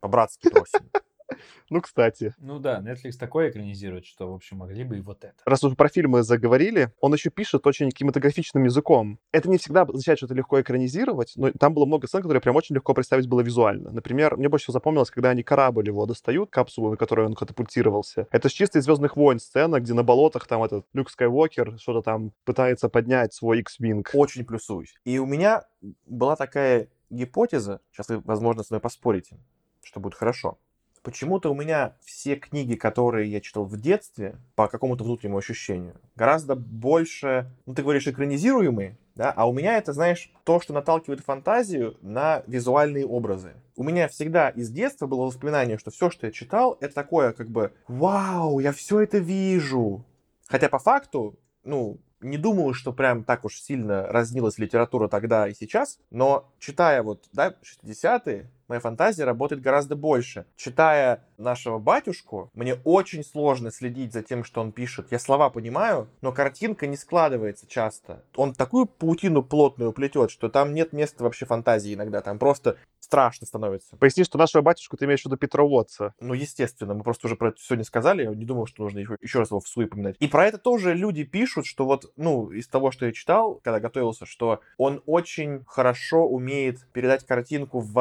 По-братски 0.00 0.48
просим. 0.48 0.90
Ну, 1.70 1.80
кстати. 1.80 2.34
Ну 2.38 2.58
да, 2.58 2.80
Netflix 2.80 3.12
такое 3.18 3.50
экранизирует, 3.50 4.06
что, 4.06 4.30
в 4.30 4.34
общем, 4.34 4.58
могли 4.58 4.84
бы 4.84 4.98
и 4.98 5.00
вот 5.00 5.24
это. 5.24 5.34
Раз 5.44 5.64
уже 5.64 5.74
про 5.74 5.88
фильмы 5.88 6.22
заговорили, 6.22 6.92
он 7.00 7.12
еще 7.12 7.30
пишет 7.30 7.66
очень 7.66 7.90
кинематографичным 7.90 8.64
языком. 8.64 9.18
Это 9.32 9.50
не 9.50 9.58
всегда 9.58 9.82
означает, 9.82 10.18
что 10.18 10.26
это 10.26 10.34
легко 10.34 10.60
экранизировать, 10.60 11.32
но 11.36 11.50
там 11.50 11.74
было 11.74 11.86
много 11.86 12.06
сцен, 12.06 12.22
которые 12.22 12.40
прям 12.40 12.54
очень 12.56 12.76
легко 12.76 12.94
представить 12.94 13.28
было 13.28 13.40
визуально. 13.40 13.90
Например, 13.90 14.36
мне 14.36 14.48
больше 14.48 14.64
всего 14.64 14.74
запомнилось, 14.74 15.10
когда 15.10 15.30
они 15.30 15.42
корабль 15.42 15.86
его 15.86 16.06
достают, 16.06 16.50
капсулу, 16.50 16.90
на 16.90 16.96
которой 16.96 17.26
он 17.26 17.34
катапультировался. 17.34 18.28
Это 18.30 18.48
же 18.48 18.54
чисто 18.54 18.78
из 18.78 18.84
«Звездных 18.84 19.16
войн» 19.16 19.40
сцена, 19.40 19.80
где 19.80 19.92
на 19.94 20.04
болотах 20.04 20.46
там 20.46 20.62
этот 20.62 20.86
Люк 20.92 21.10
Скайуокер 21.10 21.78
что-то 21.78 22.02
там 22.02 22.32
пытается 22.44 22.88
поднять 22.88 23.34
свой 23.34 23.60
X-Wing. 23.60 24.06
Очень 24.12 24.44
плюсуюсь. 24.44 24.94
И 25.04 25.18
у 25.18 25.26
меня 25.26 25.64
была 26.06 26.36
такая 26.36 26.88
гипотеза, 27.10 27.80
сейчас 27.92 28.08
вы, 28.08 28.20
возможно, 28.20 28.62
с 28.62 28.70
мной 28.70 28.80
поспорите, 28.80 29.38
что 29.82 30.00
будет 30.00 30.14
хорошо. 30.14 30.58
Почему-то 31.06 31.52
у 31.52 31.54
меня 31.54 31.94
все 32.04 32.34
книги, 32.34 32.74
которые 32.74 33.30
я 33.30 33.40
читал 33.40 33.64
в 33.64 33.80
детстве, 33.80 34.34
по 34.56 34.66
какому-то 34.66 35.04
внутреннему 35.04 35.38
ощущению, 35.38 35.94
гораздо 36.16 36.56
больше, 36.56 37.48
ну, 37.64 37.74
ты 37.74 37.82
говоришь, 37.82 38.08
экранизируемые, 38.08 38.98
да, 39.14 39.30
а 39.30 39.48
у 39.48 39.52
меня 39.52 39.78
это, 39.78 39.92
знаешь, 39.92 40.32
то, 40.42 40.58
что 40.58 40.74
наталкивает 40.74 41.20
фантазию 41.20 41.96
на 42.02 42.42
визуальные 42.48 43.06
образы. 43.06 43.54
У 43.76 43.84
меня 43.84 44.08
всегда 44.08 44.48
из 44.48 44.68
детства 44.68 45.06
было 45.06 45.26
воспоминание, 45.26 45.78
что 45.78 45.92
все, 45.92 46.10
что 46.10 46.26
я 46.26 46.32
читал, 46.32 46.76
это 46.80 46.92
такое, 46.92 47.32
как 47.32 47.50
бы, 47.50 47.72
вау, 47.86 48.58
я 48.58 48.72
все 48.72 48.98
это 48.98 49.18
вижу. 49.18 50.04
Хотя 50.48 50.68
по 50.68 50.80
факту, 50.80 51.38
ну, 51.62 52.00
не 52.20 52.36
думаю, 52.36 52.74
что 52.74 52.92
прям 52.92 53.22
так 53.22 53.44
уж 53.44 53.60
сильно 53.60 54.08
разнилась 54.08 54.58
литература 54.58 55.06
тогда 55.06 55.46
и 55.46 55.54
сейчас, 55.54 56.00
но 56.10 56.50
читая 56.58 57.04
вот, 57.04 57.28
да, 57.32 57.54
60-е, 57.62 58.50
моя 58.68 58.80
фантазия 58.80 59.24
работает 59.24 59.62
гораздо 59.62 59.96
больше. 59.96 60.46
Читая 60.56 61.22
нашего 61.38 61.78
батюшку, 61.78 62.50
мне 62.54 62.74
очень 62.84 63.24
сложно 63.24 63.70
следить 63.70 64.12
за 64.12 64.22
тем, 64.22 64.44
что 64.44 64.60
он 64.60 64.72
пишет. 64.72 65.08
Я 65.10 65.18
слова 65.18 65.50
понимаю, 65.50 66.08
но 66.20 66.32
картинка 66.32 66.86
не 66.86 66.96
складывается 66.96 67.66
часто. 67.66 68.22
Он 68.34 68.54
такую 68.54 68.86
паутину 68.86 69.42
плотную 69.42 69.92
плетет, 69.92 70.30
что 70.30 70.48
там 70.48 70.74
нет 70.74 70.92
места 70.92 71.24
вообще 71.24 71.46
фантазии 71.46 71.94
иногда. 71.94 72.20
Там 72.20 72.38
просто 72.38 72.76
страшно 73.06 73.46
становится. 73.46 73.96
Поясни, 73.96 74.24
что 74.24 74.36
нашего 74.36 74.62
батюшку 74.62 74.96
ты 74.96 75.04
имеешь 75.04 75.22
в 75.22 75.26
виду 75.26 75.36
Петра 75.36 75.62
Уотса. 75.62 76.14
Ну, 76.20 76.34
естественно, 76.34 76.92
мы 76.92 77.04
просто 77.04 77.28
уже 77.28 77.36
про 77.36 77.50
это 77.50 77.60
сегодня 77.60 77.84
сказали, 77.84 78.24
я 78.24 78.34
не 78.34 78.44
думал, 78.44 78.66
что 78.66 78.82
нужно 78.82 78.98
еще, 78.98 79.16
еще 79.20 79.38
раз 79.38 79.50
его 79.50 79.60
в 79.60 79.68
суе 79.68 79.86
поминать. 79.86 80.16
И 80.18 80.26
про 80.26 80.46
это 80.46 80.58
тоже 80.58 80.94
люди 80.94 81.22
пишут, 81.22 81.66
что 81.66 81.84
вот, 81.84 82.12
ну, 82.16 82.50
из 82.50 82.66
того, 82.66 82.90
что 82.90 83.06
я 83.06 83.12
читал, 83.12 83.60
когда 83.62 83.78
готовился, 83.78 84.26
что 84.26 84.60
он 84.76 85.02
очень 85.06 85.64
хорошо 85.66 86.26
умеет 86.26 86.86
передать 86.92 87.24
картинку 87.24 87.78
в 87.78 87.92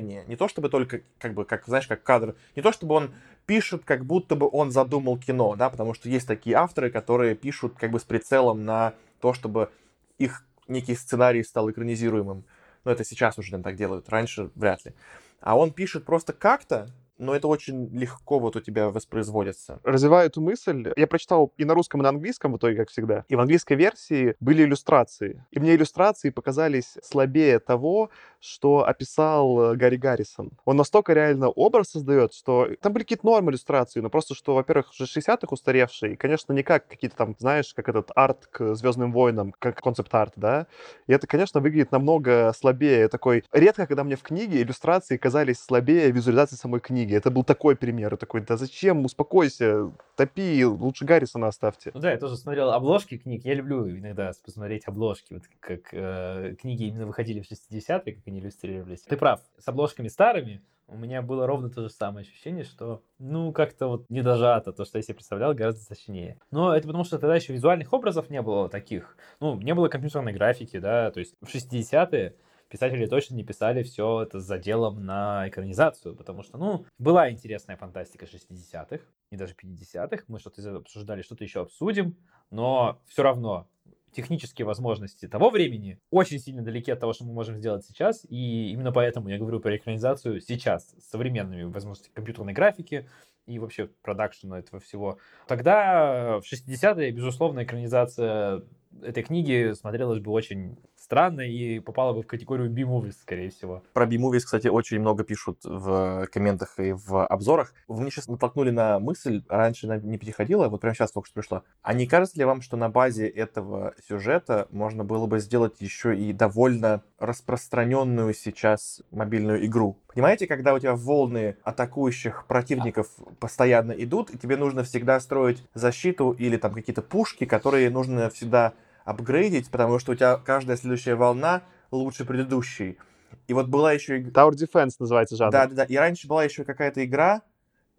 воображение. 0.00 0.24
Не 0.26 0.36
то 0.36 0.48
чтобы 0.48 0.68
только, 0.68 1.02
как 1.18 1.34
бы, 1.34 1.44
как, 1.44 1.66
знаешь, 1.66 1.86
как 1.86 2.02
кадр, 2.02 2.34
не 2.56 2.62
то 2.62 2.72
чтобы 2.72 2.94
он 2.94 3.14
пишет, 3.46 3.82
как 3.84 4.04
будто 4.04 4.36
бы 4.36 4.48
он 4.50 4.70
задумал 4.70 5.18
кино, 5.18 5.56
да, 5.56 5.70
потому 5.70 5.94
что 5.94 6.08
есть 6.08 6.26
такие 6.26 6.56
авторы, 6.56 6.90
которые 6.90 7.34
пишут 7.34 7.74
как 7.78 7.90
бы 7.90 7.98
с 7.98 8.04
прицелом 8.04 8.64
на 8.64 8.94
то, 9.20 9.32
чтобы 9.32 9.70
их 10.18 10.44
некий 10.68 10.94
сценарий 10.94 11.42
стал 11.42 11.70
экранизируемым. 11.70 12.44
Но 12.84 12.92
это 12.92 13.04
сейчас 13.04 13.38
уже 13.38 13.52
наверное, 13.52 13.70
так 13.70 13.76
делают, 13.76 14.08
раньше 14.08 14.50
вряд 14.54 14.84
ли. 14.84 14.92
А 15.40 15.56
он 15.56 15.72
пишет 15.72 16.04
просто 16.04 16.32
как-то, 16.32 16.88
но 17.20 17.34
это 17.34 17.48
очень 17.48 17.88
легко 17.96 18.38
вот 18.38 18.56
у 18.56 18.60
тебя 18.60 18.90
воспроизводится. 18.90 19.80
развиваю 19.84 20.26
эту 20.26 20.40
мысль. 20.40 20.92
Я 20.96 21.06
прочитал 21.06 21.52
и 21.56 21.64
на 21.64 21.74
русском, 21.74 22.00
и 22.00 22.02
на 22.02 22.08
английском 22.08 22.52
в 22.52 22.56
итоге, 22.56 22.76
как 22.76 22.88
всегда. 22.88 23.24
И 23.28 23.36
в 23.36 23.40
английской 23.40 23.74
версии 23.74 24.34
были 24.40 24.64
иллюстрации. 24.64 25.44
И 25.50 25.60
мне 25.60 25.74
иллюстрации 25.74 26.30
показались 26.30 26.96
слабее 27.02 27.58
того, 27.58 28.10
что 28.40 28.86
описал 28.86 29.72
э, 29.72 29.76
Гарри 29.76 29.96
Гаррисон. 29.96 30.52
Он 30.64 30.76
настолько 30.76 31.12
реально 31.12 31.50
образ 31.50 31.90
создает, 31.90 32.32
что 32.32 32.68
там 32.80 32.92
были 32.92 33.02
какие-то 33.02 33.26
нормы 33.26 33.50
иллюстрации, 33.50 34.00
но 34.00 34.08
просто, 34.08 34.34
что, 34.34 34.54
во-первых, 34.54 34.90
уже 34.90 35.04
60-х 35.04 35.48
устаревшие, 35.50 36.14
и, 36.14 36.16
конечно, 36.16 36.52
не 36.52 36.62
как 36.62 36.88
какие-то 36.88 37.16
там, 37.16 37.36
знаешь, 37.38 37.74
как 37.74 37.88
этот 37.88 38.10
арт 38.14 38.46
к 38.46 38.74
Звездным 38.74 39.12
войнам, 39.12 39.52
как 39.58 39.80
концепт-арт, 39.80 40.32
да. 40.36 40.66
И 41.06 41.12
это, 41.12 41.26
конечно, 41.26 41.60
выглядит 41.60 41.92
намного 41.92 42.52
слабее. 42.56 43.08
Такой 43.08 43.44
редко, 43.52 43.86
когда 43.86 44.04
мне 44.04 44.16
в 44.16 44.22
книге 44.22 44.62
иллюстрации 44.62 45.18
казались 45.18 45.60
слабее 45.60 46.10
визуализации 46.10 46.56
самой 46.56 46.80
книги. 46.80 47.09
Это 47.12 47.30
был 47.30 47.44
такой 47.44 47.76
пример. 47.76 48.16
Такой, 48.16 48.40
да 48.42 48.56
зачем? 48.56 49.04
Успокойся, 49.04 49.92
топи, 50.16 50.64
лучше 50.64 51.04
Гаррисона 51.04 51.48
оставьте. 51.48 51.90
Ну 51.94 52.00
да, 52.00 52.12
я 52.12 52.18
тоже 52.18 52.36
смотрел 52.36 52.70
обложки 52.70 53.18
книг. 53.18 53.44
Я 53.44 53.54
люблю 53.54 53.88
иногда 53.88 54.32
посмотреть 54.44 54.86
обложки, 54.86 55.34
вот 55.34 55.42
как 55.60 55.92
э, 55.92 56.54
книги 56.60 56.84
именно 56.84 57.06
выходили 57.06 57.40
в 57.40 57.50
60-е, 57.50 58.14
как 58.14 58.26
они 58.26 58.40
иллюстрировались. 58.40 59.02
Ты 59.02 59.16
прав, 59.16 59.40
с 59.58 59.68
обложками 59.68 60.08
старыми 60.08 60.62
у 60.90 60.96
меня 60.96 61.22
было 61.22 61.46
ровно 61.46 61.70
то 61.70 61.82
же 61.82 61.90
самое 61.90 62.24
ощущение, 62.24 62.64
что, 62.64 63.02
ну, 63.18 63.52
как-то 63.52 63.86
вот 63.86 64.10
не 64.10 64.22
дожато, 64.22 64.72
то, 64.72 64.84
что 64.84 64.98
я 64.98 65.02
себе 65.02 65.14
представлял, 65.14 65.54
гораздо 65.54 65.80
сочнее. 65.82 66.38
Но 66.50 66.74
это 66.74 66.86
потому, 66.86 67.04
что 67.04 67.18
тогда 67.18 67.36
еще 67.36 67.52
визуальных 67.52 67.92
образов 67.92 68.28
не 68.28 68.42
было 68.42 68.68
таких. 68.68 69.16
Ну, 69.38 69.58
не 69.60 69.74
было 69.74 69.88
компьютерной 69.88 70.32
графики, 70.32 70.78
да, 70.78 71.10
то 71.10 71.20
есть 71.20 71.34
в 71.40 71.54
60-е 71.54 72.34
писатели 72.70 73.06
точно 73.06 73.34
не 73.34 73.44
писали 73.44 73.82
все 73.82 74.22
это 74.22 74.40
с 74.40 74.44
заделом 74.44 75.04
на 75.04 75.48
экранизацию, 75.48 76.14
потому 76.16 76.42
что, 76.42 76.56
ну, 76.56 76.86
была 76.98 77.30
интересная 77.30 77.76
фантастика 77.76 78.26
60-х, 78.26 79.04
и 79.30 79.36
даже 79.36 79.54
50-х, 79.54 80.24
мы 80.28 80.38
что-то 80.38 80.76
обсуждали, 80.76 81.22
что-то 81.22 81.44
еще 81.44 81.60
обсудим, 81.60 82.16
но 82.50 83.00
все 83.06 83.22
равно 83.22 83.68
технические 84.12 84.66
возможности 84.66 85.28
того 85.28 85.50
времени 85.50 85.98
очень 86.10 86.38
сильно 86.38 86.62
далеки 86.62 86.90
от 86.90 87.00
того, 87.00 87.12
что 87.12 87.24
мы 87.24 87.32
можем 87.32 87.56
сделать 87.56 87.84
сейчас, 87.84 88.24
и 88.28 88.70
именно 88.72 88.92
поэтому 88.92 89.28
я 89.28 89.38
говорю 89.38 89.60
про 89.60 89.76
экранизацию 89.76 90.40
сейчас, 90.40 90.94
с 90.98 91.10
современными 91.10 91.64
возможностями 91.64 92.14
компьютерной 92.14 92.52
графики 92.52 93.08
и 93.46 93.58
вообще 93.58 93.88
продакшена 94.02 94.58
этого 94.58 94.80
всего. 94.80 95.18
Тогда 95.46 96.40
в 96.40 96.52
60-е, 96.52 97.10
безусловно, 97.10 97.64
экранизация 97.64 98.62
этой 99.02 99.22
книги 99.22 99.72
смотрелась 99.74 100.20
бы 100.20 100.32
очень 100.32 100.76
странно 101.10 101.40
и 101.40 101.80
попало 101.80 102.12
бы 102.12 102.22
в 102.22 102.28
категорию 102.28 102.70
B-movies, 102.70 103.14
скорее 103.22 103.50
всего. 103.50 103.82
Про 103.94 104.06
B-movies, 104.06 104.42
кстати, 104.44 104.68
очень 104.68 105.00
много 105.00 105.24
пишут 105.24 105.58
в 105.64 106.28
комментах 106.32 106.78
и 106.78 106.92
в 106.92 107.26
обзорах. 107.26 107.74
Вы 107.88 108.02
мне 108.02 108.12
сейчас 108.12 108.28
натолкнули 108.28 108.70
на 108.70 109.00
мысль, 109.00 109.42
раньше 109.48 109.86
она 109.86 109.96
не 109.96 110.18
переходила, 110.18 110.68
вот 110.68 110.80
прямо 110.80 110.94
сейчас 110.94 111.10
только 111.10 111.26
что 111.26 111.40
пришло. 111.40 111.64
А 111.82 111.94
не 111.94 112.06
кажется 112.06 112.38
ли 112.38 112.44
вам, 112.44 112.60
что 112.60 112.76
на 112.76 112.88
базе 112.88 113.26
этого 113.26 113.92
сюжета 114.08 114.68
можно 114.70 115.02
было 115.02 115.26
бы 115.26 115.40
сделать 115.40 115.80
еще 115.80 116.16
и 116.16 116.32
довольно 116.32 117.02
распространенную 117.18 118.32
сейчас 118.32 119.02
мобильную 119.10 119.66
игру? 119.66 119.98
Понимаете, 120.14 120.46
когда 120.46 120.74
у 120.74 120.78
тебя 120.78 120.94
волны 120.94 121.56
атакующих 121.64 122.46
противников 122.46 123.08
постоянно 123.40 123.90
идут, 123.90 124.30
и 124.30 124.38
тебе 124.38 124.56
нужно 124.56 124.84
всегда 124.84 125.18
строить 125.18 125.64
защиту 125.74 126.30
или 126.38 126.56
там 126.56 126.72
какие-то 126.72 127.02
пушки, 127.02 127.46
которые 127.46 127.90
нужно 127.90 128.30
всегда 128.30 128.74
апгрейдить, 129.04 129.70
потому 129.70 129.98
что 129.98 130.12
у 130.12 130.14
тебя 130.14 130.36
каждая 130.36 130.76
следующая 130.76 131.14
волна 131.14 131.62
лучше 131.90 132.24
предыдущей. 132.24 132.98
И 133.46 133.52
вот 133.52 133.68
была 133.68 133.92
еще... 133.92 134.20
Tower 134.20 134.52
Defense 134.52 134.92
называется 134.98 135.36
жанр. 135.36 135.52
Да, 135.52 135.66
да, 135.66 135.74
да. 135.74 135.84
И 135.84 135.96
раньше 135.96 136.28
была 136.28 136.44
еще 136.44 136.64
какая-то 136.64 137.04
игра, 137.04 137.42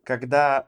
когда 0.03 0.67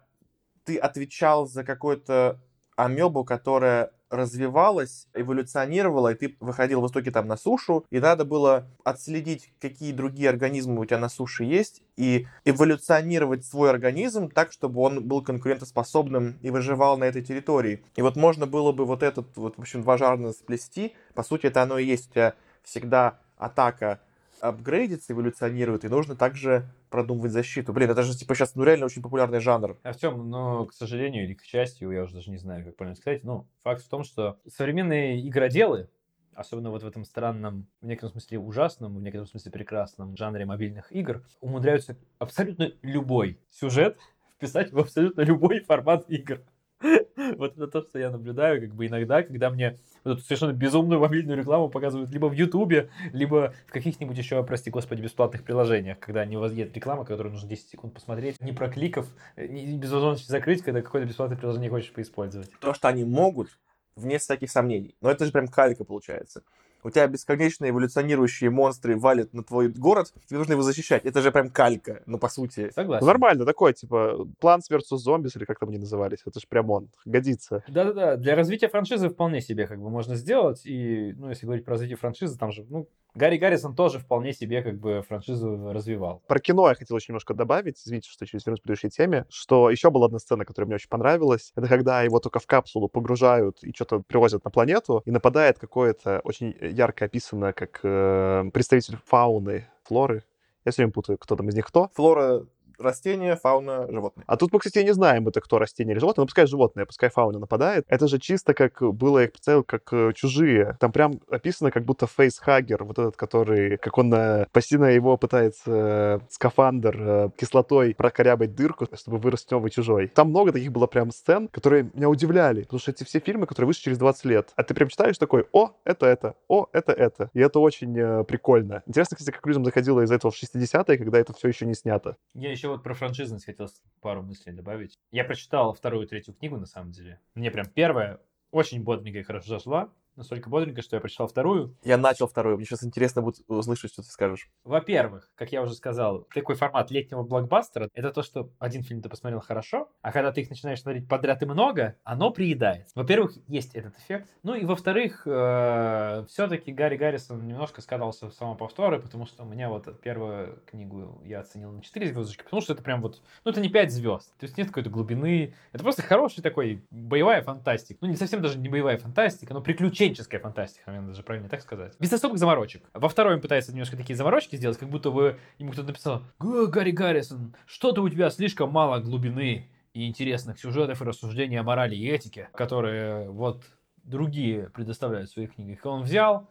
ты 0.65 0.77
отвечал 0.77 1.47
за 1.47 1.63
какую-то 1.63 2.39
амебу, 2.75 3.23
которая 3.23 3.91
развивалась, 4.13 5.07
эволюционировала, 5.13 6.13
и 6.13 6.15
ты 6.15 6.35
выходил 6.39 6.81
в 6.81 6.87
итоге 6.87 7.11
там 7.11 7.27
на 7.27 7.35
сушу, 7.35 7.85
и 7.89 7.99
надо 7.99 8.25
было 8.25 8.67
отследить, 8.83 9.51
какие 9.59 9.91
другие 9.91 10.29
организмы 10.29 10.81
у 10.81 10.85
тебя 10.85 10.99
на 10.99 11.09
суше 11.09 11.43
есть, 11.43 11.81
и 11.97 12.27
эволюционировать 12.45 13.43
свой 13.45 13.69
организм 13.69 14.29
так, 14.29 14.51
чтобы 14.51 14.81
он 14.81 15.03
был 15.03 15.23
конкурентоспособным 15.23 16.37
и 16.41 16.49
выживал 16.51 16.97
на 16.97 17.05
этой 17.05 17.23
территории. 17.23 17.83
И 17.95 18.01
вот 18.01 18.15
можно 18.15 18.45
было 18.45 18.71
бы 18.71 18.85
вот 18.85 19.03
этот, 19.03 19.35
вот, 19.35 19.57
в 19.57 19.61
общем, 19.61 19.81
два 19.81 19.97
жанра 19.97 20.31
сплести. 20.31 20.93
По 21.15 21.23
сути, 21.23 21.47
это 21.47 21.63
оно 21.63 21.79
и 21.79 21.85
есть. 21.85 22.11
У 22.11 22.13
тебя 22.13 22.35
всегда 22.63 23.19
атака 23.37 23.99
апгрейдится, 24.43 25.13
эволюционирует, 25.13 25.85
и 25.85 25.87
нужно 25.87 26.15
также 26.15 26.69
продумывать 26.89 27.31
защиту. 27.31 27.71
Блин, 27.71 27.89
это 27.89 28.03
же 28.03 28.15
типа 28.17 28.35
сейчас 28.35 28.55
ну 28.55 28.63
реально 28.63 28.85
очень 28.85 29.01
популярный 29.01 29.39
жанр. 29.39 29.77
Артем, 29.83 30.29
но, 30.29 30.65
к 30.65 30.73
сожалению 30.73 31.23
или 31.23 31.33
к 31.33 31.43
счастью, 31.43 31.91
я 31.91 32.03
уже 32.03 32.15
даже 32.15 32.29
не 32.29 32.37
знаю, 32.37 32.65
как 32.65 32.75
правильно 32.75 32.97
сказать, 32.97 33.23
но 33.23 33.47
факт 33.63 33.81
в 33.83 33.87
том, 33.87 34.03
что 34.03 34.39
современные 34.45 35.25
игроделы, 35.25 35.89
особенно 36.33 36.71
вот 36.71 36.83
в 36.83 36.87
этом 36.87 37.05
странном, 37.05 37.67
в 37.81 37.85
некотором 37.85 38.11
смысле 38.11 38.39
ужасном, 38.39 38.97
в 38.97 39.01
некотором 39.01 39.27
смысле 39.27 39.51
прекрасном 39.51 40.17
жанре 40.17 40.45
мобильных 40.45 40.91
игр, 40.91 41.23
умудряются 41.39 41.97
абсолютно 42.19 42.73
любой 42.81 43.39
сюжет 43.49 43.97
вписать 44.35 44.73
в 44.73 44.77
абсолютно 44.77 45.21
любой 45.21 45.59
формат 45.65 46.09
игр. 46.09 46.41
Вот 47.37 47.53
это 47.53 47.67
то, 47.67 47.81
что 47.81 47.99
я 47.99 48.09
наблюдаю, 48.09 48.61
как 48.61 48.73
бы 48.73 48.87
иногда, 48.87 49.23
когда 49.23 49.49
мне 49.49 49.79
вот 50.03 50.17
эту 50.17 50.21
совершенно 50.21 50.53
безумную 50.53 50.99
мобильную 50.99 51.37
рекламу 51.37 51.69
показывают 51.69 52.11
либо 52.11 52.27
в 52.27 52.33
Ютубе, 52.33 52.89
либо 53.11 53.53
в 53.67 53.71
каких-нибудь 53.71 54.17
еще, 54.17 54.43
прости 54.43 54.69
господи, 54.69 55.01
бесплатных 55.01 55.43
приложениях, 55.43 55.99
когда 55.99 56.25
не 56.25 56.37
возьдет 56.37 56.75
реклама, 56.75 57.05
которую 57.05 57.33
нужно 57.33 57.49
10 57.49 57.69
секунд 57.69 57.93
посмотреть, 57.93 58.39
не 58.41 58.51
про 58.51 58.69
кликов, 58.69 59.07
не 59.37 59.77
без 59.77 59.91
возможности 59.91 60.29
закрыть, 60.29 60.61
когда 60.61 60.81
какое-то 60.81 61.07
бесплатное 61.07 61.37
приложение 61.37 61.69
хочешь 61.69 61.93
поиспользовать. 61.93 62.51
То, 62.59 62.73
что 62.73 62.87
они 62.87 63.03
могут, 63.03 63.49
вне 63.95 64.17
всяких 64.17 64.51
сомнений. 64.51 64.95
Но 65.01 65.09
это 65.09 65.25
же 65.25 65.31
прям 65.31 65.47
калька 65.47 65.83
получается 65.83 66.43
у 66.83 66.89
тебя 66.89 67.07
бесконечно 67.07 67.69
эволюционирующие 67.69 68.49
монстры 68.49 68.97
валят 68.97 69.33
на 69.33 69.43
твой 69.43 69.69
город, 69.69 70.13
тебе 70.27 70.39
нужно 70.39 70.53
его 70.53 70.61
защищать. 70.61 71.05
Это 71.05 71.21
же 71.21 71.31
прям 71.31 71.49
калька, 71.49 72.03
ну, 72.05 72.17
по 72.17 72.29
сути. 72.29 72.71
Согласен. 72.73 73.05
Нормально, 73.05 73.45
такой, 73.45 73.73
типа, 73.73 74.27
Plants 74.41 74.69
vs. 74.69 74.97
Zombies, 75.05 75.31
или 75.35 75.45
как 75.45 75.59
там 75.59 75.69
они 75.69 75.77
назывались. 75.77 76.19
Это 76.25 76.39
же 76.39 76.47
прям 76.47 76.69
он, 76.69 76.89
годится. 77.05 77.63
Да-да-да, 77.67 78.17
для 78.17 78.35
развития 78.35 78.67
франшизы 78.67 79.09
вполне 79.09 79.41
себе 79.41 79.67
как 79.67 79.81
бы 79.81 79.89
можно 79.89 80.15
сделать. 80.15 80.65
И, 80.65 81.13
ну, 81.17 81.29
если 81.29 81.45
говорить 81.45 81.65
про 81.65 81.71
развитие 81.71 81.97
франшизы, 81.97 82.37
там 82.37 82.51
же, 82.51 82.65
ну, 82.69 82.87
Гарри 83.15 83.37
Гаррисон 83.37 83.75
тоже 83.75 83.99
вполне 83.99 84.33
себе 84.33 84.61
как 84.63 84.79
бы 84.79 85.03
франшизу 85.07 85.71
развивал. 85.71 86.21
Про 86.27 86.39
кино 86.39 86.69
я 86.69 86.75
хотел 86.75 86.97
еще 86.97 87.11
немножко 87.11 87.33
добавить, 87.33 87.79
извините, 87.79 88.09
что 88.09 88.25
через 88.25 88.45
вернусь 88.45 88.59
к 88.59 88.63
предыдущей 88.63 88.89
теме, 88.89 89.25
что 89.29 89.69
еще 89.69 89.91
была 89.91 90.07
одна 90.07 90.19
сцена, 90.19 90.45
которая 90.45 90.67
мне 90.67 90.75
очень 90.75 90.89
понравилась. 90.89 91.51
Это 91.55 91.67
когда 91.67 92.01
его 92.01 92.19
только 92.19 92.39
в 92.39 92.47
капсулу 92.47 92.87
погружают 92.87 93.63
и 93.63 93.71
что-то 93.73 93.99
привозят 93.99 94.43
на 94.43 94.51
планету, 94.51 95.03
и 95.05 95.11
нападает 95.11 95.59
какое-то 95.59 96.21
очень 96.23 96.55
ярко 96.59 97.05
описано 97.05 97.53
как 97.53 97.79
э, 97.83 98.45
представитель 98.51 98.97
фауны, 99.05 99.67
флоры. 99.83 100.23
Я 100.65 100.71
все 100.71 100.81
время 100.81 100.93
путаю, 100.93 101.17
кто 101.17 101.35
там 101.35 101.49
из 101.49 101.55
них 101.55 101.67
кто. 101.67 101.89
Флора 101.93 102.45
растения, 102.83 103.35
фауна, 103.35 103.87
животные. 103.89 104.23
А 104.27 104.37
тут 104.37 104.53
мы, 104.53 104.59
кстати, 104.59 104.83
не 104.83 104.93
знаем, 104.93 105.27
это 105.27 105.41
кто 105.41 105.59
растение 105.59 105.93
или 105.93 105.99
животное, 105.99 106.23
но 106.23 106.27
пускай 106.27 106.47
животное, 106.47 106.85
пускай 106.85 107.09
фауна 107.09 107.39
нападает. 107.39 107.85
Это 107.87 108.07
же 108.07 108.19
чисто 108.19 108.53
как 108.53 108.81
было, 108.81 109.19
я 109.19 109.27
представил, 109.27 109.63
как 109.63 109.91
э, 109.91 110.13
чужие. 110.13 110.77
Там 110.79 110.91
прям 110.91 111.19
описано, 111.29 111.71
как 111.71 111.85
будто 111.85 112.07
facehugger, 112.07 112.83
вот 112.83 112.99
этот, 112.99 113.15
который, 113.15 113.77
как 113.77 113.97
он 113.97 114.13
э, 114.13 114.45
пассивно 114.51 114.85
его 114.85 115.17
пытается 115.17 115.63
э, 115.65 116.19
скафандр 116.29 116.97
э, 116.99 117.29
кислотой 117.37 117.95
прокорябать 117.95 118.55
дырку, 118.55 118.87
чтобы 118.93 119.17
вырасти 119.17 119.53
новый 119.53 119.71
чужой. 119.71 120.07
Там 120.07 120.29
много 120.29 120.51
таких 120.51 120.71
было 120.71 120.87
прям 120.87 121.11
сцен, 121.11 121.47
которые 121.47 121.89
меня 121.93 122.09
удивляли, 122.09 122.63
потому 122.63 122.79
что 122.79 122.91
эти 122.91 123.03
все 123.03 123.19
фильмы, 123.19 123.45
которые 123.47 123.67
вышли 123.67 123.83
через 123.83 123.97
20 123.97 124.25
лет, 124.25 124.51
а 124.55 124.63
ты 124.63 124.73
прям 124.73 124.89
читаешь 124.89 125.17
такой, 125.17 125.45
о, 125.51 125.71
это 125.83 126.05
это, 126.05 126.35
о, 126.47 126.67
это 126.71 126.91
это. 126.91 127.29
И 127.33 127.39
это 127.39 127.59
очень 127.59 127.97
э, 127.97 128.23
прикольно. 128.23 128.83
Интересно, 128.85 129.17
кстати, 129.17 129.35
как 129.35 129.45
людям 129.45 129.65
заходило 129.65 130.01
из 130.01 130.11
этого 130.11 130.31
в 130.31 130.41
60-е, 130.41 130.97
когда 130.97 131.19
это 131.19 131.33
все 131.33 131.47
еще 131.47 131.65
не 131.65 131.73
снято. 131.73 132.17
Я 132.33 132.51
еще 132.51 132.72
вот 132.73 132.83
про 132.83 132.93
франшизность 132.93 133.45
хотел 133.45 133.69
пару 134.01 134.21
мыслей 134.21 134.53
добавить. 134.53 134.99
Я 135.11 135.23
прочитал 135.23 135.73
вторую 135.73 136.05
и 136.05 136.09
третью 136.09 136.33
книгу, 136.33 136.57
на 136.57 136.65
самом 136.65 136.91
деле. 136.91 137.19
Мне 137.35 137.51
прям 137.51 137.67
первая 137.67 138.19
очень 138.51 138.83
бодренькая 138.83 139.21
и 139.21 139.25
хорошо 139.25 139.49
зашла 139.49 139.93
настолько 140.15 140.49
бодренько, 140.49 140.81
что 140.81 140.95
я 140.95 140.99
прочитал 140.99 141.27
вторую. 141.27 141.75
Я 141.83 141.97
начал 141.97 142.27
вторую. 142.27 142.57
Мне 142.57 142.65
сейчас 142.65 142.83
интересно 142.83 143.21
будет 143.21 143.41
услышать, 143.47 143.91
что 143.91 144.01
ты 144.01 144.09
скажешь. 144.09 144.49
Во-первых, 144.63 145.31
как 145.35 145.51
я 145.51 145.61
уже 145.61 145.73
сказал, 145.73 146.27
такой 146.33 146.55
формат 146.55 146.91
летнего 146.91 147.23
блокбастера— 147.23 147.89
это 147.93 148.11
то, 148.11 148.23
что 148.23 148.49
один 148.59 148.83
фильм 148.83 149.01
ты 149.01 149.09
посмотрел 149.09 149.41
хорошо, 149.41 149.89
а 150.01 150.11
когда 150.11 150.31
ты 150.31 150.41
их 150.41 150.49
начинаешь 150.49 150.81
смотреть 150.81 151.07
подряд 151.07 151.41
и 151.41 151.45
много, 151.45 151.95
оно 152.03 152.31
приедает. 152.31 152.87
Во-первых, 152.95 153.37
есть 153.47 153.75
этот 153.75 153.97
эффект. 153.97 154.29
Ну 154.43 154.55
и 154.55 154.65
во-вторых, 154.65 155.23
э, 155.25 156.25
все-таки 156.29 156.71
Гарри 156.71 156.97
Гаррисон 156.97 157.45
немножко 157.47 157.81
скатался 157.81 158.29
в 158.29 158.33
самоповторы, 158.33 158.99
потому 158.99 159.25
что 159.25 159.43
у 159.43 159.45
меня 159.45 159.69
вот 159.69 159.99
первую 160.01 160.61
книгу 160.65 161.21
я 161.25 161.39
оценил 161.39 161.71
на 161.71 161.81
4 161.81 162.07
звездочки, 162.07 162.43
потому 162.43 162.61
что 162.61 162.73
это 162.73 162.83
прям 162.83 163.01
вот, 163.01 163.21
ну 163.43 163.51
это 163.51 163.61
не 163.61 163.69
5 163.69 163.91
звезд, 163.91 164.33
то 164.37 164.45
есть 164.45 164.57
нет 164.57 164.67
какой-то 164.67 164.89
глубины, 164.89 165.53
это 165.71 165.83
просто 165.83 166.01
хороший 166.01 166.41
такой 166.41 166.83
боевая 166.91 167.41
фантастика. 167.41 167.99
Ну 168.01 168.07
не 168.07 168.15
совсем 168.15 168.41
даже 168.41 168.57
не 168.59 168.69
боевая 168.69 168.97
фантастика, 168.97 169.53
но 169.53 169.61
приключения 169.61 170.02
приключенческая 170.03 170.39
фантастика, 170.39 170.83
наверное, 170.87 171.09
даже 171.09 171.23
правильно 171.23 171.49
так 171.49 171.61
сказать. 171.61 171.95
Без 171.99 172.11
особых 172.11 172.37
заморочек. 172.39 172.83
Во 172.93 173.09
второй 173.09 173.35
он 173.35 173.41
пытается 173.41 173.71
немножко 173.71 173.97
такие 173.97 174.15
заморочки 174.15 174.55
сделать, 174.55 174.77
как 174.77 174.89
будто 174.89 175.11
бы 175.11 175.39
ему 175.57 175.71
кто-то 175.71 175.87
написал, 175.89 176.23
Гарри 176.39 176.91
Гаррисон, 176.91 177.55
что-то 177.65 178.01
у 178.01 178.09
тебя 178.09 178.29
слишком 178.29 178.71
мало 178.71 178.99
глубины 178.99 179.69
и 179.93 180.07
интересных 180.07 180.59
сюжетов 180.59 181.01
и 181.01 181.05
рассуждений 181.05 181.59
о 181.59 181.63
морали 181.63 181.95
и 181.95 182.09
этике, 182.09 182.49
которые 182.53 183.29
вот 183.29 183.63
другие 184.03 184.69
предоставляют 184.69 185.29
в 185.29 185.33
своих 185.33 185.55
книгах. 185.55 185.83
И 185.83 185.87
он 185.87 186.03
взял 186.03 186.49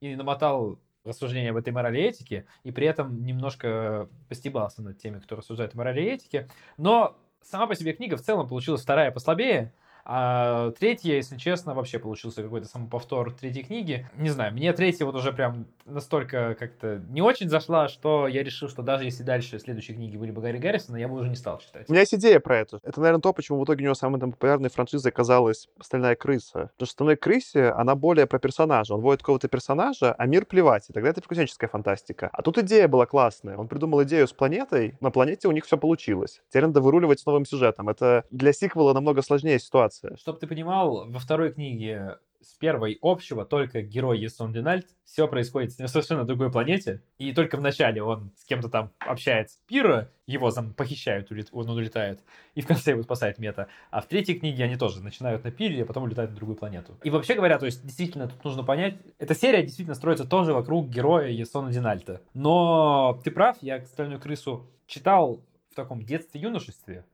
и 0.00 0.14
намотал 0.14 0.78
рассуждения 1.04 1.50
об 1.50 1.56
этой 1.56 1.72
морали 1.72 2.00
и 2.00 2.04
этике, 2.04 2.46
и 2.62 2.70
при 2.70 2.86
этом 2.86 3.24
немножко 3.24 4.08
постебался 4.28 4.82
над 4.82 4.98
теми, 4.98 5.18
кто 5.18 5.36
рассуждает 5.36 5.74
о 5.74 5.78
морали 5.78 6.02
и 6.02 6.10
этике. 6.10 6.48
Но 6.76 7.16
сама 7.42 7.66
по 7.66 7.74
себе 7.74 7.92
книга 7.92 8.16
в 8.16 8.22
целом 8.22 8.46
получилась 8.46 8.82
вторая 8.82 9.10
послабее, 9.10 9.72
а 10.04 10.70
третья, 10.72 11.14
если 11.14 11.36
честно, 11.36 11.74
вообще 11.74 11.98
получился 11.98 12.42
какой-то 12.42 12.66
самоповтор 12.66 13.32
третьей 13.32 13.62
книги. 13.62 14.06
Не 14.16 14.30
знаю, 14.30 14.52
мне 14.52 14.72
третья 14.72 15.04
вот 15.04 15.14
уже 15.14 15.32
прям 15.32 15.66
настолько 15.84 16.56
как-то 16.58 17.02
не 17.10 17.22
очень 17.22 17.48
зашла, 17.48 17.88
что 17.88 18.26
я 18.26 18.42
решил, 18.42 18.68
что 18.68 18.82
даже 18.82 19.04
если 19.04 19.22
дальше 19.22 19.58
следующие 19.58 19.96
книги 19.96 20.16
были 20.16 20.30
бы 20.30 20.40
Гарри 20.40 20.58
Гаррисона, 20.58 20.96
я 20.96 21.08
бы 21.08 21.14
уже 21.18 21.28
не 21.28 21.36
стал 21.36 21.58
читать. 21.58 21.88
У 21.88 21.92
меня 21.92 22.00
есть 22.00 22.14
идея 22.14 22.40
про 22.40 22.58
это. 22.58 22.80
Это, 22.82 23.00
наверное, 23.00 23.20
то, 23.20 23.32
почему 23.32 23.60
в 23.60 23.64
итоге 23.64 23.82
у 23.82 23.84
него 23.84 23.94
самой 23.94 24.20
там, 24.20 24.32
популярной 24.32 24.70
франшизой 24.70 25.10
оказалась 25.10 25.68
«Стальная 25.80 26.16
крыса». 26.16 26.70
Потому 26.74 26.86
что 26.86 26.92
«Стальной 26.92 27.16
крысе» 27.16 27.70
она 27.70 27.94
более 27.94 28.26
про 28.26 28.38
персонажа. 28.38 28.94
Он 28.94 29.00
вводит 29.00 29.20
какого-то 29.20 29.48
персонажа, 29.48 30.12
а 30.12 30.26
мир 30.26 30.46
плевать. 30.46 30.88
И 30.90 30.92
тогда 30.92 31.10
это 31.10 31.20
приключенческая 31.20 31.68
фантастика. 31.68 32.28
А 32.32 32.42
тут 32.42 32.58
идея 32.58 32.88
была 32.88 33.06
классная. 33.06 33.56
Он 33.56 33.68
придумал 33.68 34.02
идею 34.04 34.26
с 34.26 34.32
планетой, 34.32 34.96
на 35.00 35.10
планете 35.10 35.48
у 35.48 35.52
них 35.52 35.64
все 35.64 35.76
получилось. 35.76 36.40
Теперь 36.48 36.66
надо 36.66 36.80
выруливать 36.80 37.20
с 37.20 37.26
новым 37.26 37.44
сюжетом. 37.44 37.88
Это 37.88 38.24
для 38.30 38.52
сиквела 38.52 38.92
намного 38.92 39.22
сложнее 39.22 39.58
ситуация. 39.58 39.91
Чтобы 40.16 40.38
ты 40.38 40.46
понимал, 40.46 41.10
во 41.10 41.18
второй 41.18 41.52
книге 41.52 42.18
с 42.42 42.54
первой 42.54 42.98
общего 43.02 43.44
только 43.44 43.82
герой 43.82 44.18
Есон 44.18 44.52
Динальд. 44.52 44.86
Все 45.04 45.28
происходит 45.28 45.78
на 45.78 45.88
совершенно 45.88 46.24
другой 46.24 46.50
планете. 46.50 47.02
И 47.18 47.32
только 47.32 47.56
в 47.56 47.60
начале 47.60 48.02
он 48.02 48.32
с 48.36 48.44
кем-то 48.44 48.68
там 48.68 48.90
общается. 48.98 49.58
Пира, 49.66 50.10
его 50.26 50.50
там 50.50 50.74
похищают, 50.74 51.30
он 51.52 51.70
улетает. 51.70 52.20
И 52.54 52.60
в 52.60 52.66
конце 52.66 52.92
его 52.92 53.02
спасает 53.02 53.38
Мета. 53.38 53.68
А 53.90 54.00
в 54.00 54.06
третьей 54.06 54.38
книге 54.38 54.64
они 54.64 54.76
тоже 54.76 55.02
начинают 55.02 55.44
на 55.44 55.50
пире, 55.50 55.82
а 55.82 55.86
потом 55.86 56.04
улетают 56.04 56.32
на 56.32 56.36
другую 56.36 56.56
планету. 56.56 56.98
И 57.02 57.10
вообще 57.10 57.34
говоря, 57.34 57.58
то 57.58 57.66
есть 57.66 57.84
действительно 57.84 58.28
тут 58.28 58.44
нужно 58.44 58.64
понять, 58.64 58.96
эта 59.18 59.34
серия 59.34 59.62
действительно 59.62 59.94
строится 59.94 60.24
тоже 60.24 60.52
вокруг 60.52 60.88
героя 60.88 61.28
Есона 61.28 61.72
Динальта. 61.72 62.20
Но 62.34 63.20
ты 63.24 63.30
прав, 63.30 63.56
я 63.60 63.80
«Стальную 63.84 64.20
крысу» 64.20 64.66
читал 64.86 65.44
в 65.70 65.74
таком 65.74 66.02
детстве-юношестве. 66.02 67.04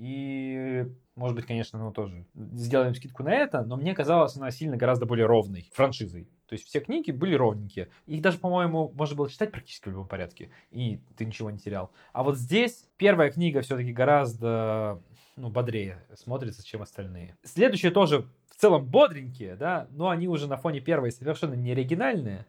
И, 0.00 0.86
может 1.14 1.36
быть, 1.36 1.44
конечно, 1.44 1.78
ну 1.78 1.92
тоже 1.92 2.24
сделаем 2.34 2.94
скидку 2.94 3.22
на 3.22 3.34
это, 3.34 3.62
но 3.62 3.76
мне 3.76 3.94
казалось, 3.94 4.34
она 4.34 4.50
сильно 4.50 4.78
гораздо 4.78 5.04
более 5.04 5.26
ровной 5.26 5.70
франшизой. 5.74 6.24
То 6.46 6.54
есть 6.54 6.64
все 6.64 6.80
книги 6.80 7.10
были 7.10 7.34
ровненькие. 7.34 7.90
Их 8.06 8.22
даже, 8.22 8.38
по-моему, 8.38 8.90
можно 8.94 9.14
было 9.14 9.28
читать 9.28 9.52
практически 9.52 9.88
в 9.88 9.92
любом 9.92 10.08
порядке, 10.08 10.50
и 10.70 11.02
ты 11.18 11.26
ничего 11.26 11.50
не 11.50 11.58
терял. 11.58 11.92
А 12.14 12.22
вот 12.22 12.38
здесь 12.38 12.88
первая 12.96 13.30
книга 13.30 13.60
все-таки 13.60 13.92
гораздо 13.92 15.02
ну, 15.36 15.50
бодрее 15.50 16.02
смотрится, 16.14 16.64
чем 16.64 16.80
остальные. 16.80 17.36
Следующие 17.44 17.90
тоже 17.90 18.26
в 18.48 18.56
целом 18.56 18.86
бодренькие, 18.86 19.54
да, 19.54 19.86
но 19.90 20.08
они 20.08 20.28
уже 20.28 20.48
на 20.48 20.56
фоне 20.56 20.80
первой 20.80 21.12
совершенно 21.12 21.54
не 21.54 21.72
оригинальные 21.72 22.46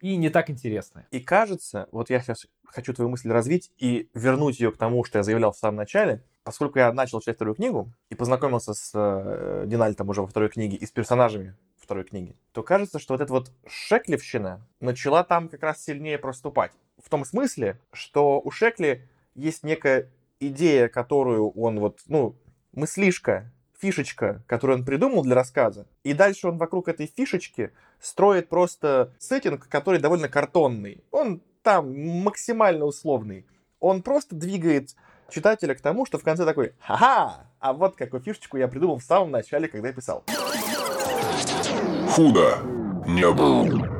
и 0.00 0.16
не 0.16 0.30
так 0.30 0.50
интересны. 0.50 1.06
И 1.10 1.20
кажется, 1.20 1.88
вот 1.92 2.10
я 2.10 2.20
сейчас 2.20 2.46
хочу 2.64 2.92
твою 2.92 3.10
мысль 3.10 3.30
развить 3.30 3.72
и 3.78 4.08
вернуть 4.14 4.60
ее 4.60 4.72
к 4.72 4.76
тому, 4.76 5.04
что 5.04 5.18
я 5.18 5.22
заявлял 5.22 5.52
в 5.52 5.56
самом 5.56 5.76
начале, 5.76 6.22
поскольку 6.44 6.78
я 6.78 6.92
начал 6.92 7.20
читать 7.20 7.36
вторую 7.36 7.54
книгу 7.54 7.92
и 8.10 8.14
познакомился 8.14 8.74
с 8.74 8.92
э, 8.94 9.64
Динальтом 9.66 10.08
уже 10.08 10.22
во 10.22 10.26
второй 10.26 10.48
книге 10.48 10.76
и 10.76 10.86
с 10.86 10.90
персонажами 10.90 11.56
второй 11.88 12.04
книги, 12.04 12.36
то 12.52 12.62
кажется, 12.62 12.98
что 12.98 13.14
вот 13.14 13.22
эта 13.22 13.32
вот 13.32 13.50
Шеклевщина 13.66 14.60
начала 14.78 15.24
там 15.24 15.48
как 15.48 15.62
раз 15.62 15.82
сильнее 15.82 16.18
проступать. 16.18 16.72
В 17.02 17.08
том 17.08 17.24
смысле, 17.24 17.80
что 17.92 18.40
у 18.44 18.50
Шекли 18.50 19.08
есть 19.34 19.62
некая 19.62 20.10
идея, 20.38 20.88
которую 20.88 21.50
он 21.50 21.80
вот, 21.80 22.00
ну, 22.06 22.36
мыслишка, 22.72 23.50
фишечка, 23.80 24.42
которую 24.46 24.78
он 24.78 24.84
придумал 24.84 25.22
для 25.22 25.34
рассказа. 25.34 25.86
И 26.02 26.12
дальше 26.12 26.48
он 26.48 26.58
вокруг 26.58 26.88
этой 26.88 27.06
фишечки 27.06 27.72
строит 28.00 28.48
просто 28.48 29.12
сеттинг, 29.18 29.68
который 29.68 30.00
довольно 30.00 30.28
картонный. 30.28 31.02
Он 31.10 31.40
там 31.62 32.22
максимально 32.22 32.84
условный. 32.84 33.46
Он 33.80 34.02
просто 34.02 34.34
двигает 34.34 34.94
читателя 35.30 35.74
к 35.74 35.80
тому, 35.80 36.06
что 36.06 36.18
в 36.18 36.24
конце 36.24 36.44
такой 36.44 36.74
«Ха-ха! 36.80 37.46
А 37.60 37.72
вот 37.72 37.96
какую 37.96 38.22
фишечку 38.22 38.56
я 38.56 38.68
придумал 38.68 38.98
в 38.98 39.04
самом 39.04 39.30
начале, 39.30 39.68
когда 39.68 39.88
я 39.88 39.94
писал». 39.94 40.24
Худо 42.10 42.58
не 43.06 43.30
было. 43.30 43.97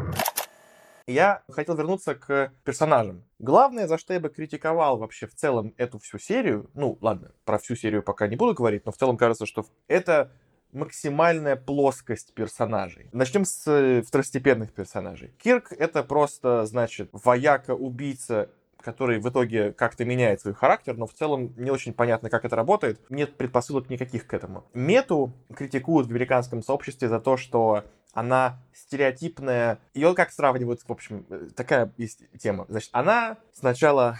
Я 1.08 1.42
хотел 1.48 1.74
вернуться 1.74 2.14
к 2.14 2.52
персонажам. 2.64 3.24
Главное, 3.38 3.86
за 3.86 3.96
что 3.96 4.12
я 4.12 4.20
бы 4.20 4.28
критиковал 4.28 4.98
вообще 4.98 5.26
в 5.26 5.34
целом 5.34 5.72
эту 5.78 5.98
всю 5.98 6.18
серию, 6.18 6.68
ну, 6.74 6.98
ладно, 7.00 7.32
про 7.46 7.58
всю 7.58 7.76
серию 7.76 8.02
пока 8.02 8.26
не 8.28 8.36
буду 8.36 8.52
говорить, 8.52 8.84
но 8.84 8.92
в 8.92 8.98
целом 8.98 9.16
кажется, 9.16 9.46
что 9.46 9.64
это 9.86 10.30
максимальная 10.72 11.56
плоскость 11.56 12.34
персонажей. 12.34 13.08
Начнем 13.12 13.46
с 13.46 13.66
э, 13.66 14.02
второстепенных 14.02 14.74
персонажей. 14.74 15.32
Кирк— 15.38 15.72
это 15.78 16.02
просто, 16.02 16.66
значит, 16.66 17.08
вояка-убийца, 17.12 18.50
который 18.78 19.18
в 19.18 19.26
итоге 19.30 19.72
как-то 19.72 20.04
меняет 20.04 20.42
свой 20.42 20.52
характер, 20.52 20.98
но 20.98 21.06
в 21.06 21.14
целом 21.14 21.54
не 21.56 21.70
очень 21.70 21.94
понятно, 21.94 22.28
как 22.28 22.44
это 22.44 22.54
работает. 22.54 23.00
Нет 23.08 23.34
предпосылок 23.38 23.88
никаких 23.88 24.26
к 24.26 24.34
этому. 24.34 24.66
Мету 24.74 25.32
критикуют 25.56 26.08
в 26.08 26.10
американском 26.10 26.62
сообществе 26.62 27.08
за 27.08 27.18
то, 27.18 27.38
что 27.38 27.84
она 28.12 28.58
стереотипная. 28.74 29.78
Ее 29.94 30.14
как 30.14 30.32
сравнивают, 30.32 30.80
в 30.86 30.90
общем, 30.90 31.26
э, 31.30 31.48
такая 31.54 31.92
есть 31.96 32.22
тема. 32.38 32.66
Значит, 32.68 32.90
она 32.92 33.36
сначала 33.52 34.18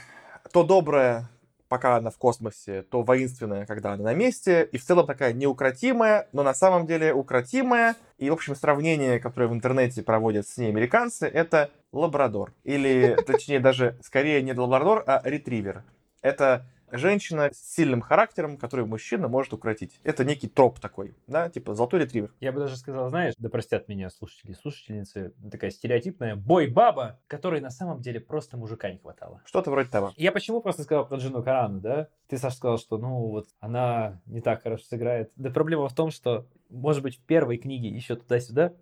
то 0.53 0.62
добрая, 0.62 1.28
пока 1.68 1.97
она 1.97 2.11
в 2.11 2.18
космосе, 2.18 2.82
то 2.82 3.03
воинственная, 3.03 3.66
когда 3.66 3.93
она 3.93 4.05
на 4.05 4.14
месте, 4.14 4.68
и 4.70 4.78
в 4.78 4.84
целом 4.84 5.07
такая 5.07 5.32
неукротимая, 5.32 6.28
но 6.32 6.43
на 6.43 6.55
самом 6.55 6.86
деле 6.86 7.12
укротимая. 7.12 7.97
И, 8.18 8.30
в 8.30 8.32
общем, 8.32 8.57
сравнение, 8.57 9.20
которое 9.20 9.47
в 9.47 9.53
интернете 9.53 10.03
проводят 10.03 10.49
с 10.49 10.57
ней 10.57 10.68
американцы, 10.68 11.26
это 11.26 11.70
лабрадор. 11.93 12.53
Или, 12.64 13.16
точнее, 13.26 13.61
даже 13.61 13.99
скорее 14.03 14.43
не 14.43 14.53
лабрадор, 14.53 15.05
а 15.07 15.20
ретривер. 15.24 15.84
Это 16.22 16.66
женщина 16.91 17.51
с 17.53 17.74
сильным 17.74 18.01
характером, 18.01 18.57
который 18.57 18.86
мужчина 18.86 19.28
может 19.28 19.53
укротить. 19.53 20.01
Это 20.05 20.24
некий 20.24 20.49
троп 20.49 20.80
такой, 20.80 21.14
да, 21.26 21.49
типа 21.49 21.74
золотой 21.74 22.01
ретривер. 22.01 22.34
Я 22.41 22.53
бы 22.53 22.61
даже 22.61 22.76
сказал, 22.76 23.09
знаешь, 23.09 23.34
да 23.39 23.49
простят 23.49 23.89
меня 23.89 24.11
слушатели 24.11 24.53
слушательницы, 24.53 25.32
такая 25.51 25.70
стереотипная 25.70 26.36
бой-баба, 26.36 27.20
которой 27.26 27.61
на 27.61 27.70
самом 27.70 28.01
деле 28.01 28.20
просто 28.20 28.57
мужика 28.57 28.91
не 28.91 28.99
хватало. 28.99 29.43
Что-то 29.45 29.70
вроде 29.70 29.91
того. 29.91 30.12
Я 30.16 30.32
почему 30.32 30.61
просто 30.61 30.82
сказал 30.82 31.07
про 31.07 31.18
Джину 31.18 31.43
Карану, 31.43 31.80
да? 31.80 32.09
Ты, 32.28 32.39
Саша, 32.39 32.57
сказал, 32.57 32.78
что, 32.78 32.99
ну, 32.99 33.28
вот 33.28 33.49
она 33.61 34.20
не 34.26 34.41
так 34.41 34.62
хорошо 34.62 34.84
сыграет. 34.84 35.32
Да 35.36 35.51
проблема 35.51 35.89
в 35.89 35.95
том, 35.95 36.11
что, 36.11 36.47
может 36.68 37.03
быть, 37.03 37.16
в 37.16 37.22
первой 37.22 37.59
книге 37.59 37.89
еще 37.89 38.16
туда-сюда, 38.16 38.72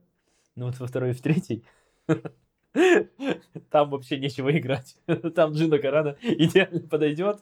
но 0.55 0.67
вот 0.67 0.79
во 0.79 0.87
второй 0.87 1.11
и 1.11 1.13
в 1.13 1.23
третьей 1.23 1.65
там 3.71 3.91
вообще 3.91 4.19
нечего 4.19 4.57
играть. 4.57 4.97
Там 5.35 5.53
Джина 5.53 5.79
Карана 5.79 6.17
идеально 6.23 6.81
подойдет. 6.81 7.39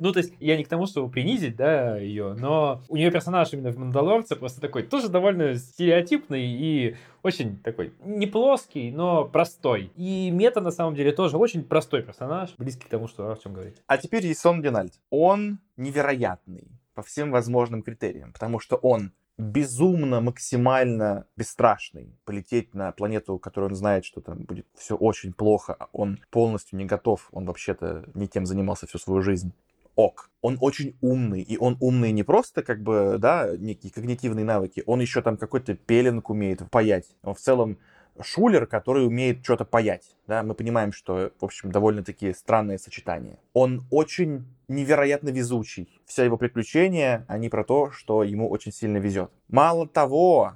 Ну, 0.00 0.12
то 0.12 0.20
есть, 0.20 0.32
я 0.40 0.56
не 0.56 0.64
к 0.64 0.68
тому, 0.68 0.86
чтобы 0.86 1.10
принизить, 1.10 1.56
да, 1.56 1.98
ее, 1.98 2.34
но 2.34 2.82
у 2.88 2.96
нее 2.96 3.10
персонаж 3.10 3.52
именно 3.52 3.70
в 3.70 3.76
Мандалорце 3.76 4.34
просто 4.34 4.60
такой, 4.60 4.82
тоже 4.82 5.08
довольно 5.08 5.54
стереотипный 5.56 6.44
и 6.46 6.96
очень 7.22 7.58
такой, 7.58 7.92
не 8.02 8.26
плоский, 8.26 8.90
но 8.90 9.26
простой. 9.26 9.92
И 9.96 10.30
Мета, 10.30 10.60
на 10.60 10.70
самом 10.70 10.94
деле, 10.94 11.12
тоже 11.12 11.36
очень 11.36 11.64
простой 11.64 12.02
персонаж, 12.02 12.54
близкий 12.56 12.86
к 12.86 12.88
тому, 12.88 13.08
что 13.08 13.30
о 13.30 13.36
чем 13.36 13.52
говорить. 13.52 13.76
А 13.86 13.98
теперь 13.98 14.30
Исон 14.32 14.62
Динальд. 14.62 14.94
Он 15.10 15.58
невероятный 15.76 16.68
по 16.94 17.02
всем 17.02 17.30
возможным 17.30 17.82
критериям, 17.82 18.32
потому 18.32 18.58
что 18.60 18.76
он 18.76 19.12
безумно, 19.38 20.20
максимально 20.20 21.26
бесстрашный. 21.36 22.12
Полететь 22.24 22.74
на 22.74 22.92
планету, 22.92 23.38
которую 23.38 23.70
он 23.70 23.76
знает, 23.76 24.04
что 24.04 24.20
там 24.20 24.38
будет 24.40 24.66
все 24.76 24.96
очень 24.96 25.32
плохо, 25.32 25.74
а 25.78 25.88
он 25.92 26.18
полностью 26.30 26.76
не 26.76 26.84
готов, 26.84 27.28
он 27.32 27.46
вообще-то 27.46 28.04
не 28.14 28.26
тем 28.26 28.44
занимался 28.44 28.86
всю 28.86 28.98
свою 28.98 29.22
жизнь. 29.22 29.52
Ок. 29.94 30.30
Он 30.42 30.58
очень 30.60 30.96
умный, 31.00 31.40
и 31.42 31.56
он 31.56 31.76
умный 31.80 32.12
не 32.12 32.22
просто, 32.22 32.62
как 32.62 32.82
бы, 32.82 33.16
да, 33.18 33.56
некие 33.56 33.92
когнитивные 33.92 34.44
навыки, 34.44 34.82
он 34.86 35.00
еще 35.00 35.22
там 35.22 35.36
какой-то 35.36 35.74
пеленг 35.74 36.30
умеет 36.30 36.68
паять. 36.70 37.16
Он 37.22 37.34
в 37.34 37.40
целом 37.40 37.78
шулер, 38.22 38.66
который 38.66 39.06
умеет 39.06 39.44
что-то 39.44 39.64
паять. 39.64 40.16
Да? 40.26 40.42
Мы 40.42 40.54
понимаем, 40.54 40.92
что, 40.92 41.32
в 41.40 41.44
общем, 41.44 41.70
довольно-таки 41.70 42.32
странное 42.32 42.78
сочетание. 42.78 43.38
Он 43.52 43.84
очень 43.90 44.46
невероятно 44.68 45.30
везучий. 45.30 46.00
Все 46.06 46.24
его 46.24 46.36
приключения, 46.36 47.24
они 47.28 47.48
про 47.48 47.64
то, 47.64 47.90
что 47.90 48.22
ему 48.22 48.48
очень 48.48 48.72
сильно 48.72 48.98
везет. 48.98 49.30
Мало 49.48 49.88
того, 49.88 50.54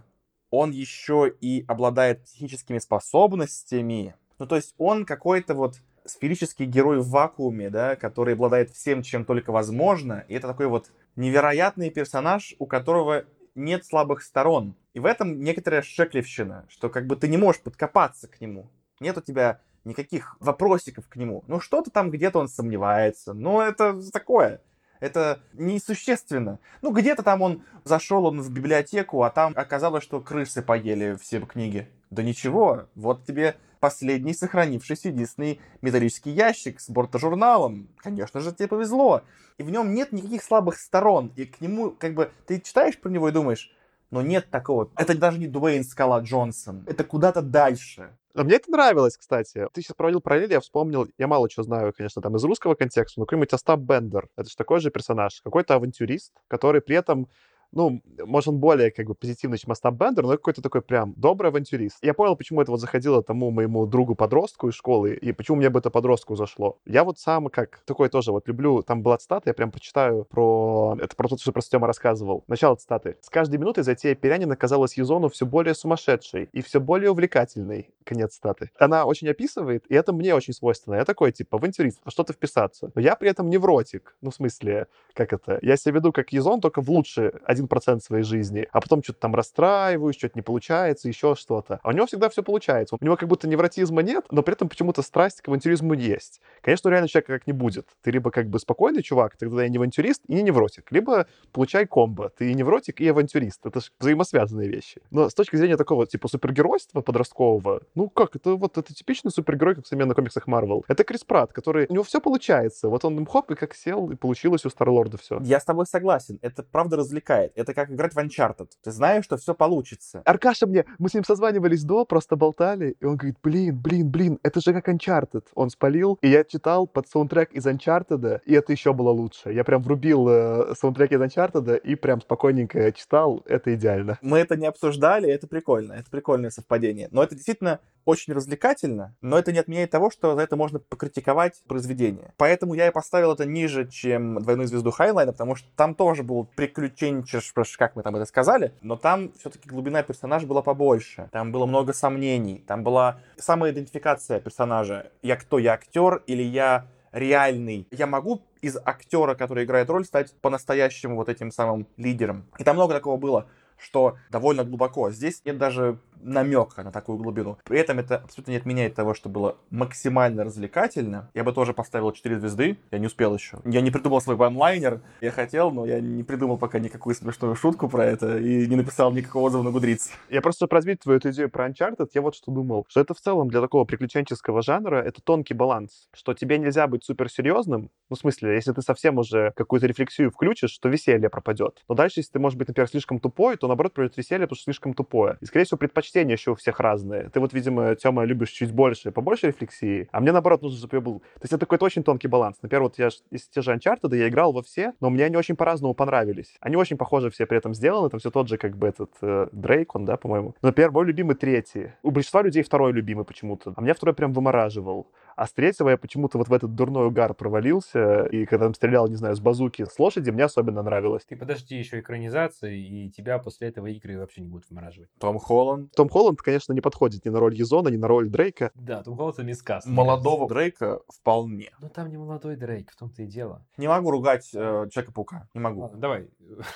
он 0.51 0.71
еще 0.71 1.33
и 1.41 1.65
обладает 1.67 2.25
психическими 2.25 2.79
способностями. 2.79 4.15
Ну, 4.39 4.47
то 4.47 4.57
есть 4.57 4.75
он 4.79 5.07
какой-то 5.07 5.55
вот 5.55 5.77
сферический 6.05 6.67
герой 6.67 6.99
в 6.99 7.09
вакууме, 7.09 7.71
да, 7.71 7.97
который 7.97 8.35
обладает 8.35 8.71
всем, 8.71 9.03
чем 9.03 9.25
только 9.25 9.53
возможно. 9.53 10.25
И 10.29 10.35
это 10.35 10.49
такой 10.49 10.67
вот 10.67 10.91
невероятный 11.17 11.91
персонаж, 11.91 12.55
у 12.59 12.67
которого 12.67 13.25
нет 13.55 13.85
слабых 13.85 14.23
сторон. 14.23 14.77
И 14.95 15.01
в 15.01 15.07
этом 15.07 15.43
некоторая 15.43 15.83
шеклевщина, 15.83 16.67
что 16.69 16.89
как 16.89 17.07
бы 17.07 17.17
ты 17.17 17.29
не 17.29 17.37
можешь 17.37 17.63
подкопаться 17.63 18.29
к 18.29 18.41
нему. 18.41 18.71
Нет 19.01 19.17
у 19.19 19.21
тебя 19.21 19.61
никаких 19.85 20.37
вопросиков 20.41 21.09
к 21.09 21.17
нему. 21.17 21.45
Ну, 21.49 21.61
что-то 21.61 21.91
там 21.91 22.11
где-то 22.11 22.39
он 22.39 22.49
сомневается. 22.49 23.33
Ну, 23.33 23.61
это 23.61 24.01
такое. 24.13 24.61
Это 25.01 25.41
несущественно. 25.55 26.61
Ну, 26.81 26.93
где-то 26.93 27.23
там 27.23 27.43
он 27.43 27.65
зашел 27.85 28.25
он 28.27 28.41
в 28.41 28.51
библиотеку, 28.53 29.25
а 29.25 29.31
там 29.31 29.53
оказалось, 29.57 30.05
что 30.05 30.21
крысы 30.21 30.63
поели 30.63 31.17
все 31.21 31.41
книги. 31.41 31.89
Да 32.11 32.23
ничего, 32.23 32.87
вот 32.95 33.25
тебе 33.25 33.57
последний 33.83 34.33
сохранившийся 34.33 35.09
единственный 35.09 35.61
металлический 35.83 36.31
ящик 36.31 36.79
с 36.79 36.89
бортожурналом. 36.89 37.89
Конечно 37.99 38.39
же, 38.39 38.53
тебе 38.53 38.69
повезло. 38.69 39.23
И 39.59 39.65
в 39.65 39.71
нем 39.71 39.93
нет 39.93 40.13
никаких 40.13 40.45
слабых 40.45 40.79
сторон. 40.79 41.33
И 41.35 41.47
к 41.47 41.61
нему, 41.61 41.91
как 41.91 42.15
бы, 42.15 42.31
ты 42.47 42.61
читаешь 42.61 42.97
про 42.97 43.11
него 43.11 43.29
и 43.29 43.33
думаешь, 43.33 43.73
но 44.13 44.23
нет 44.23 44.49
такого. 44.51 44.89
Это 44.97 45.19
даже 45.19 45.41
не 45.41 45.49
Дуэйн 45.49 45.83
Скала 45.83 46.21
Джонсон. 46.21 46.85
Это 46.87 47.03
куда-то 47.03 47.43
дальше. 47.43 48.17
А 48.37 48.45
мне 48.45 48.55
это 48.55 48.71
нравилось, 48.71 49.17
кстати. 49.17 49.67
Ты 49.73 49.83
сейчас 49.83 49.97
проводил 49.97 50.21
параллель, 50.21 50.53
я 50.53 50.61
вспомнил, 50.61 51.09
я 51.19 51.27
мало 51.27 51.51
чего 51.51 51.65
знаю, 51.65 51.93
конечно, 51.93 52.23
там 52.23 52.37
из 52.37 52.45
русского 52.45 52.77
контекста, 52.77 53.19
но 53.19 53.27
какой-нибудь 53.27 53.53
Остап 53.53 53.81
Бендер. 53.81 54.29
Это 54.37 54.49
же 54.49 54.55
такой 54.55 54.79
же 54.79 54.93
персонаж. 54.93 55.41
Какой-то 55.43 55.75
авантюрист, 55.75 56.33
который 56.47 56.83
при 56.83 56.95
этом 56.95 57.29
ну, 57.73 58.03
может, 58.19 58.49
он 58.49 58.59
более 58.59 58.91
как 58.91 59.07
бы 59.07 59.15
позитивный, 59.15 59.59
чем 59.59 59.73
Остап 59.73 59.95
Бендер, 59.95 60.25
но 60.25 60.33
какой-то 60.33 60.63
такой 60.63 60.83
прям 60.83 61.15
добрый 61.17 61.51
авантюрист. 61.51 61.99
Я 62.03 62.15
понял, 62.15 62.37
почему 62.37 62.61
это 62.61 62.71
вот 62.71 62.81
заходило 62.81 63.23
тому 63.23 63.51
моему 63.51 63.87
другу-подростку 63.87 64.69
из 64.69 64.75
школы, 64.75 65.15
и 65.15 65.33
почему 65.33 65.57
мне 65.57 65.71
бы 65.71 65.79
это 65.79 65.91
подростку 65.91 66.37
зашло. 66.37 66.79
Я 66.87 67.05
вот 67.05 67.19
сам 67.19 67.49
как 67.49 67.81
такой 67.85 68.09
тоже 68.09 68.33
вот 68.33 68.47
люблю, 68.49 68.83
там 68.83 69.03
была 69.03 69.17
цитата, 69.19 69.51
я 69.51 69.55
прям 69.55 69.71
почитаю 69.71 70.25
про... 70.25 70.97
Это 71.01 71.17
про 71.17 71.29
то, 71.29 71.39
что 71.39 71.53
про 71.53 71.63
Стема 71.63 71.87
рассказывал. 71.87 72.45
Начало 72.47 72.77
цитаты. 72.77 73.17
«С 73.21 73.31
каждой 73.31 73.59
минутой 73.59 73.85
затея 73.85 74.15
Пирянина 74.15 74.57
казалась 74.57 74.97
Юзону 74.97 75.29
все 75.29 75.47
более 75.47 75.75
сумасшедшей 75.75 76.49
и 76.53 76.63
все 76.63 76.81
более 76.81 77.11
увлекательной». 77.11 77.91
Конец 78.05 78.35
цитаты. 78.35 78.71
Она 78.79 79.05
очень 79.05 79.29
описывает, 79.29 79.85
и 79.89 79.95
это 79.95 80.13
мне 80.13 80.35
очень 80.35 80.53
свойственно. 80.53 80.97
Я 80.97 81.05
такой, 81.05 81.33
типа, 81.33 81.57
авантюрист, 81.59 82.01
во 82.05 82.11
что-то 82.11 82.33
вписаться. 82.33 82.91
Но 82.95 83.01
я 83.01 83.17
при 83.17 83.31
этом 83.31 83.49
невротик. 83.49 84.17
Ну, 84.21 84.31
в 84.31 84.35
смысле, 84.35 84.87
как 85.15 85.33
это? 85.33 85.59
Я 85.63 85.77
себя 85.77 85.97
веду 85.97 86.13
как 86.13 86.33
Юзон, 86.33 86.61
только 86.61 86.83
в 86.83 86.91
лучший, 86.91 87.31
один 87.45 87.62
1% 87.67 88.01
своей 88.01 88.25
жизни, 88.25 88.67
а 88.73 88.81
потом 88.81 89.03
что-то 89.03 89.21
там 89.21 89.35
расстраиваюсь, 89.35 90.17
что-то 90.17 90.39
не 90.39 90.43
получается, 90.43 91.09
еще 91.09 91.35
что-то. 91.35 91.81
А 91.83 91.89
у 91.89 91.93
него 91.93 92.07
всегда 92.07 92.29
все 92.29 92.43
получается. 92.43 92.97
У 93.01 93.05
него 93.05 93.17
как 93.17 93.29
будто 93.29 93.49
невротизма 93.49 94.03
нет, 94.03 94.27
но 94.31 94.43
при 94.43 94.55
этом 94.55 94.69
почему-то 94.69 95.03
страсть 95.03 95.41
к 95.41 95.49
авантюризму 95.49 95.95
есть. 95.95 96.41
Конечно, 96.63 96.89
реально 96.89 97.09
человека 97.09 97.33
как 97.35 97.47
не 97.47 97.53
будет. 97.53 97.89
Ты 98.03 98.11
либо 98.11 98.31
как 98.31 98.49
бы 98.49 98.59
спокойный 98.59 99.03
чувак, 99.03 99.37
тогда 99.37 99.67
и 99.67 99.71
не 99.71 99.77
авантюрист, 99.79 100.23
и 100.29 100.35
не 100.35 100.43
невротик. 100.43 100.91
Либо 100.91 101.27
получай 101.53 101.87
комбо. 101.87 102.31
Ты 102.31 102.51
и 102.51 102.55
невротик, 102.55 103.01
и 103.01 103.09
авантюрист. 103.09 103.67
Это 103.67 103.81
же 103.81 103.87
взаимосвязанные 103.99 104.69
вещи. 104.69 105.01
Но 105.11 105.29
с 105.29 105.35
точки 105.35 105.57
зрения 105.57 105.77
такого, 105.77 106.07
типа, 106.07 106.29
супергеройства 106.29 107.01
подросткового, 107.01 107.83
ну 107.95 108.09
как, 108.09 108.37
это 108.37 108.55
вот 108.55 108.79
это 108.79 108.95
типичный 108.95 109.31
супергерой, 109.31 109.75
как 109.75 109.85
в 109.85 109.89
современных 109.89 110.17
комиксах 110.17 110.47
Марвел. 110.47 110.85
Это 110.89 111.05
Крис 111.05 111.25
Пратт, 111.25 111.53
который... 111.53 111.87
У 111.89 111.93
него 111.93 112.05
все 112.05 112.21
получается. 112.21 112.89
Вот 112.89 113.05
он 113.05 113.25
хоп, 113.27 113.51
и 113.51 113.55
как 113.55 113.75
сел, 113.75 114.11
и 114.11 114.15
получилось 114.15 114.65
у 114.65 114.71
Старлорда 114.71 115.19
все. 115.19 115.41
Я 115.43 115.61
с 115.61 115.65
тобой 115.65 115.87
согласен. 115.87 116.39
Это 116.43 116.63
правда 116.63 116.97
развлекает. 116.97 117.52
Это 117.55 117.75
как 117.75 117.91
играть 117.91 118.15
в 118.15 118.19
Uncharted. 118.19 118.69
Ты 118.83 118.91
знаешь, 118.91 119.25
что 119.25 119.37
все 119.37 119.55
получится. 119.55 120.23
Аркаша 120.25 120.67
мне, 120.67 120.85
мы 120.99 121.09
с 121.09 121.15
ним 121.15 121.25
созванивались 121.25 121.85
до, 121.85 122.05
просто 122.05 122.37
болтали, 122.37 122.97
и 123.01 123.05
он 123.05 123.17
говорит, 123.17 123.37
блин, 123.43 123.79
блин, 123.79 124.11
блин, 124.11 124.39
это 124.43 124.61
же 124.61 124.73
как 124.73 124.89
Uncharted. 124.89 125.45
Он 125.55 125.71
спалил, 125.71 126.19
и 126.23 126.29
я 126.29 126.45
читал 126.45 126.87
под 126.87 127.09
саундтрек 127.09 127.53
из 127.53 127.67
Uncharted, 127.67 128.41
и 128.45 128.55
это 128.55 128.73
еще 128.73 128.93
было 128.93 129.11
лучше. 129.11 129.53
Я 129.53 129.65
прям 129.65 129.83
врубил 129.83 130.29
э, 130.29 130.75
саундтрек 130.79 131.13
из 131.13 131.21
Uncharted 131.21 131.79
и 131.81 131.95
прям 131.95 132.21
спокойненько 132.21 132.93
читал. 132.93 133.43
Это 133.47 133.75
идеально. 133.75 134.19
Мы 134.23 134.39
это 134.39 134.57
не 134.57 134.67
обсуждали, 134.67 135.29
это 135.31 135.47
прикольно. 135.47 135.93
Это 135.95 136.11
прикольное 136.11 136.51
совпадение. 136.51 137.09
Но 137.11 137.23
это 137.23 137.35
действительно 137.35 137.81
очень 138.05 138.33
развлекательно, 138.33 139.15
но 139.21 139.39
это 139.39 139.53
не 139.53 139.59
отменяет 139.59 139.91
того, 139.91 140.11
что 140.11 140.35
за 140.35 140.43
это 140.43 140.57
можно 140.57 140.79
покритиковать 140.79 141.63
произведение. 141.67 142.33
Поэтому 142.37 142.75
я 142.75 142.89
и 142.89 142.91
поставил 142.91 143.33
это 143.33 143.45
ниже, 143.45 143.89
чем 143.89 144.41
«Двойную 144.41 144.69
звезду 144.69 144.91
Хайлайна», 144.91 145.33
потому 145.33 145.55
что 145.55 145.69
там 145.77 145.95
тоже 145.95 146.23
был 146.23 146.49
приключенческий, 146.57 147.53
как 147.77 147.97
мы 147.97 148.03
там 148.03 148.17
это 148.17 148.25
сказали, 148.25 148.73
но 148.81 148.97
там 148.97 149.33
все-таки 149.39 149.69
глубина 149.69 150.03
персонажа 150.03 150.47
была 150.47 150.63
побольше. 150.63 151.29
Там 151.33 151.53
было 151.53 151.67
много 151.67 151.93
сомнений, 151.93 152.65
там 152.67 152.83
была 152.83 153.21
самоидентификация 153.37 154.41
персонажа. 154.41 155.11
Я 155.23 155.37
кто? 155.37 155.59
Я 155.59 155.75
актер 155.75 156.23
или 156.27 156.43
я 156.43 156.87
реальный? 157.13 157.87
Я 157.91 158.07
могу 158.07 158.43
из 158.61 158.77
актера, 158.85 159.35
который 159.35 159.65
играет 159.65 159.91
роль, 159.91 160.05
стать 160.05 160.35
по-настоящему 160.41 161.17
вот 161.17 161.29
этим 161.29 161.51
самым 161.51 161.87
лидером. 161.97 162.47
И 162.59 162.65
там 162.65 162.77
много 162.77 162.95
такого 162.95 163.17
было 163.17 163.47
что 163.83 164.17
довольно 164.31 164.65
глубоко. 164.65 165.11
Здесь 165.11 165.43
нет 165.45 165.59
даже 165.59 165.99
намека 166.23 166.83
на 166.83 166.93
такую 166.93 167.19
глубину. 167.19 167.59
При 167.65 167.79
этом 167.79 167.99
это 167.99 168.17
абсолютно 168.17 168.53
не 168.53 168.57
отменяет 168.57 168.95
того, 168.95 169.15
что 169.15 169.29
было 169.29 169.57
максимально 169.71 170.45
развлекательно. 170.45 171.31
Я 171.35 171.45
бы 171.45 171.53
тоже 171.53 171.73
поставил 171.75 172.13
4 172.13 172.39
звезды. 172.41 172.79
Я 172.91 172.99
не 172.99 173.07
успел 173.07 173.35
еще. 173.35 173.59
Я 173.65 173.81
не 173.81 173.91
придумал 173.91 174.21
свой 174.21 174.37
ванлайнер. 174.37 175.01
Я 175.21 175.31
хотел, 175.31 175.71
но 175.71 175.87
я 175.87 176.01
не 176.01 176.23
придумал 176.23 176.59
пока 176.59 176.79
никакую 176.79 177.15
смешную 177.15 177.55
шутку 177.55 177.89
про 177.89 178.05
это 178.05 178.39
и 178.39 178.67
не 178.67 178.77
написал 178.77 179.13
никакого 179.13 179.47
отзыва 179.47 179.63
на 179.63 179.71
Гудриц. 179.71 180.11
Я 180.29 180.41
просто, 180.41 180.67
развить 180.71 181.01
твою 181.01 181.19
эту 181.19 181.31
идею 181.31 181.51
про 181.51 181.69
Uncharted, 181.69 182.09
я 182.15 182.23
вот 182.23 182.35
что 182.35 182.51
думал, 182.51 182.87
что 182.89 183.01
это 183.01 183.15
в 183.15 183.21
целом 183.21 183.49
для 183.49 183.61
такого 183.61 183.85
приключенческого 183.85 184.63
жанра 184.63 184.97
это 184.97 185.21
тонкий 185.23 185.55
баланс, 185.55 186.09
что 186.13 186.35
тебе 186.35 186.59
нельзя 186.59 186.87
быть 186.87 187.05
суперсерьезным, 187.05 187.91
ну, 188.11 188.17
в 188.17 188.19
смысле, 188.19 188.55
если 188.55 188.73
ты 188.73 188.83
совсем 188.83 189.19
уже 189.19 189.53
какую-то 189.57 189.87
рефлексию 189.87 190.31
включишь, 190.31 190.77
то 190.79 190.89
веселье 190.89 191.31
пропадет. 191.31 191.83
Но 191.89 191.95
дальше, 191.95 192.21
если 192.21 192.33
ты, 192.33 192.39
может 192.39 192.59
быть, 192.59 192.69
например, 192.69 192.89
слишком 192.89 193.19
тупой, 193.21 193.57
то, 193.57 193.69
наоборот, 193.69 193.95
придет 193.95 194.17
веселье, 194.17 194.47
потому 194.47 194.57
что 194.57 194.65
слишком 194.65 194.95
тупое. 194.95 195.39
И, 195.41 195.47
скорее 195.47 195.65
всего, 195.65 195.79
предпочтения 196.13 196.35
еще 196.35 196.53
у 196.53 196.55
всех 196.55 196.81
разные. 196.81 197.31
Ты 197.31 197.41
вот, 197.41 197.53
видимо, 197.53 197.95
Тёма, 197.95 198.25
любишь 198.25 198.51
чуть 198.51 198.73
больше, 198.73 199.11
побольше 199.11 199.49
рефлексии, 199.49 200.09
а 200.13 200.21
мне, 200.21 200.33
наоборот, 200.33 200.63
нужно, 200.63 200.79
чтобы 200.79 200.97
я 200.97 201.01
был... 201.01 201.21
То 201.21 201.43
есть 201.43 201.53
это 201.53 201.61
какой-то 201.61 201.85
очень 201.85 202.03
тонкий 202.03 202.29
баланс. 202.29 202.57
Например, 202.63 202.83
вот 202.83 202.99
я 202.99 203.09
из 203.31 203.49
те 203.49 203.63
же 203.63 203.73
Uncharted, 203.73 204.17
я 204.17 204.29
играл 204.29 204.53
во 204.53 204.63
все, 204.63 204.93
но 205.01 205.11
мне 205.11 205.25
они 205.25 205.37
очень 205.37 205.57
по-разному 205.57 205.95
понравились. 205.95 206.57
Они 206.61 206.77
очень 206.77 206.97
похожи 206.97 207.31
все 207.31 207.47
при 207.47 207.59
этом 207.59 207.75
сделаны, 207.75 208.11
там 208.11 208.21
все 208.21 208.31
тот 208.31 208.49
же, 208.49 208.57
как 208.57 208.77
бы, 208.77 208.89
этот 208.89 209.11
э, 209.23 209.49
Дрейк, 209.53 209.95
он, 209.95 210.05
да, 210.05 210.17
по-моему. 210.17 210.55
Например, 210.63 210.91
мой 210.91 211.07
любимый 211.07 211.35
третий. 211.35 211.93
У 212.03 212.11
большинства 212.11 212.43
людей 212.43 212.63
второй 212.63 212.93
любимый 212.93 213.25
почему-то, 213.25 213.73
а 213.77 213.81
меня 213.81 213.95
второй 213.95 214.15
прям 214.15 214.33
вымораживал. 214.33 215.07
А 215.43 215.47
с 215.49 215.53
третьего 215.53 215.89
я 215.89 215.97
почему-то 215.97 216.39
вот 216.39 216.47
в 216.47 216.53
этот 216.53 216.77
дурной 216.77 217.09
угар 217.09 217.35
провалился, 217.35 218.27
и 218.27 218.47
когда 218.47 218.67
там 218.67 218.75
стрелял, 218.75 219.09
не 219.09 219.17
знаю, 219.17 219.35
с 219.35 219.41
базуки, 219.41 219.85
с 219.85 219.99
лошади, 219.99 220.31
мне 220.31 220.45
особенно 220.45 220.85
нравилось. 220.85 221.25
Ты 221.25 221.35
подожди 221.35 221.77
еще 221.77 221.99
экранизации, 221.99 222.81
и 222.81 223.11
тебя 223.11 223.41
после 223.41 223.67
этого 223.67 223.89
игры 223.89 224.21
вообще 224.21 224.43
не 224.43 224.47
будут 224.47 224.71
вымораживать. 224.71 225.09
Том 225.19 225.41
Холланд. 225.41 225.91
Том 225.97 226.09
Холланд, 226.09 226.41
конечно, 226.41 226.73
не 226.73 226.81
подходит 226.81 227.25
ни 227.25 227.31
на 227.31 227.41
роль 227.41 227.57
Езона, 227.57 227.89
ни 227.89 227.97
на 227.97 228.07
роль 228.07 228.29
Дрейка. 228.29 228.71
Да, 228.77 229.03
Том 229.03 229.17
Холланд 229.17 229.35
это 229.35 229.45
не 229.45 229.55
сказ. 229.55 229.85
Молодого 229.85 230.49
Дрейка 230.49 231.01
вполне. 231.13 231.71
Ну 231.81 231.89
там 231.89 232.09
не 232.09 232.19
молодой 232.19 232.55
Дрейк, 232.55 232.93
в 232.93 232.97
том-то 232.97 233.25
и 233.25 233.27
дело. 233.27 233.67
Не 233.79 233.89
могу 233.89 234.13
ругать 234.13 234.49
э, 234.55 234.87
Человека-паука. 234.93 235.49
Не 235.55 235.61
могу. 235.61 235.81
Ладно, 235.81 235.99
давай. 235.99 236.29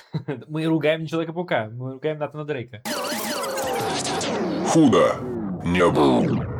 Мы 0.49 0.65
ругаем 0.65 1.03
не 1.03 1.07
Человека-паука, 1.07 1.69
мы 1.73 1.93
ругаем 1.93 2.17
Натана 2.17 2.43
Дрейка. 2.43 2.81
Худо 4.73 5.15
не 5.63 5.89
было. 5.89 6.56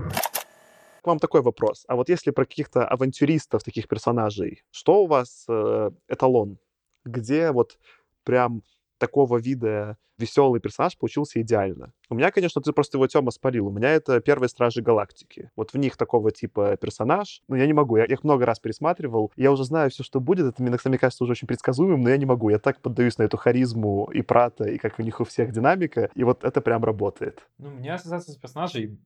Вам 1.07 1.19
такой 1.19 1.41
вопрос. 1.41 1.85
А 1.87 1.95
вот 1.95 2.09
если 2.09 2.31
про 2.31 2.43
каких-то 2.43 2.85
авантюристов, 2.85 3.63
таких 3.63 3.87
персонажей, 3.87 4.63
что 4.71 5.03
у 5.03 5.07
вас 5.07 5.45
э, 5.47 5.91
эталон? 6.09 6.57
Где 7.05 7.53
вот 7.53 7.79
прям 8.25 8.61
такого 8.97 9.37
вида 9.37 9.97
веселый 10.17 10.59
персонаж 10.59 10.97
получился 10.97 11.39
идеально. 11.39 11.93
У 12.09 12.15
меня, 12.15 12.29
конечно, 12.29 12.61
ты 12.61 12.73
просто 12.73 12.97
его 12.97 13.07
Тёма 13.07 13.31
спалил. 13.31 13.67
У 13.67 13.71
меня 13.71 13.91
это 13.91 14.19
первые 14.19 14.49
Стражи 14.49 14.81
Галактики. 14.81 15.49
Вот 15.55 15.71
в 15.71 15.77
них 15.77 15.95
такого 15.95 16.31
типа 16.31 16.75
персонаж. 16.75 17.41
Но 17.47 17.55
я 17.55 17.67
не 17.67 17.73
могу. 17.73 17.95
Я 17.95 18.03
их 18.03 18.25
много 18.25 18.45
раз 18.45 18.59
пересматривал. 18.59 19.31
Я 19.37 19.53
уже 19.53 19.63
знаю 19.63 19.89
все, 19.91 20.03
что 20.03 20.19
будет. 20.19 20.45
Это 20.47 20.61
мне, 20.61 20.75
мне 20.83 20.97
кажется, 20.97 21.23
уже 21.23 21.31
очень 21.31 21.47
предсказуемым, 21.47 22.01
но 22.01 22.09
я 22.09 22.17
не 22.17 22.25
могу. 22.25 22.49
Я 22.49 22.59
так 22.59 22.81
поддаюсь 22.81 23.17
на 23.17 23.23
эту 23.23 23.37
харизму 23.37 24.09
и 24.13 24.21
Прата, 24.23 24.65
и 24.65 24.77
как 24.77 24.99
у 24.99 25.03
них 25.03 25.21
у 25.21 25.23
всех 25.23 25.53
динамика. 25.53 26.09
И 26.15 26.25
вот 26.25 26.43
это 26.43 26.59
прям 26.59 26.83
работает. 26.83 27.47
Ну, 27.59 27.69
у 27.69 27.71
меня 27.71 27.95
ассоциация 27.95 28.33
с 28.33 28.37
персонажей 28.37 28.99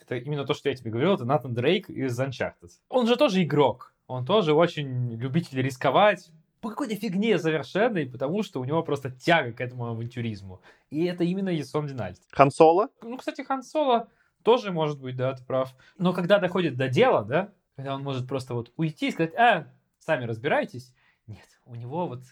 это 0.00 0.16
именно 0.16 0.44
то, 0.44 0.54
что 0.54 0.68
я 0.68 0.74
тебе 0.74 0.90
говорил, 0.90 1.14
это 1.14 1.24
Натан 1.24 1.54
Дрейк 1.54 1.88
из 1.90 2.18
Uncharted. 2.18 2.70
Он 2.88 3.06
же 3.06 3.16
тоже 3.16 3.42
игрок. 3.42 3.94
Он 4.06 4.24
тоже 4.24 4.54
очень 4.54 5.14
любитель 5.14 5.60
рисковать, 5.60 6.30
по 6.60 6.70
какой-то 6.70 6.96
фигне 6.96 7.38
совершенной, 7.38 8.06
потому 8.06 8.42
что 8.42 8.60
у 8.60 8.64
него 8.64 8.82
просто 8.82 9.10
тяга 9.10 9.52
к 9.52 9.60
этому 9.60 9.86
авантюризму. 9.86 10.62
И 10.90 11.04
это 11.04 11.22
именно 11.22 11.48
Ясон 11.48 11.86
Динальд. 11.86 12.18
Хан 12.32 12.50
Соло? 12.50 12.88
Ну, 13.02 13.16
кстати, 13.18 13.42
Хан 13.42 13.62
Соло 13.62 14.08
тоже 14.42 14.72
может 14.72 15.00
быть, 15.00 15.16
да, 15.16 15.34
ты 15.34 15.44
прав. 15.44 15.74
Но 15.98 16.12
когда 16.12 16.38
доходит 16.38 16.76
до 16.76 16.88
дела, 16.88 17.24
да, 17.24 17.52
когда 17.76 17.94
он 17.94 18.02
может 18.02 18.26
просто 18.26 18.54
вот 18.54 18.72
уйти 18.76 19.08
и 19.08 19.10
сказать, 19.12 19.34
а, 19.34 19.68
сами 19.98 20.24
разбирайтесь. 20.24 20.94
Нет, 21.26 21.46
у 21.66 21.74
него 21.74 22.08
вот 22.08 22.22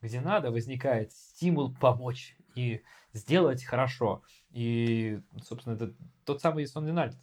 где 0.00 0.20
надо 0.20 0.50
возникает 0.50 1.12
стимул 1.12 1.72
помочь 1.72 2.36
и 2.54 2.82
сделать 3.12 3.64
хорошо. 3.64 4.22
И, 4.50 5.20
собственно, 5.42 5.74
это 5.74 5.94
тот 6.24 6.40
самый 6.40 6.66
Сон 6.66 6.86
Динальд, 6.86 7.16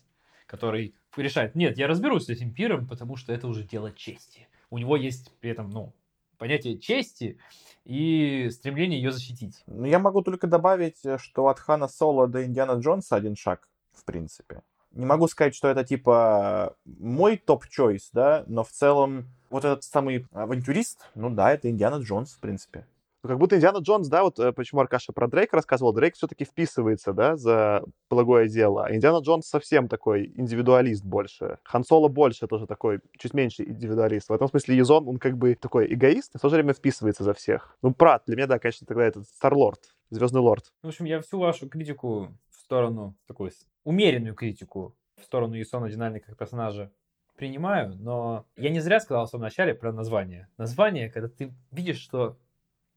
который 0.46 0.96
решает, 1.16 1.56
нет, 1.56 1.78
я 1.78 1.88
разберусь 1.88 2.26
с 2.26 2.30
этим 2.30 2.54
пиром, 2.54 2.88
потому 2.88 3.16
что 3.16 3.34
это 3.34 3.48
уже 3.48 3.64
дело 3.64 3.92
чести. 3.92 4.48
У 4.70 4.78
него 4.78 4.96
есть 4.96 5.32
при 5.40 5.52
этом, 5.52 5.70
ну, 5.70 5.94
понятие 6.38 6.80
чести 6.80 7.38
и 7.84 8.50
стремление 8.52 9.02
ее 9.02 9.12
защитить. 9.12 9.62
Ну, 9.68 9.86
я 9.86 10.00
могу 10.00 10.22
только 10.22 10.48
добавить, 10.48 11.02
что 11.18 11.48
от 11.48 11.60
Хана 11.60 11.88
Соло 11.88 12.28
до 12.28 12.46
Индиана 12.46 12.80
Джонса 12.80 13.16
один 13.16 13.36
шаг, 13.36 13.68
в 13.94 14.06
принципе. 14.06 14.62
Не 14.92 15.06
могу 15.06 15.28
сказать, 15.28 15.54
что 15.54 15.68
это 15.68 15.84
типа 15.84 16.76
мой 16.86 17.38
топ-чойс, 17.38 18.10
да, 18.12 18.44
но 18.48 18.64
в 18.64 18.70
целом 18.72 19.28
вот 19.52 19.66
этот 19.66 19.84
самый 19.84 20.26
авантюрист, 20.32 21.10
ну 21.14 21.30
да, 21.30 21.52
это 21.52 21.70
Индиана 21.70 22.02
Джонс, 22.02 22.34
в 22.34 22.40
принципе. 22.40 22.88
Ну, 23.22 23.30
как 23.30 23.38
будто 23.38 23.58
Индиана 23.58 23.80
Джонс, 23.80 24.08
да, 24.08 24.24
вот 24.24 24.40
э, 24.40 24.54
почему 24.54 24.80
Аркаша 24.80 25.12
про 25.12 25.28
Дрейка 25.28 25.58
рассказывал, 25.58 25.92
Дрейк 25.92 26.16
все-таки 26.16 26.46
вписывается, 26.46 27.12
да, 27.12 27.36
за 27.36 27.84
благое 28.10 28.48
дело. 28.48 28.86
А 28.86 28.96
Индиана 28.96 29.22
Джонс 29.22 29.46
совсем 29.46 29.90
такой 29.90 30.32
индивидуалист 30.38 31.04
больше. 31.04 31.58
Хан 31.64 31.84
Соло 31.84 32.08
больше 32.08 32.48
тоже 32.48 32.66
такой, 32.66 33.02
чуть 33.18 33.34
меньше 33.34 33.64
индивидуалист. 33.64 34.30
В 34.30 34.34
этом 34.34 34.48
смысле 34.48 34.78
Езон, 34.78 35.08
он 35.08 35.18
как 35.18 35.38
бы 35.38 35.56
такой 35.56 35.94
эгоист, 35.94 36.36
и 36.36 36.38
в 36.38 36.42
то 36.42 36.48
же 36.48 36.56
время 36.56 36.74
вписывается 36.74 37.26
за 37.26 37.34
всех. 37.34 37.78
Ну, 37.82 37.94
Прат, 37.94 38.24
для 38.26 38.38
меня, 38.38 38.48
да, 38.48 38.58
конечно, 38.58 38.88
тогда 38.88 39.04
этот 39.04 39.26
Старлорд, 39.28 39.82
Звездный 40.10 40.40
Лорд. 40.40 40.72
В 40.82 40.88
общем, 40.88 41.04
я 41.04 41.20
всю 41.20 41.40
вашу 41.40 41.68
критику 41.68 42.30
в 42.50 42.56
сторону, 42.56 43.18
такую 43.28 43.52
умеренную 43.84 44.34
критику 44.34 44.96
в 45.20 45.26
сторону 45.26 45.56
Есона 45.56 45.90
Динальни 45.90 46.20
как 46.20 46.38
персонажа 46.38 46.92
принимаю, 47.36 47.96
но 47.98 48.46
я 48.56 48.70
не 48.70 48.80
зря 48.80 49.00
сказал 49.00 49.26
в 49.26 49.30
самом 49.30 49.44
начале 49.44 49.74
про 49.74 49.92
название. 49.92 50.50
Название, 50.58 51.10
когда 51.10 51.30
ты 51.30 51.54
видишь, 51.72 52.00
что 52.00 52.38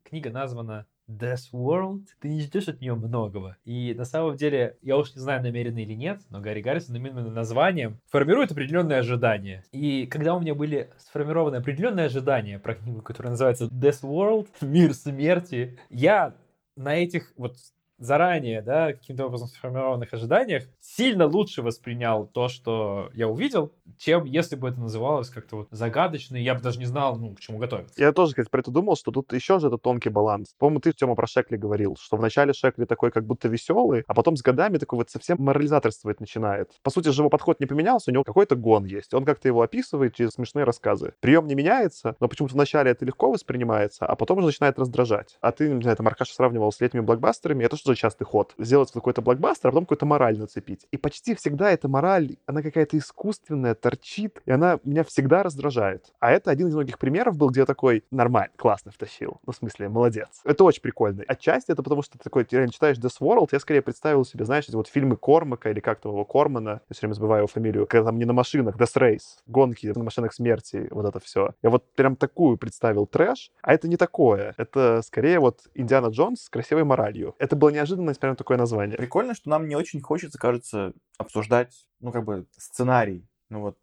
книга 0.05 0.31
названа 0.31 0.87
Death 1.09 1.51
World, 1.53 2.05
ты 2.21 2.29
не 2.29 2.41
ждешь 2.41 2.69
от 2.69 2.81
нее 2.81 2.95
многого. 2.95 3.57
И 3.65 3.95
на 3.95 4.05
самом 4.05 4.37
деле, 4.37 4.79
я 4.83 4.97
уж 4.97 5.15
не 5.15 5.21
знаю, 5.21 5.43
намеренно 5.43 5.79
или 5.79 5.95
нет, 5.95 6.21
но 6.31 6.41
Гарри 6.41 6.63
Гаррисон 6.63 6.97
именно 6.97 7.29
названием 7.31 8.01
формирует 8.11 8.53
определенные 8.53 8.99
ожидания. 8.99 9.65
И 9.73 10.07
когда 10.07 10.35
у 10.35 10.41
меня 10.41 10.55
были 10.55 10.91
сформированы 10.99 11.57
определенные 11.57 12.07
ожидания 12.07 12.59
про 12.59 12.75
книгу, 12.75 13.03
которая 13.03 13.33
называется 13.33 13.67
Death 13.67 14.03
World, 14.03 14.49
Мир 14.61 14.95
смерти, 14.95 15.79
я 15.91 16.35
на 16.77 16.95
этих 16.95 17.33
вот 17.37 17.57
заранее, 17.99 18.63
да, 18.63 18.93
каким-то 18.93 19.27
образом 19.27 19.49
сформированных 19.49 20.13
ожиданиях, 20.13 20.65
сильно 20.81 21.27
лучше 21.27 21.63
воспринял 21.63 22.27
то, 22.27 22.49
что 22.49 23.11
я 23.15 23.29
увидел, 23.29 23.73
чем 23.99 24.25
если 24.25 24.57
бы 24.57 24.69
это 24.69 24.81
называлось 24.81 25.31
как-то 25.31 25.57
вот 25.57 25.69
загадочно, 25.71 26.37
и 26.37 26.43
я 26.43 26.55
бы 26.55 26.61
даже 26.61 26.79
не 26.79 26.87
знал, 26.87 27.17
ну, 27.17 27.35
к 27.35 27.41
чему 27.41 27.59
готовиться. 27.59 27.95
Я 27.97 28.13
тоже, 28.13 28.33
кстати, 28.33 28.49
про 28.49 28.61
это 28.61 28.71
думал, 28.71 28.97
что 28.97 29.11
тут 29.11 29.33
еще 29.33 29.59
же 29.59 29.69
это 29.69 29.79
тонкий 29.79 30.09
баланс. 30.09 30.55
По-моему, 30.59 30.81
ты, 30.81 30.93
Тёма, 30.93 31.15
про 31.15 31.27
Шекли 31.27 31.57
говорил, 31.57 31.97
что 32.01 32.17
вначале 32.17 32.53
Шекли 32.53 32.87
такой 32.87 33.11
как 33.11 33.27
будто 33.27 33.49
веселый, 33.49 34.05
а 34.07 34.15
потом 34.15 34.37
с 34.37 34.43
годами 34.43 34.79
такой 34.79 34.99
вот 34.99 35.11
совсем 35.11 35.37
морализаторствовать 35.41 36.21
начинает. 36.21 36.71
По 36.83 36.91
сути 36.91 37.09
же 37.11 37.23
его 37.23 37.31
подход 37.31 37.61
не 37.61 37.67
поменялся, 37.67 38.11
у 38.11 38.15
него 38.15 38.25
какой-то 38.25 38.57
гон 38.57 38.85
есть. 38.85 39.15
Он 39.15 39.25
как-то 39.25 39.49
его 39.49 39.63
описывает 39.63 40.15
через 40.15 40.33
смешные 40.33 40.65
рассказы. 40.65 41.15
Прием 41.21 41.47
не 41.47 41.55
меняется, 41.55 42.17
но 42.21 42.29
почему-то 42.29 42.55
вначале 42.55 42.91
это 42.91 43.05
легко 43.05 43.31
воспринимается, 43.31 44.07
а 44.07 44.17
потом 44.17 44.39
уже 44.39 44.49
начинает 44.49 44.79
раздражать. 44.79 45.37
А 45.41 45.53
ты, 45.53 45.69
не 45.69 45.83
знаю, 45.83 45.95
это 45.95 46.03
Маркаша 46.03 46.35
сравнивал 46.35 46.73
с 46.73 46.81
летними 46.81 47.03
блокбастерами, 47.03 47.65
это 47.65 47.77
что 47.77 47.92
за 47.93 47.97
частый 47.97 48.27
ход? 48.27 48.55
Сделать 48.59 48.91
какой-то 48.91 49.23
блокбастер, 49.23 49.69
а 49.69 49.73
потом 49.73 49.85
какую-то 49.85 50.07
мораль 50.07 50.39
нацепить. 50.39 50.87
И 50.91 50.97
почти 50.97 51.35
всегда 51.35 51.71
эта 51.71 51.89
мораль, 51.89 52.37
она 52.47 52.63
какая-то 52.63 52.99
искусственная, 52.99 53.75
торчит, 53.75 54.43
и 54.47 54.51
она 54.51 54.79
меня 54.85 55.05
всегда 55.05 55.43
раздражает. 55.43 56.13
А 56.21 56.31
это 56.31 56.51
один 56.51 56.69
из 56.69 56.75
многих 56.75 56.99
примеров 56.99 57.37
был, 57.37 57.51
где 57.51 57.61
я 57.61 57.67
такой, 57.67 58.05
нормально, 58.11 58.53
классно 58.57 58.91
втащил. 58.91 59.41
Ну, 59.47 59.53
в 59.53 59.57
смысле, 59.57 59.89
молодец. 59.89 60.41
Это 60.45 60.65
очень 60.65 60.83
прикольно. 60.83 61.23
Отчасти 61.27 61.73
это 61.73 61.83
потому, 61.83 62.03
что 62.03 62.19
ты 62.19 62.25
такой, 62.25 62.45
ты 62.45 62.57
реально 62.57 62.73
читаешь 62.73 62.99
Death 62.99 63.21
World, 63.21 63.49
я 63.53 63.61
скорее 63.61 63.83
представил 63.83 64.25
себе, 64.25 64.45
знаешь, 64.45 64.69
эти 64.69 64.77
вот 64.77 64.89
фильмы 64.89 65.17
Кормака 65.17 65.71
или 65.71 65.81
как-то 65.81 66.09
его 66.09 66.25
Кормана, 66.25 66.81
я 66.89 66.95
все 66.95 67.03
время 67.03 67.15
забываю 67.15 67.41
его 67.41 67.47
фамилию, 67.47 67.87
когда 67.87 68.07
там 68.07 68.19
не 68.19 68.25
на 68.25 68.33
машинах, 68.33 68.77
Death 68.77 68.97
Race, 68.97 69.41
гонки 69.47 69.87
на 69.87 70.03
машинах 70.03 70.33
смерти, 70.33 70.89
вот 70.91 71.07
это 71.07 71.21
все. 71.21 71.55
Я 71.63 71.71
вот 71.71 71.85
прям 71.95 72.17
такую 72.17 72.57
представил 72.57 73.07
трэш, 73.07 73.51
а 73.63 73.73
это 73.73 73.89
не 73.89 73.97
такое. 73.97 74.55
Это 74.57 75.03
скорее 75.03 75.41
вот 75.41 75.61
Индиана 75.75 76.09
Джонс 76.09 76.45
с 76.45 76.49
красивой 76.49 76.85
моралью. 76.85 77.35
Это 77.39 77.57
было 77.57 77.71
неожиданно, 77.73 78.11
несмотря 78.11 78.31
на 78.31 78.37
такое 78.37 78.57
название. 78.57 78.97
Прикольно, 78.97 79.35
что 79.35 79.51
нам 79.51 79.69
не 79.69 79.77
очень 79.77 80.01
хочется, 80.01 80.39
кажется, 80.39 80.93
обсуждать, 81.19 81.87
ну, 82.01 82.13
как 82.13 82.25
бы, 82.25 82.47
сценарий. 82.53 83.27
Ну, 83.49 83.61
вот, 83.61 83.77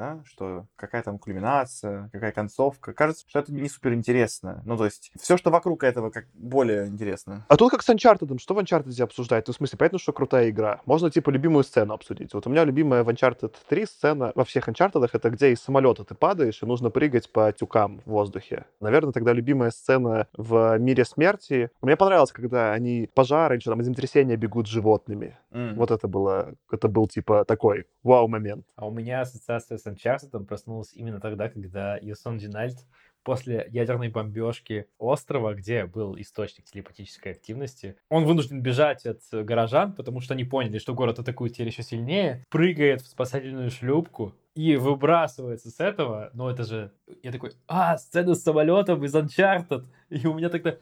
да, 0.00 0.22
что 0.24 0.66
какая 0.76 1.02
там 1.02 1.18
кульминация, 1.18 2.08
какая 2.10 2.32
концовка. 2.32 2.94
Кажется, 2.94 3.26
что 3.28 3.38
это 3.38 3.52
не 3.52 3.68
супер 3.68 3.92
интересно. 3.92 4.62
Ну, 4.64 4.78
то 4.78 4.86
есть, 4.86 5.12
все, 5.20 5.36
что 5.36 5.50
вокруг 5.50 5.84
этого, 5.84 6.08
как 6.08 6.24
более 6.32 6.86
интересно. 6.86 7.44
А 7.48 7.56
тут 7.56 7.70
как 7.70 7.82
с 7.82 7.88
Uncharted, 7.90 8.38
что 8.38 8.54
в 8.54 8.58
Uncharted 8.58 8.98
обсуждать? 9.02 9.46
Ну, 9.46 9.52
в 9.52 9.56
смысле, 9.56 9.76
понятно, 9.78 9.98
что 9.98 10.14
крутая 10.14 10.48
игра. 10.48 10.80
Можно, 10.86 11.10
типа, 11.10 11.28
любимую 11.28 11.64
сцену 11.64 11.92
обсудить. 11.92 12.32
Вот 12.32 12.46
у 12.46 12.50
меня 12.50 12.64
любимая 12.64 13.04
в 13.04 13.10
Uncharted 13.10 13.54
3 13.68 13.86
сцена 13.86 14.32
во 14.34 14.44
всех 14.44 14.70
Uncharted, 14.70 15.06
это 15.12 15.28
где 15.28 15.52
из 15.52 15.60
самолета 15.60 16.04
ты 16.04 16.14
падаешь, 16.14 16.62
и 16.62 16.66
нужно 16.66 16.88
прыгать 16.88 17.30
по 17.30 17.52
тюкам 17.52 18.00
в 18.06 18.10
воздухе. 18.10 18.64
Наверное, 18.80 19.12
тогда 19.12 19.34
любимая 19.34 19.70
сцена 19.70 20.28
в 20.32 20.78
Мире 20.78 21.04
Смерти. 21.04 21.70
Мне 21.82 21.96
понравилось, 21.96 22.32
когда 22.32 22.72
они 22.72 23.10
пожары 23.14 23.56
или 23.56 23.60
что 23.60 23.72
там, 23.72 23.82
землетрясения 23.82 24.36
бегут 24.36 24.66
с 24.66 24.70
животными. 24.70 25.36
М. 25.50 25.74
Вот 25.74 25.90
это 25.90 26.08
было, 26.08 26.54
это 26.72 26.88
был, 26.88 27.06
типа, 27.06 27.44
такой 27.44 27.84
вау-момент. 28.02 28.64
А 28.76 28.86
у 28.86 28.90
меня 28.90 29.20
ассоциация 29.20 29.76
с 29.76 29.86
Uncharted 29.90 30.44
проснулась 30.44 30.92
именно 30.92 31.20
тогда, 31.20 31.48
когда 31.48 31.96
Юсон 31.96 32.38
Динальд 32.38 32.78
после 33.22 33.68
ядерной 33.70 34.08
бомбежки 34.08 34.86
острова, 34.98 35.54
где 35.54 35.84
был 35.86 36.18
источник 36.18 36.64
телепатической 36.64 37.32
активности, 37.32 37.96
он 38.08 38.24
вынужден 38.24 38.62
бежать 38.62 39.04
от 39.06 39.20
горожан, 39.30 39.92
потому 39.92 40.20
что 40.20 40.34
они 40.34 40.44
поняли, 40.44 40.78
что 40.78 40.94
город 40.94 41.18
атакует 41.18 41.54
теперь 41.54 41.68
еще 41.68 41.82
сильнее, 41.82 42.46
прыгает 42.50 43.02
в 43.02 43.08
спасательную 43.08 43.70
шлюпку 43.70 44.34
и 44.54 44.76
выбрасывается 44.76 45.70
с 45.70 45.80
этого. 45.80 46.30
Но 46.32 46.50
это 46.50 46.64
же... 46.64 46.92
Я 47.22 47.32
такой, 47.32 47.52
а, 47.68 47.98
сцена 47.98 48.34
с 48.34 48.42
самолетом 48.42 49.04
из 49.04 49.14
Uncharted. 49.14 49.86
И 50.08 50.26
у 50.26 50.34
меня 50.34 50.48
тогда 50.48 50.76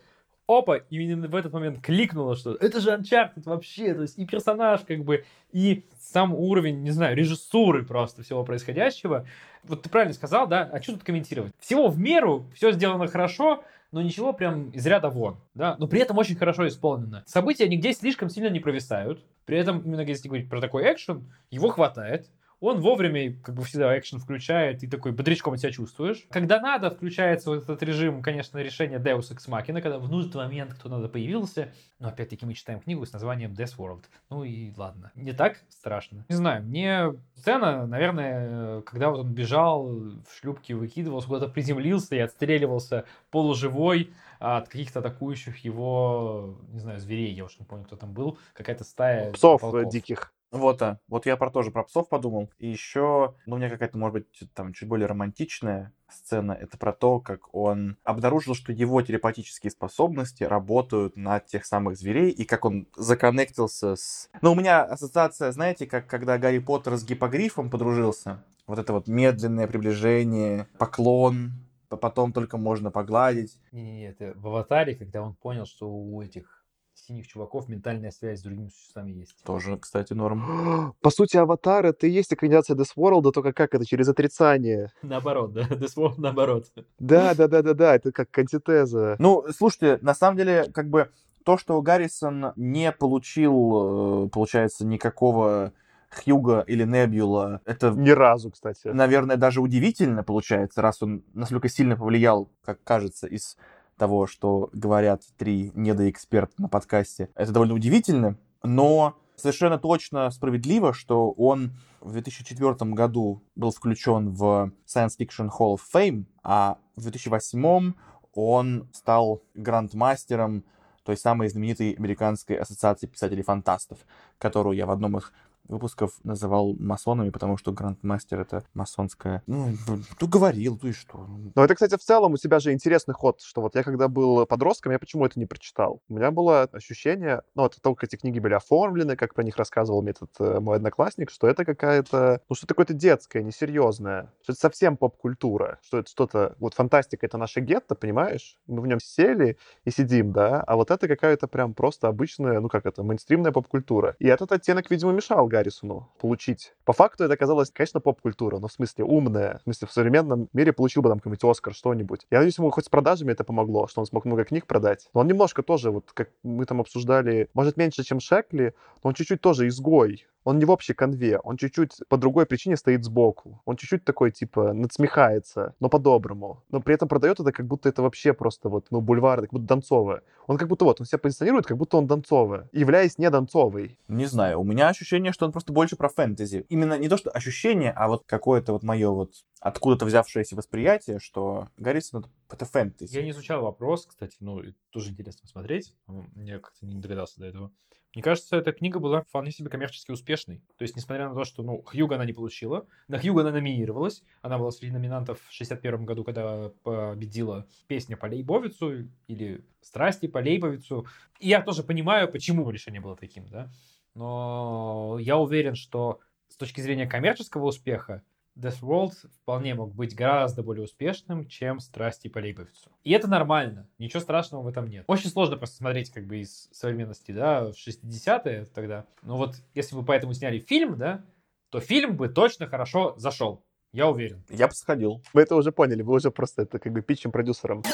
опа, 0.49 0.79
именно 0.91 1.29
в 1.29 1.37
этот 1.37 1.53
момент 1.53 1.81
кликнуло, 1.81 2.35
что 2.35 2.55
это 2.55 2.81
же 2.81 2.91
Uncharted 2.91 3.43
вообще, 3.45 3.95
то 3.95 4.03
есть 4.03 4.19
и 4.19 4.27
персонаж 4.27 4.81
как 4.81 5.05
бы, 5.05 5.25
и 5.53 5.85
сам 6.01 6.35
уровень, 6.35 6.83
не 6.83 6.91
знаю, 6.91 7.15
режиссуры 7.15 7.85
просто 7.85 8.23
всего 8.23 8.43
происходящего. 8.45 9.27
Вот 9.63 9.83
ты 9.83 9.91
правильно 9.91 10.15
сказал, 10.15 10.49
да, 10.49 10.69
а 10.73 10.83
что 10.83 10.93
тут 10.93 11.05
комментировать? 11.05 11.53
Всего 11.61 11.89
в 11.89 11.99
меру, 11.99 12.47
все 12.55 12.73
сделано 12.73 13.07
хорошо, 13.07 13.63
но 13.93 14.03
ничего 14.03 14.33
прям 14.33 14.71
из 14.71 14.87
ряда 14.87 15.11
вон, 15.11 15.37
да, 15.55 15.77
но 15.79 15.87
при 15.87 16.01
этом 16.01 16.17
очень 16.19 16.37
хорошо 16.37 16.67
исполнено. 16.67 17.23
События 17.27 17.69
нигде 17.69 17.93
слишком 17.93 18.31
сильно 18.31 18.49
не 18.49 18.61
провисают, 18.61 19.25
при 19.45 19.59
этом, 19.59 19.81
именно 19.81 20.01
если 20.01 20.29
говорить 20.29 20.49
про 20.49 20.61
такой 20.61 20.91
экшен, 20.91 21.31
его 21.51 21.69
хватает, 21.69 22.29
он 22.61 22.81
вовремя, 22.81 23.35
как 23.43 23.55
бы 23.55 23.63
всегда, 23.65 23.97
экшен 23.99 24.19
включает, 24.19 24.83
и 24.83 24.89
такой 24.89 25.13
бодрячком 25.13 25.57
себя 25.57 25.71
чувствуешь. 25.71 26.27
Когда 26.31 26.61
надо, 26.61 26.91
включается 26.91 27.51
вот 27.51 27.63
этот 27.63 27.83
режим, 27.83 28.23
конечно, 28.23 28.59
решения 28.59 28.99
Deus 28.99 29.33
Ex 29.33 29.49
Machina, 29.49 29.81
когда 29.81 29.99
в 29.99 30.11
нужный 30.11 30.37
момент 30.37 30.75
кто 30.75 30.89
надо 30.89 31.09
появился. 31.09 31.73
Но 31.99 32.09
опять-таки 32.09 32.45
мы 32.47 32.55
читаем 32.55 32.81
книгу 32.81 33.05
с 33.07 33.13
названием 33.13 33.53
Death 33.53 33.77
World. 33.79 34.05
Ну 34.31 34.45
и 34.45 34.73
ладно. 34.77 35.13
Не 35.15 35.33
так 35.33 35.59
страшно. 35.69 36.25
Не 36.29 36.35
знаю, 36.35 36.65
мне 36.65 37.15
сцена, 37.37 37.87
наверное, 37.87 38.83
когда 38.83 39.11
вот 39.11 39.21
он 39.21 39.33
бежал, 39.33 39.87
в 39.89 40.39
шлюпке 40.39 40.75
выкидывался, 40.75 41.29
куда-то 41.29 41.49
приземлился 41.53 42.17
и 42.17 42.19
отстреливался 42.19 43.05
полуживой 43.31 44.13
от 44.39 44.69
каких-то 44.69 45.01
атакующих 45.01 45.65
его, 45.65 46.59
не 46.69 46.79
знаю, 46.79 47.01
зверей, 47.01 47.33
я 47.33 47.45
уж 47.45 47.59
не 47.59 47.65
помню, 47.65 47.85
кто 47.85 47.97
там 47.97 48.13
был, 48.13 48.39
какая-то 48.53 48.85
стая 48.85 49.33
Псов 49.33 49.63
э, 49.63 49.67
волков. 49.67 49.93
диких. 49.93 50.33
Вот, 50.51 50.81
а. 50.83 50.99
Вот 51.09 51.27
я 51.27 51.37
про 51.37 51.51
тоже 51.51 51.71
про 51.71 51.85
псов 51.85 52.09
подумал. 52.09 52.51
И 52.59 52.69
еще, 52.69 53.35
ну, 53.47 53.57
у 53.57 53.59
меня 53.59 53.69
какая-то, 53.69 53.99
может 53.99 54.15
быть, 54.15 54.43
там 54.55 54.73
чуть 54.73 54.89
более 54.89 55.07
романтичная 55.07 55.93
сцена. 56.11 56.53
Это 56.53 56.79
про 56.79 56.93
то, 56.93 57.21
как 57.21 57.55
он 57.55 57.97
обнаружил, 58.03 58.55
что 58.55 58.73
его 58.73 59.03
телепатические 59.03 59.71
способности 59.71 60.45
работают 60.45 61.17
на 61.17 61.41
тех 61.41 61.67
самых 61.67 61.99
зверей, 61.99 62.31
и 62.31 62.45
как 62.45 62.65
он 62.65 62.87
законнектился 62.97 63.97
с... 63.97 64.31
Ну, 64.41 64.53
у 64.53 64.55
меня 64.55 64.83
ассоциация, 64.85 65.53
знаете, 65.53 65.87
как 65.87 66.07
когда 66.07 66.39
Гарри 66.39 66.61
Поттер 66.61 66.97
с 66.97 67.05
гипогрифом 67.05 67.71
подружился. 67.71 68.43
Вот 68.67 68.79
это 68.79 68.93
вот 68.93 69.07
медленное 69.07 69.67
приближение, 69.67 70.67
поклон, 70.79 71.53
потом 71.89 72.33
только 72.33 72.59
можно 72.59 72.91
погладить. 72.91 73.59
Не-не-не, 73.73 74.09
это 74.09 74.33
в 74.37 74.47
аватаре, 74.47 74.95
когда 74.95 75.23
он 75.23 75.35
понял, 75.35 75.67
что 75.67 75.89
у 75.91 76.23
этих 76.23 76.58
синих 77.07 77.27
чуваков 77.27 77.69
ментальная 77.69 78.11
связь 78.11 78.41
с 78.41 78.43
другими 78.43 78.69
существами 78.69 79.13
есть. 79.13 79.35
Тоже, 79.45 79.77
кстати, 79.77 80.13
норм. 80.13 80.95
По 81.01 81.11
сути, 81.11 81.37
аватар— 81.37 81.87
это 81.87 82.07
и 82.07 82.11
есть 82.11 82.33
экранизация 82.33 82.77
Death 82.77 82.95
World, 82.97 83.31
только 83.33 83.53
как 83.53 83.75
это, 83.75 83.85
через 83.85 84.09
отрицание. 84.09 84.91
Наоборот, 85.03 85.53
да, 85.53 85.63
Death 85.63 85.97
World 85.97 86.15
наоборот. 86.19 86.67
Да, 86.99 87.35
да, 87.35 87.49
да, 87.49 87.63
да, 87.63 87.75
да, 87.75 87.95
это 87.95 88.13
как 88.13 88.37
антитеза. 88.37 89.17
Ну, 89.19 89.45
слушайте, 89.57 89.99
на 90.03 90.15
самом 90.15 90.37
деле, 90.37 90.71
как 90.73 90.89
бы 90.89 91.11
то, 91.45 91.57
что 91.57 91.81
Гаррисон 91.81 92.53
не 92.57 92.93
получил, 92.93 94.27
э, 94.27 94.29
получается, 94.29 94.85
никакого 94.85 95.73
Хьюга 96.11 96.61
или 96.61 96.85
Небюла, 96.85 97.61
это, 97.65 97.91
Ни 97.91 98.11
разу, 98.11 98.51
кстати. 98.51 98.89
наверное, 98.89 99.37
даже 99.37 99.61
удивительно 99.61 100.23
получается, 100.23 100.83
раз 100.83 101.03
он 101.03 101.23
настолько 101.35 101.69
сильно 101.69 101.97
повлиял, 101.97 102.51
как 102.65 102.83
кажется, 102.83 103.27
из 103.27 103.57
того, 103.99 104.27
что 104.27 104.71
говорят 104.73 105.23
три 105.37 105.73
недоэксперта 105.75 106.55
на 106.63 106.69
подкасте. 106.69 107.29
Это 107.35 107.53
довольно 107.53 107.75
удивительно, 107.75 108.39
но 108.63 109.17
совершенно 109.37 109.79
точно 109.79 110.31
справедливо, 110.31 110.93
что 110.93 111.31
он 111.33 111.73
в 112.01 112.13
2004 112.13 112.75
году 112.93 113.43
был 113.57 113.71
включен 113.71 114.31
в 114.31 114.73
Science 114.87 115.19
Fiction 115.19 115.51
Hall 115.51 115.77
of 115.77 115.81
Fame, 115.93 116.25
а 116.43 116.79
в 116.97 117.03
2008 117.03 117.93
он 118.35 118.89
стал 118.93 119.43
грандмастером 119.55 120.65
той 121.05 121.17
самой 121.17 121.49
знаменитой 121.49 121.93
американской 121.93 122.57
ассоциации 122.57 123.07
писателей-фантастов, 123.07 123.99
которую 124.39 124.77
я 124.77 124.85
в 124.87 124.91
одном 124.91 125.17
из 125.17 125.33
выпусков 125.69 126.13
называл 126.25 126.75
масонами, 126.79 127.31
потому 127.31 127.57
что 127.57 127.73
грандмастер— 127.73 128.41
это 128.41 128.65
масонская... 128.75 129.43
Ну, 129.47 129.75
ну, 129.87 130.29
говорил, 130.29 130.79
ну 130.83 130.89
и 130.89 130.93
что? 130.93 131.27
Но 131.55 131.65
это, 131.65 131.75
кстати, 131.75 131.97
в 131.97 132.03
целом 132.03 132.33
у 132.33 132.37
тебя 132.37 132.61
же 132.61 132.73
интересный 132.73 133.15
ход, 133.15 133.41
что 133.41 133.61
вот 133.61 133.75
я 133.75 133.83
когда 133.83 134.09
был 134.09 134.47
подростком, 134.47 134.93
я 134.93 134.99
почему 134.99 135.25
это 135.27 135.39
не 135.39 135.47
прочитал? 135.47 136.03
У 136.09 136.15
меня 136.15 136.31
было 136.31 136.63
ощущение, 136.73 137.43
ну, 137.55 137.65
от 137.65 137.81
того, 137.81 137.95
как 137.95 138.05
эти 138.05 138.17
книги 138.17 138.39
были 138.39 138.55
оформлены, 138.55 139.17
как 139.17 139.35
про 139.35 139.43
них 139.43 139.57
рассказывал 139.57 140.03
мне 140.03 140.11
этот 140.11 140.31
э, 140.39 140.61
мой 140.61 140.77
одноклассник, 140.77 141.31
что 141.31 141.47
это 141.47 141.65
какая-то, 141.65 142.41
ну, 142.49 142.55
что-то 142.55 142.75
какое-то 142.75 142.95
детское, 142.95 143.43
несерьезное, 143.43 144.33
что 144.43 144.53
это 144.53 144.61
совсем 144.61 144.97
поп-культура, 144.97 145.79
что 145.83 145.99
это 145.99 146.11
что-то, 146.11 146.57
вот 146.59 146.75
фантастика— 146.75 147.27
это 147.27 147.39
наше 147.39 147.61
гетто, 147.61 147.95
понимаешь? 147.95 148.57
Мы 148.67 148.81
в 148.81 148.87
нем 148.87 149.01
сели 149.01 149.57
и 149.85 149.91
сидим, 149.91 150.33
да, 150.33 150.63
а 150.63 150.77
вот 150.77 150.91
это 150.91 151.09
какая-то 151.09 151.49
прям 151.49 151.75
просто 151.75 152.09
обычная, 152.09 152.61
ну, 152.61 152.69
как 152.69 152.87
это, 152.87 153.03
мейнстримная 153.03 153.53
поп-культура. 153.53 154.17
И 154.19 154.27
этот 154.27 154.53
оттенок, 154.53 154.91
видимо, 154.91 155.13
мешал 155.13 155.47
Гаррисону 155.59 156.09
получить. 156.21 156.73
По 156.85 156.93
факту 156.93 157.25
это 157.25 157.35
оказалось, 157.35 157.71
конечно, 157.71 158.01
поп-культура, 158.01 158.59
но 158.59 158.69
в 158.69 158.73
смысле 158.73 159.05
умная. 159.05 159.59
В 159.59 159.63
смысле, 159.65 159.89
в 159.89 159.93
современном 159.93 160.49
мире 160.53 160.73
получил 160.73 161.03
бы 161.03 161.09
там 161.09 161.19
какой-нибудь 161.19 161.45
Оскар, 161.45 161.75
что-нибудь. 161.75 162.27
Я 162.31 162.39
надеюсь, 162.39 162.59
ему 162.59 162.71
хоть 162.71 162.87
с 162.87 162.89
продажами 162.89 163.33
это 163.33 163.45
помогло, 163.45 163.87
что 163.89 164.01
он 164.01 164.07
смог 164.07 164.25
много 164.25 164.45
книг 164.45 164.67
продать. 164.67 165.09
Но 165.15 165.21
он 165.21 165.27
немножко 165.27 165.63
тоже, 165.63 165.91
вот 165.91 166.11
как 166.15 166.31
мы 166.43 166.65
там 166.65 166.81
обсуждали, 166.81 167.51
может, 167.55 167.77
меньше, 167.77 168.05
чем 168.05 168.21
Шекли, 168.21 168.75
но 169.03 169.09
он 169.09 169.15
чуть-чуть 169.15 169.41
тоже 169.41 169.69
изгой. 169.69 170.27
Он 170.49 170.59
не 170.59 170.65
в 170.65 170.71
общей 170.71 170.95
конве, 170.95 171.39
он 171.41 171.59
чуть-чуть 171.59 171.99
по 172.09 172.17
другой 172.17 172.47
причине 172.47 172.79
стоит 172.79 173.05
сбоку. 173.05 173.61
Он 173.67 173.77
чуть-чуть 173.77 174.05
такой, 174.05 174.31
типа, 174.31 174.73
надсмехается, 174.73 175.75
но 175.79 175.91
по-доброму. 175.91 176.65
Но 176.71 176.81
при 176.81 176.95
этом 176.95 177.07
продает 177.07 177.39
это, 177.39 177.53
как 177.53 177.67
будто 177.67 177.91
это 177.91 178.01
вообще 178.01 178.33
просто 178.33 178.71
вот, 178.71 178.87
ну, 178.91 179.03
бульвар, 179.03 179.43
как 179.43 179.51
будто 179.51 179.67
Донцовая. 179.67 180.23
Он 180.47 180.57
как 180.57 180.69
будто 180.69 180.87
вот, 180.87 181.03
он 181.03 181.07
себя 181.07 181.19
позиционирует, 181.19 181.67
как 181.67 181.77
будто 181.77 181.99
он 181.99 182.07
Донцовая, 182.07 182.71
являясь 182.73 183.19
не 183.19 183.29
Донцовой. 183.29 183.99
Не 184.09 184.25
знаю, 184.25 184.61
у 184.61 184.65
меня 184.65 184.89
ощущение, 184.89 185.33
что 185.33 185.45
он 185.45 185.53
просто 185.53 185.75
больше 185.75 185.97
про 185.97 186.09
фэнтези. 186.09 186.65
Именно 186.71 186.99
не 186.99 187.11
то, 187.11 187.19
что 187.19 187.31
ощущение, 187.31 187.91
а 187.91 188.09
вот 188.09 188.23
какое-то 188.25 188.73
вот 188.73 188.83
мое 188.83 189.11
вот 189.11 189.35
откуда-то 189.61 190.07
взявшееся 190.07 190.57
восприятие, 190.57 191.19
что 191.19 191.69
Гаррисон 191.77 192.21
это, 192.21 192.31
это 192.51 192.65
фэнтези. 192.65 193.15
Я 193.15 193.23
не 193.23 193.33
изучал 193.33 193.61
вопрос, 193.61 194.07
кстати, 194.07 194.37
ну, 194.41 194.63
тоже 194.89 195.11
интересно 195.11 195.43
посмотреть. 195.43 195.95
Я 196.37 196.59
как-то 196.59 196.87
не 196.87 196.95
догадался 196.95 197.39
до 197.39 197.47
этого. 197.49 197.71
Мне 198.15 198.23
кажется, 198.23 198.57
эта 198.57 198.73
книга 198.73 198.99
была 198.99 199.21
вполне 199.21 199.51
себе 199.51 199.69
коммерчески 199.69 200.11
успешной. 200.11 200.63
То 200.77 200.83
есть, 200.83 200.97
несмотря 200.97 201.29
на 201.29 201.35
то, 201.35 201.45
что, 201.45 201.63
ну, 201.63 201.83
Хьюга 201.83 202.15
она 202.15 202.25
не 202.25 202.33
получила, 202.33 202.87
на 203.07 203.19
Хьюга 203.19 203.43
она 203.43 203.53
номинировалась. 203.53 204.23
Она 204.41 204.59
была 204.59 204.71
среди 204.71 204.93
номинантов 204.93 205.41
в 205.47 205.53
61 205.53 206.07
году, 206.07 206.25
когда 206.25 206.71
победила 206.83 207.67
песня 207.87 208.17
по 208.17 208.27
Лейбовицу 208.27 209.09
или 209.27 209.65
Страсти 209.83 210.27
по 210.27 210.39
Лейбовицу. 210.39 211.07
И 211.39 211.49
я 211.49 211.61
тоже 211.63 211.83
понимаю, 211.83 212.31
почему 212.31 212.69
решение 212.71 213.01
было 213.01 213.15
таким, 213.17 213.47
да. 213.49 213.71
Но 214.15 215.19
я 215.21 215.37
уверен, 215.37 215.75
что 215.75 216.21
с 216.49 216.57
точки 216.57 216.81
зрения 216.81 217.07
коммерческого 217.07 217.67
успеха 217.67 218.23
Death 218.59 218.81
World 218.83 219.13
вполне 219.43 219.75
мог 219.75 219.95
быть 219.95 220.17
гораздо 220.17 220.63
более 220.63 220.85
успешным, 220.85 221.47
чем 221.47 221.79
Страсти 221.79 222.29
по 222.29 222.39
Лейбовицу. 222.39 222.91
И 223.05 223.13
это 223.13 223.29
нормально, 223.29 223.89
ничего 223.99 224.21
страшного 224.21 224.63
в 224.63 224.67
этом 224.67 224.89
нет. 224.89 225.05
Очень 225.07 225.31
сложно 225.31 225.57
просто 225.57 225.77
смотреть 225.77 226.11
как 226.11 226.27
бы 226.27 226.39
из 226.39 226.69
современности, 226.73 227.31
да, 227.31 227.67
в 227.67 227.75
60-е 227.75 228.67
тогда. 228.67 229.07
Но 229.23 229.37
вот 229.37 229.55
если 229.75 229.95
бы 229.95 230.05
поэтому 230.05 230.35
сняли 230.35 230.59
фильм, 230.59 230.99
да, 230.99 231.25
то 231.71 231.81
фильм 231.81 232.17
бы 232.17 232.29
точно 232.29 232.67
хорошо 232.67 233.15
зашел. 233.17 233.65
Я 233.93 234.09
уверен. 234.09 234.45
Я 234.51 234.67
бы 234.67 234.75
сходил. 234.75 235.23
Вы 235.33 235.43
это 235.43 235.55
уже 235.55 235.71
поняли, 235.71 236.03
вы 236.03 236.15
уже 236.15 236.31
просто 236.31 236.63
это 236.63 236.79
как 236.79 236.93
бы 236.93 237.01
питчем 237.01 237.31
продюсером. 237.31 237.85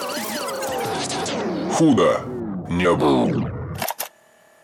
Худо 1.73 2.21
не 2.71 2.91
было. 2.95 3.65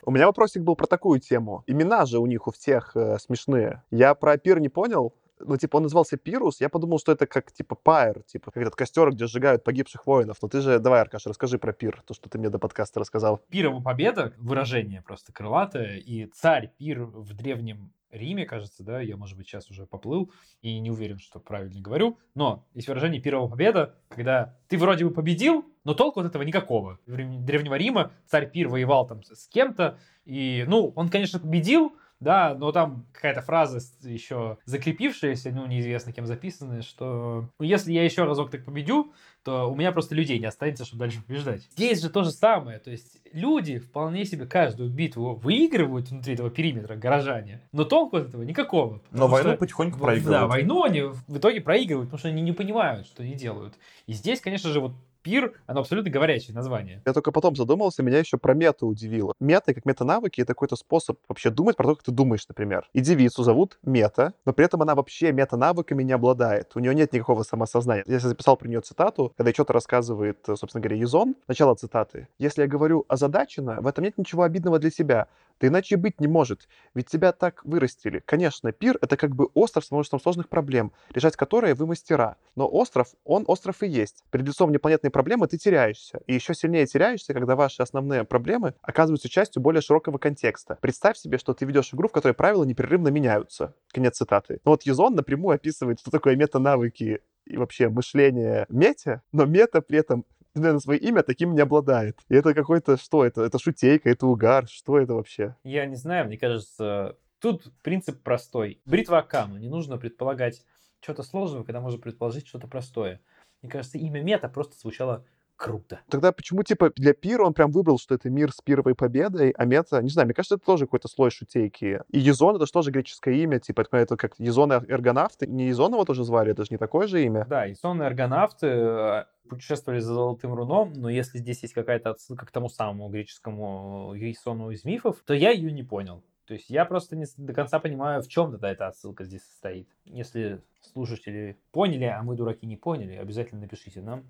У 0.03 0.12
меня 0.12 0.26
вопросик 0.26 0.62
был 0.62 0.76
про 0.76 0.86
такую 0.86 1.20
тему. 1.20 1.62
Имена 1.66 2.07
же 2.07 2.18
у 2.18 2.26
них 2.26 2.46
у 2.46 2.51
всех 2.51 2.96
э, 2.96 3.18
смешные. 3.18 3.82
Я 3.90 4.14
про 4.14 4.38
пир 4.38 4.59
не 4.59 4.68
понял, 4.68 5.14
ну, 5.41 5.57
типа, 5.57 5.76
он 5.76 5.84
назывался 5.84 6.16
Пирус, 6.16 6.61
я 6.61 6.68
подумал, 6.68 6.99
что 6.99 7.12
это 7.12 7.26
как, 7.26 7.53
типа, 7.53 7.74
пайр, 7.74 8.22
типа, 8.24 8.51
как 8.51 8.62
этот 8.62 8.76
костер, 8.76 9.11
где 9.11 9.26
сжигают 9.26 9.64
погибших 9.64 10.07
воинов. 10.07 10.38
Но 10.43 10.49
ты 10.49 10.61
же, 10.61 10.78
давай, 10.78 11.01
Аркаш, 11.01 11.26
расскажи 11.26 11.59
про 11.59 11.72
пир, 11.72 12.03
то, 12.07 12.14
что 12.14 12.28
ты 12.28 12.38
мне 12.38 12.51
до 12.51 12.59
подкаста 12.59 13.01
рассказал. 13.01 13.38
Пирова 13.51 13.82
победа, 13.82 14.34
выражение 14.38 15.03
просто 15.03 15.32
крылатое, 15.32 15.99
и 15.99 16.26
царь 16.26 16.72
пир 16.78 17.05
в 17.05 17.34
древнем 17.34 17.93
Риме, 18.11 18.45
кажется, 18.45 18.82
да, 18.82 19.01
я, 19.01 19.16
может 19.16 19.36
быть, 19.36 19.47
сейчас 19.47 19.70
уже 19.70 19.86
поплыл 19.86 20.32
и 20.62 20.78
не 20.80 20.91
уверен, 20.91 21.18
что 21.18 21.38
правильно 21.38 21.80
говорю, 21.80 22.18
но 22.34 22.66
есть 22.74 22.88
выражение 22.88 23.20
«первого 23.20 23.49
победа», 23.49 23.95
когда 24.09 24.57
ты 24.68 24.78
вроде 24.78 25.05
бы 25.05 25.12
победил, 25.12 25.64
но 25.84 25.95
толку 25.95 26.20
от 26.20 26.26
этого 26.26 26.43
никакого. 26.43 26.99
В 27.07 27.45
Древнего 27.45 27.74
Рима 27.74 28.12
царь 28.26 28.51
Пир 28.51 28.68
воевал 28.68 29.07
там 29.07 29.22
с 29.22 29.47
кем-то, 29.47 29.99
и, 30.24 30.64
ну, 30.66 30.93
он, 30.97 31.09
конечно, 31.09 31.38
победил, 31.38 31.93
да, 32.21 32.55
но 32.55 32.71
там 32.71 33.07
какая-то 33.12 33.41
фраза 33.41 33.81
еще 34.03 34.59
закрепившаяся, 34.66 35.51
ну, 35.51 35.66
неизвестно 35.66 36.12
кем 36.12 36.27
записанная, 36.27 36.83
что 36.83 37.49
ну, 37.59 37.64
если 37.64 37.93
я 37.93 38.05
еще 38.05 38.25
разок 38.25 38.51
так 38.51 38.64
победю, 38.64 39.12
то 39.43 39.71
у 39.71 39.75
меня 39.75 39.91
просто 39.91 40.14
людей 40.14 40.39
не 40.39 40.47
останется, 40.47 40.85
чтобы 40.85 41.01
дальше 41.01 41.23
побеждать. 41.27 41.62
Здесь 41.73 42.03
же 42.03 42.11
то 42.11 42.23
же 42.23 42.31
самое, 42.31 42.79
то 42.79 42.91
есть 42.91 43.18
люди 43.33 43.79
вполне 43.79 44.25
себе 44.27 44.47
каждую 44.47 44.91
битву 44.91 45.35
выигрывают 45.35 46.11
внутри 46.11 46.35
этого 46.35 46.51
периметра 46.51 46.95
горожане, 46.95 47.62
но 47.73 47.85
толку 47.85 48.18
от 48.18 48.29
этого 48.29 48.43
никакого. 48.43 49.01
Но 49.11 49.27
войну 49.27 49.57
потихоньку 49.57 49.99
проигрывают. 49.99 50.41
Да, 50.41 50.47
войну 50.47 50.85
они 50.85 51.03
в 51.03 51.39
итоге 51.39 51.61
проигрывают, 51.62 52.11
потому 52.11 52.18
что 52.18 52.29
они 52.29 52.43
не 52.43 52.53
понимают, 52.53 53.07
что 53.07 53.23
они 53.23 53.35
делают. 53.35 53.75
И 54.07 54.12
здесь, 54.12 54.41
конечно 54.41 54.71
же, 54.71 54.81
вот 54.81 54.93
Пир, 55.23 55.53
оно 55.66 55.81
абсолютно 55.81 56.11
говорящее 56.11 56.55
название. 56.55 57.03
Я 57.05 57.12
только 57.12 57.31
потом 57.33 57.55
задумался, 57.55 58.03
меня 58.03 58.18
еще 58.18 58.39
про 58.39 58.55
мета 58.55 58.87
удивило. 58.87 59.35
Мета, 59.39 59.75
как 59.75 59.85
мета-навыки, 59.85 60.41
это 60.41 60.55
какой-то 60.55 60.77
способ 60.77 61.18
вообще 61.29 61.51
думать 61.51 61.77
про 61.77 61.89
то, 61.89 61.95
как 61.97 62.05
ты 62.05 62.11
думаешь, 62.11 62.49
например. 62.49 62.89
И 62.93 63.01
девицу 63.01 63.43
зовут 63.43 63.79
Мета, 63.83 64.33
но 64.45 64.53
при 64.53 64.64
этом 64.64 64.83
она 64.83 64.95
вообще 64.95 65.33
мета-навыками 65.33 66.03
не 66.03 66.12
обладает. 66.12 66.73
У 66.75 66.81
нее 66.81 66.95
нет 66.95 67.12
никакого 67.12 67.43
самосознания. 67.43 68.05
Я 68.07 68.18
записал 68.18 68.57
про 68.57 68.68
нее 68.68 68.81
цитату, 68.81 69.33
когда 69.37 69.53
что-то 69.53 69.73
рассказывает, 69.73 70.39
собственно 70.47 70.81
говоря, 70.81 70.97
Езон. 70.97 71.35
Начало 71.49 71.75
цитаты. 71.75 72.29
«Если 72.39 72.62
я 72.62 72.68
говорю 72.68 73.05
озадаченно, 73.09 73.81
в 73.81 73.87
этом 73.87 74.05
нет 74.05 74.16
ничего 74.16 74.43
обидного 74.45 74.79
для 74.79 74.91
себя. 74.91 75.29
Да 75.61 75.66
иначе 75.66 75.96
быть 75.96 76.20
не 76.20 76.26
может. 76.26 76.68
Ведь 76.94 77.08
тебя 77.08 77.32
так 77.32 77.64
вырастили. 77.64 78.22
Конечно, 78.24 78.72
пир— 78.72 78.96
это 79.00 79.16
как 79.16 79.36
бы 79.36 79.46
остров 79.54 79.84
с 79.84 79.90
множеством 79.90 80.20
сложных 80.20 80.48
проблем, 80.48 80.92
решать 81.14 81.36
которые 81.36 81.74
вы 81.74 81.86
мастера. 81.86 82.36
Но 82.56 82.66
остров, 82.66 83.08
он 83.24 83.44
остров 83.46 83.82
и 83.82 83.86
есть. 83.86 84.24
Перед 84.30 84.48
лицом 84.48 84.72
непланетной 84.72 85.11
проблемы 85.11 85.46
ты 85.46 85.58
теряешься. 85.58 86.20
И 86.26 86.34
еще 86.34 86.54
сильнее 86.54 86.86
теряешься, 86.86 87.34
когда 87.34 87.56
ваши 87.56 87.82
основные 87.82 88.24
проблемы 88.24 88.74
оказываются 88.80 89.28
частью 89.28 89.61
более 89.61 89.82
широкого 89.82 90.16
контекста. 90.16 90.78
Представь 90.80 91.18
себе, 91.18 91.36
что 91.36 91.52
ты 91.52 91.66
ведешь 91.66 91.92
игру, 91.92 92.08
в 92.08 92.12
которой 92.12 92.32
правила 92.32 92.64
непрерывно 92.64 93.08
меняются. 93.08 93.74
Конец 93.92 94.16
цитаты. 94.16 94.61
Ну 94.64 94.72
вот 94.72 94.84
Язон 94.84 95.14
напрямую 95.14 95.54
описывает, 95.56 96.00
что 96.00 96.11
такое 96.11 96.36
мета-навыки 96.36 97.20
и 97.44 97.56
вообще 97.56 97.88
мышление 97.88 98.66
мете, 98.68 99.22
но 99.32 99.44
мета 99.44 99.82
при 99.82 99.98
этом 99.98 100.24
наверное, 100.55 100.80
свое 100.80 100.98
имя 101.01 101.22
таким 101.22 101.55
не 101.55 101.61
обладает. 101.61 102.18
И 102.28 102.34
это 102.34 102.55
какой-то, 102.55 102.96
что 102.96 103.24
это? 103.24 103.42
Это 103.42 103.59
шутейка, 103.59 104.11
это 104.11 104.26
угар, 104.26 104.66
что 104.68 104.98
это 104.98 105.14
вообще? 105.14 105.57
Я 105.64 105.86
не 105.86 105.96
знаю, 105.96 106.26
мне 106.26 106.38
кажется, 106.38 107.16
тут 107.40 107.72
принцип 107.82 108.22
простой. 108.22 108.80
Бритва 108.84 109.18
Оккама, 109.18 109.59
не 109.59 109.68
нужно 109.68 109.98
предполагать 109.98 110.64
что-то 111.01 111.22
сложного, 111.22 111.64
когда 111.64 111.80
можно 111.80 111.98
предположить 111.98 112.46
что-то 112.46 112.66
простое. 112.66 113.20
Мне 113.62 113.70
кажется, 113.70 113.98
имя 113.98 114.22
мета 114.22 114.48
просто 114.48 114.78
звучало 114.78 115.24
круто. 115.61 116.00
Тогда 116.08 116.32
почему, 116.32 116.62
типа, 116.62 116.90
для 116.96 117.12
Пирра 117.12 117.45
он 117.44 117.52
прям 117.52 117.70
выбрал, 117.70 117.98
что 117.98 118.14
это 118.14 118.30
мир 118.30 118.50
с 118.50 118.62
первой 118.62 118.94
победой, 118.94 119.50
а 119.50 119.66
мета, 119.66 120.00
не 120.02 120.08
знаю, 120.08 120.26
мне 120.26 120.34
кажется, 120.34 120.54
это 120.54 120.64
тоже 120.64 120.86
какой-то 120.86 121.08
слой 121.08 121.30
шутейки. 121.30 122.00
И 122.08 122.18
Езон— 122.18 122.56
это 122.56 122.64
же 122.64 122.72
тоже 122.72 122.90
греческое 122.90 123.34
имя, 123.34 123.61
типа, 123.61 123.86
это 123.92 124.16
как 124.16 124.32
Язон 124.38 124.72
Аргонавт. 124.72 125.43
Не 125.42 125.68
Язонова 125.68 126.07
тоже 126.06 126.24
звали, 126.24 126.52
это 126.52 126.64
же 126.64 126.68
не 126.70 126.78
такое 126.78 127.06
же 127.06 127.22
имя. 127.22 127.44
Да, 127.44 127.66
Езон 127.66 128.02
Эргонавты 128.02 128.66
э, 128.66 129.24
путешествовали 129.50 130.00
за 130.00 130.14
Золотым 130.14 130.54
Руном, 130.54 130.94
но 130.94 131.11
если 131.11 131.38
здесь 131.38 131.62
есть 131.62 131.74
какая-то 131.74 132.11
отсылка 132.11 132.46
к 132.46 132.50
тому 132.50 132.70
самому 132.70 133.11
греческому 133.11 134.14
Ейсону 134.14 134.70
из 134.70 134.84
мифов, 134.84 135.18
то 135.26 135.34
я 135.34 135.50
ее 135.50 135.70
не 135.72 135.82
понял. 135.82 136.22
То 136.46 136.54
есть 136.54 136.70
я 136.70 136.84
просто 136.84 137.16
не 137.16 137.26
до 137.36 137.52
конца 137.52 137.78
понимаю, 137.78 138.22
в 138.22 138.28
чем 138.28 138.50
тогда 138.50 138.72
эта 138.72 138.88
отсылка 138.88 139.24
здесь 139.24 139.42
состоит. 139.42 139.88
Если 140.04 140.62
слушатели 140.80 141.58
поняли, 141.70 142.04
а 142.04 142.22
мы, 142.22 142.34
дураки, 142.34 142.66
не 142.66 142.76
поняли, 142.76 143.14
обязательно 143.14 143.61
напишите 143.61 144.00
нам. 144.00 144.24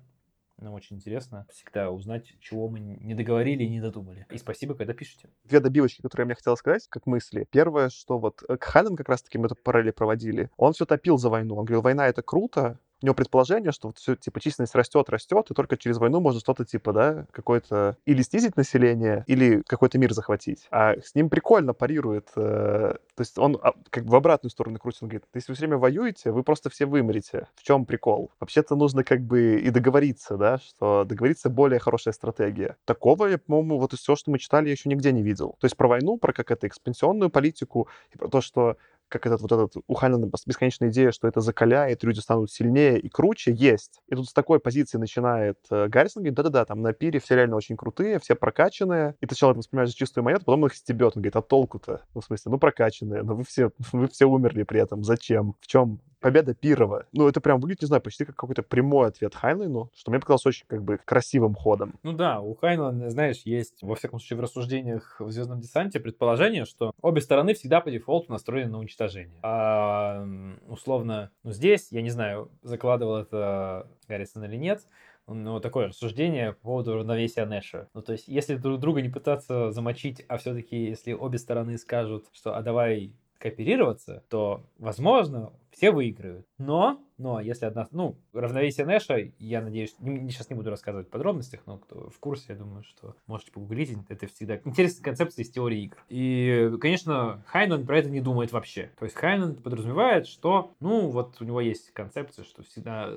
Нам 0.61 0.75
очень 0.75 0.97
интересно 0.97 1.47
всегда 1.49 1.89
узнать, 1.89 2.35
чего 2.39 2.69
мы 2.69 2.79
не 2.79 3.15
договорили 3.15 3.63
и 3.63 3.69
не 3.69 3.81
додумали. 3.81 4.27
И 4.29 4.37
спасибо, 4.37 4.75
когда 4.75 4.93
пишете. 4.93 5.27
Две 5.43 5.59
добивочки, 5.59 6.03
которые 6.03 6.23
я 6.23 6.25
мне 6.27 6.35
хотел 6.35 6.55
сказать, 6.55 6.87
как 6.87 7.07
мысли. 7.07 7.47
Первое, 7.49 7.89
что 7.89 8.19
вот 8.19 8.43
э, 8.47 8.57
к 8.57 8.63
Хайлен 8.63 8.95
как 8.95 9.09
раз-таки 9.09 9.39
мы 9.39 9.47
эту 9.47 9.55
параллели 9.55 9.89
проводили. 9.89 10.51
Он 10.57 10.73
все 10.73 10.85
топил 10.85 11.17
за 11.17 11.29
войну. 11.29 11.55
Он 11.55 11.65
говорил, 11.65 11.81
война— 11.81 12.07
это 12.07 12.21
круто, 12.21 12.79
у 13.01 13.05
него 13.05 13.15
предположение, 13.15 13.71
что 13.71 13.87
вот 13.87 13.97
все, 13.97 14.15
типа, 14.15 14.39
численность 14.39 14.75
растет, 14.75 15.09
растет, 15.09 15.49
и 15.49 15.53
только 15.53 15.77
через 15.77 15.97
войну 15.97 16.19
можно 16.19 16.39
что-то, 16.39 16.65
типа, 16.65 16.93
да, 16.93 17.25
какое-то 17.31 17.97
или 18.05 18.21
снизить 18.21 18.57
население, 18.57 19.23
или 19.27 19.61
какой-то 19.67 19.97
мир 19.97 20.13
захватить. 20.13 20.67
А 20.71 20.95
с 21.03 21.15
ним 21.15 21.29
прикольно 21.29 21.73
парирует, 21.73 22.29
э, 22.35 22.95
то 23.15 23.21
есть 23.21 23.37
он 23.37 23.57
а, 23.61 23.73
как 23.89 24.05
бы 24.05 24.11
в 24.11 24.15
обратную 24.15 24.51
сторону 24.51 24.79
крутит, 24.79 25.03
он 25.03 25.09
говорит, 25.09 25.25
если 25.33 25.51
вы 25.51 25.55
все 25.55 25.65
время 25.65 25.77
воюете, 25.77 26.31
вы 26.31 26.43
просто 26.43 26.69
все 26.69 26.85
вымрете. 26.85 27.47
В 27.55 27.63
чем 27.63 27.85
прикол? 27.85 28.31
Вообще-то 28.39 28.75
нужно 28.75 29.03
как 29.03 29.21
бы 29.21 29.59
и 29.59 29.69
договориться, 29.69 30.37
да, 30.37 30.59
что 30.59 31.03
договориться 31.05 31.49
более 31.49 31.79
хорошая 31.79 32.13
стратегия. 32.13 32.77
Такого 32.85 33.27
я, 33.27 33.37
по-моему, 33.37 33.79
вот 33.79 33.93
из 33.93 33.99
всего, 33.99 34.15
что 34.15 34.31
мы 34.31 34.39
читали, 34.39 34.65
я 34.67 34.71
еще 34.71 34.89
нигде 34.89 35.11
не 35.11 35.23
видел. 35.23 35.55
То 35.59 35.65
есть 35.65 35.77
про 35.77 35.87
войну, 35.87 36.17
про 36.17 36.33
как 36.33 36.51
это 36.51 36.67
экспансионную 36.67 37.29
политику, 37.29 37.87
и 38.13 38.17
про 38.17 38.27
то, 38.27 38.41
что 38.41 38.77
как 39.11 39.25
этот 39.27 39.41
вот 39.41 39.51
этот 39.51 39.83
у 39.87 39.93
Хайланда 39.93 40.29
бесконечная 40.45 40.89
идея, 40.89 41.11
что 41.11 41.27
это 41.27 41.41
закаляет, 41.41 42.03
люди 42.03 42.19
станут 42.19 42.51
сильнее 42.51 42.97
и 42.97 43.09
круче, 43.09 43.51
есть. 43.53 44.01
И 44.07 44.15
тут 44.15 44.27
с 44.27 44.33
такой 44.33 44.59
позиции 44.59 44.97
начинает 44.97 45.57
э, 45.69 45.87
Гаррисон 45.87 46.23
говорит, 46.23 46.35
да-да-да, 46.35 46.65
там 46.65 46.81
на 46.81 46.93
пире 46.93 47.19
все 47.19 47.35
реально 47.35 47.57
очень 47.57 47.75
крутые, 47.75 48.19
все 48.19 48.35
прокачанные. 48.35 49.15
И 49.19 49.25
ты 49.25 49.35
сначала 49.35 49.53
воспринимаешь 49.53 49.91
чистую 49.93 50.23
монету, 50.23 50.45
потом 50.45 50.65
их 50.65 50.73
стебет. 50.73 51.13
Он 51.15 51.21
говорит, 51.21 51.35
а 51.35 51.41
толку-то? 51.41 52.01
Ну, 52.13 52.21
в 52.21 52.25
смысле, 52.25 52.51
ну, 52.51 52.57
прокачанные, 52.57 53.23
но 53.23 53.35
вы 53.35 53.43
все, 53.43 53.71
вы 53.91 54.07
все 54.07 54.25
умерли 54.25 54.63
при 54.63 54.81
этом. 54.81 55.03
Зачем? 55.03 55.55
В 55.59 55.67
чем 55.67 55.99
победа 56.21 56.53
Пирова. 56.53 57.05
Ну, 57.11 57.27
это 57.27 57.41
прям 57.41 57.59
выглядит, 57.59 57.81
не 57.81 57.87
знаю, 57.87 58.01
почти 58.01 58.25
как 58.25 58.35
какой-то 58.35 58.63
прямой 58.63 59.09
ответ 59.09 59.35
Хайнлайну, 59.35 59.89
что 59.95 60.11
мне 60.11 60.19
показалось 60.19 60.45
очень 60.45 60.65
как 60.67 60.83
бы 60.83 60.99
красивым 61.03 61.55
ходом. 61.55 61.95
Ну 62.03 62.13
да, 62.13 62.39
у 62.39 62.55
Хайнлайна, 62.55 63.09
знаешь, 63.09 63.41
есть, 63.43 63.81
во 63.81 63.95
всяком 63.95 64.19
случае, 64.19 64.37
в 64.37 64.41
рассуждениях 64.41 65.17
в 65.19 65.31
«Звездном 65.31 65.59
десанте» 65.59 65.99
предположение, 65.99 66.65
что 66.65 66.93
обе 67.01 67.21
стороны 67.21 67.53
всегда 67.53 67.81
по 67.81 67.91
дефолту 67.91 68.31
настроены 68.31 68.71
на 68.71 68.79
уничтожение. 68.79 69.39
А, 69.41 70.25
условно, 70.67 71.31
ну 71.43 71.51
здесь, 71.51 71.87
я 71.91 72.01
не 72.01 72.09
знаю, 72.09 72.51
закладывал 72.61 73.17
это 73.17 73.87
Гаррисон 74.07 74.45
или 74.45 74.55
нет, 74.55 74.81
ну, 75.27 75.59
такое 75.59 75.87
рассуждение 75.87 76.53
по 76.53 76.61
поводу 76.61 76.95
равновесия 76.95 77.45
Нэша. 77.45 77.87
Ну, 77.93 78.01
то 78.01 78.11
есть, 78.13 78.27
если 78.27 78.55
друг 78.55 78.79
друга 78.79 79.01
не 79.01 79.09
пытаться 79.09 79.71
замочить, 79.71 80.25
а 80.27 80.37
все-таки, 80.37 80.89
если 80.89 81.13
обе 81.13 81.37
стороны 81.37 81.77
скажут, 81.77 82.25
что 82.33 82.55
а 82.55 82.61
давай 82.61 83.13
кооперироваться, 83.37 84.23
то, 84.29 84.63
возможно, 84.77 85.53
все 85.71 85.91
выиграют. 85.91 86.45
Но, 86.57 87.01
но, 87.17 87.39
если 87.39 87.65
одна, 87.65 87.87
ну, 87.91 88.15
равновесие 88.33 88.85
Нэша, 88.85 89.31
я 89.39 89.61
надеюсь, 89.61 89.95
не, 89.99 90.29
сейчас 90.29 90.49
не 90.49 90.55
буду 90.55 90.69
рассказывать 90.69 91.07
в 91.07 91.11
подробностях, 91.11 91.61
но 91.65 91.77
кто 91.77 92.09
в 92.09 92.19
курсе, 92.19 92.45
я 92.49 92.55
думаю, 92.55 92.83
что 92.83 93.15
можете 93.27 93.51
погуглить, 93.51 93.95
это 94.09 94.27
всегда 94.27 94.57
интересная 94.65 95.03
концепция 95.03 95.43
из 95.43 95.51
теории 95.51 95.83
игр. 95.83 95.97
И, 96.09 96.71
конечно, 96.79 97.43
Хайнан 97.47 97.85
про 97.85 97.99
это 97.99 98.09
не 98.09 98.21
думает 98.21 98.51
вообще. 98.51 98.91
То 98.97 99.05
есть 99.05 99.15
Хайнан 99.15 99.55
подразумевает, 99.55 100.27
что, 100.27 100.71
ну, 100.79 101.09
вот 101.09 101.37
у 101.41 101.45
него 101.45 101.61
есть 101.61 101.91
концепция, 101.91 102.45
что 102.45 102.63
всегда 102.63 103.09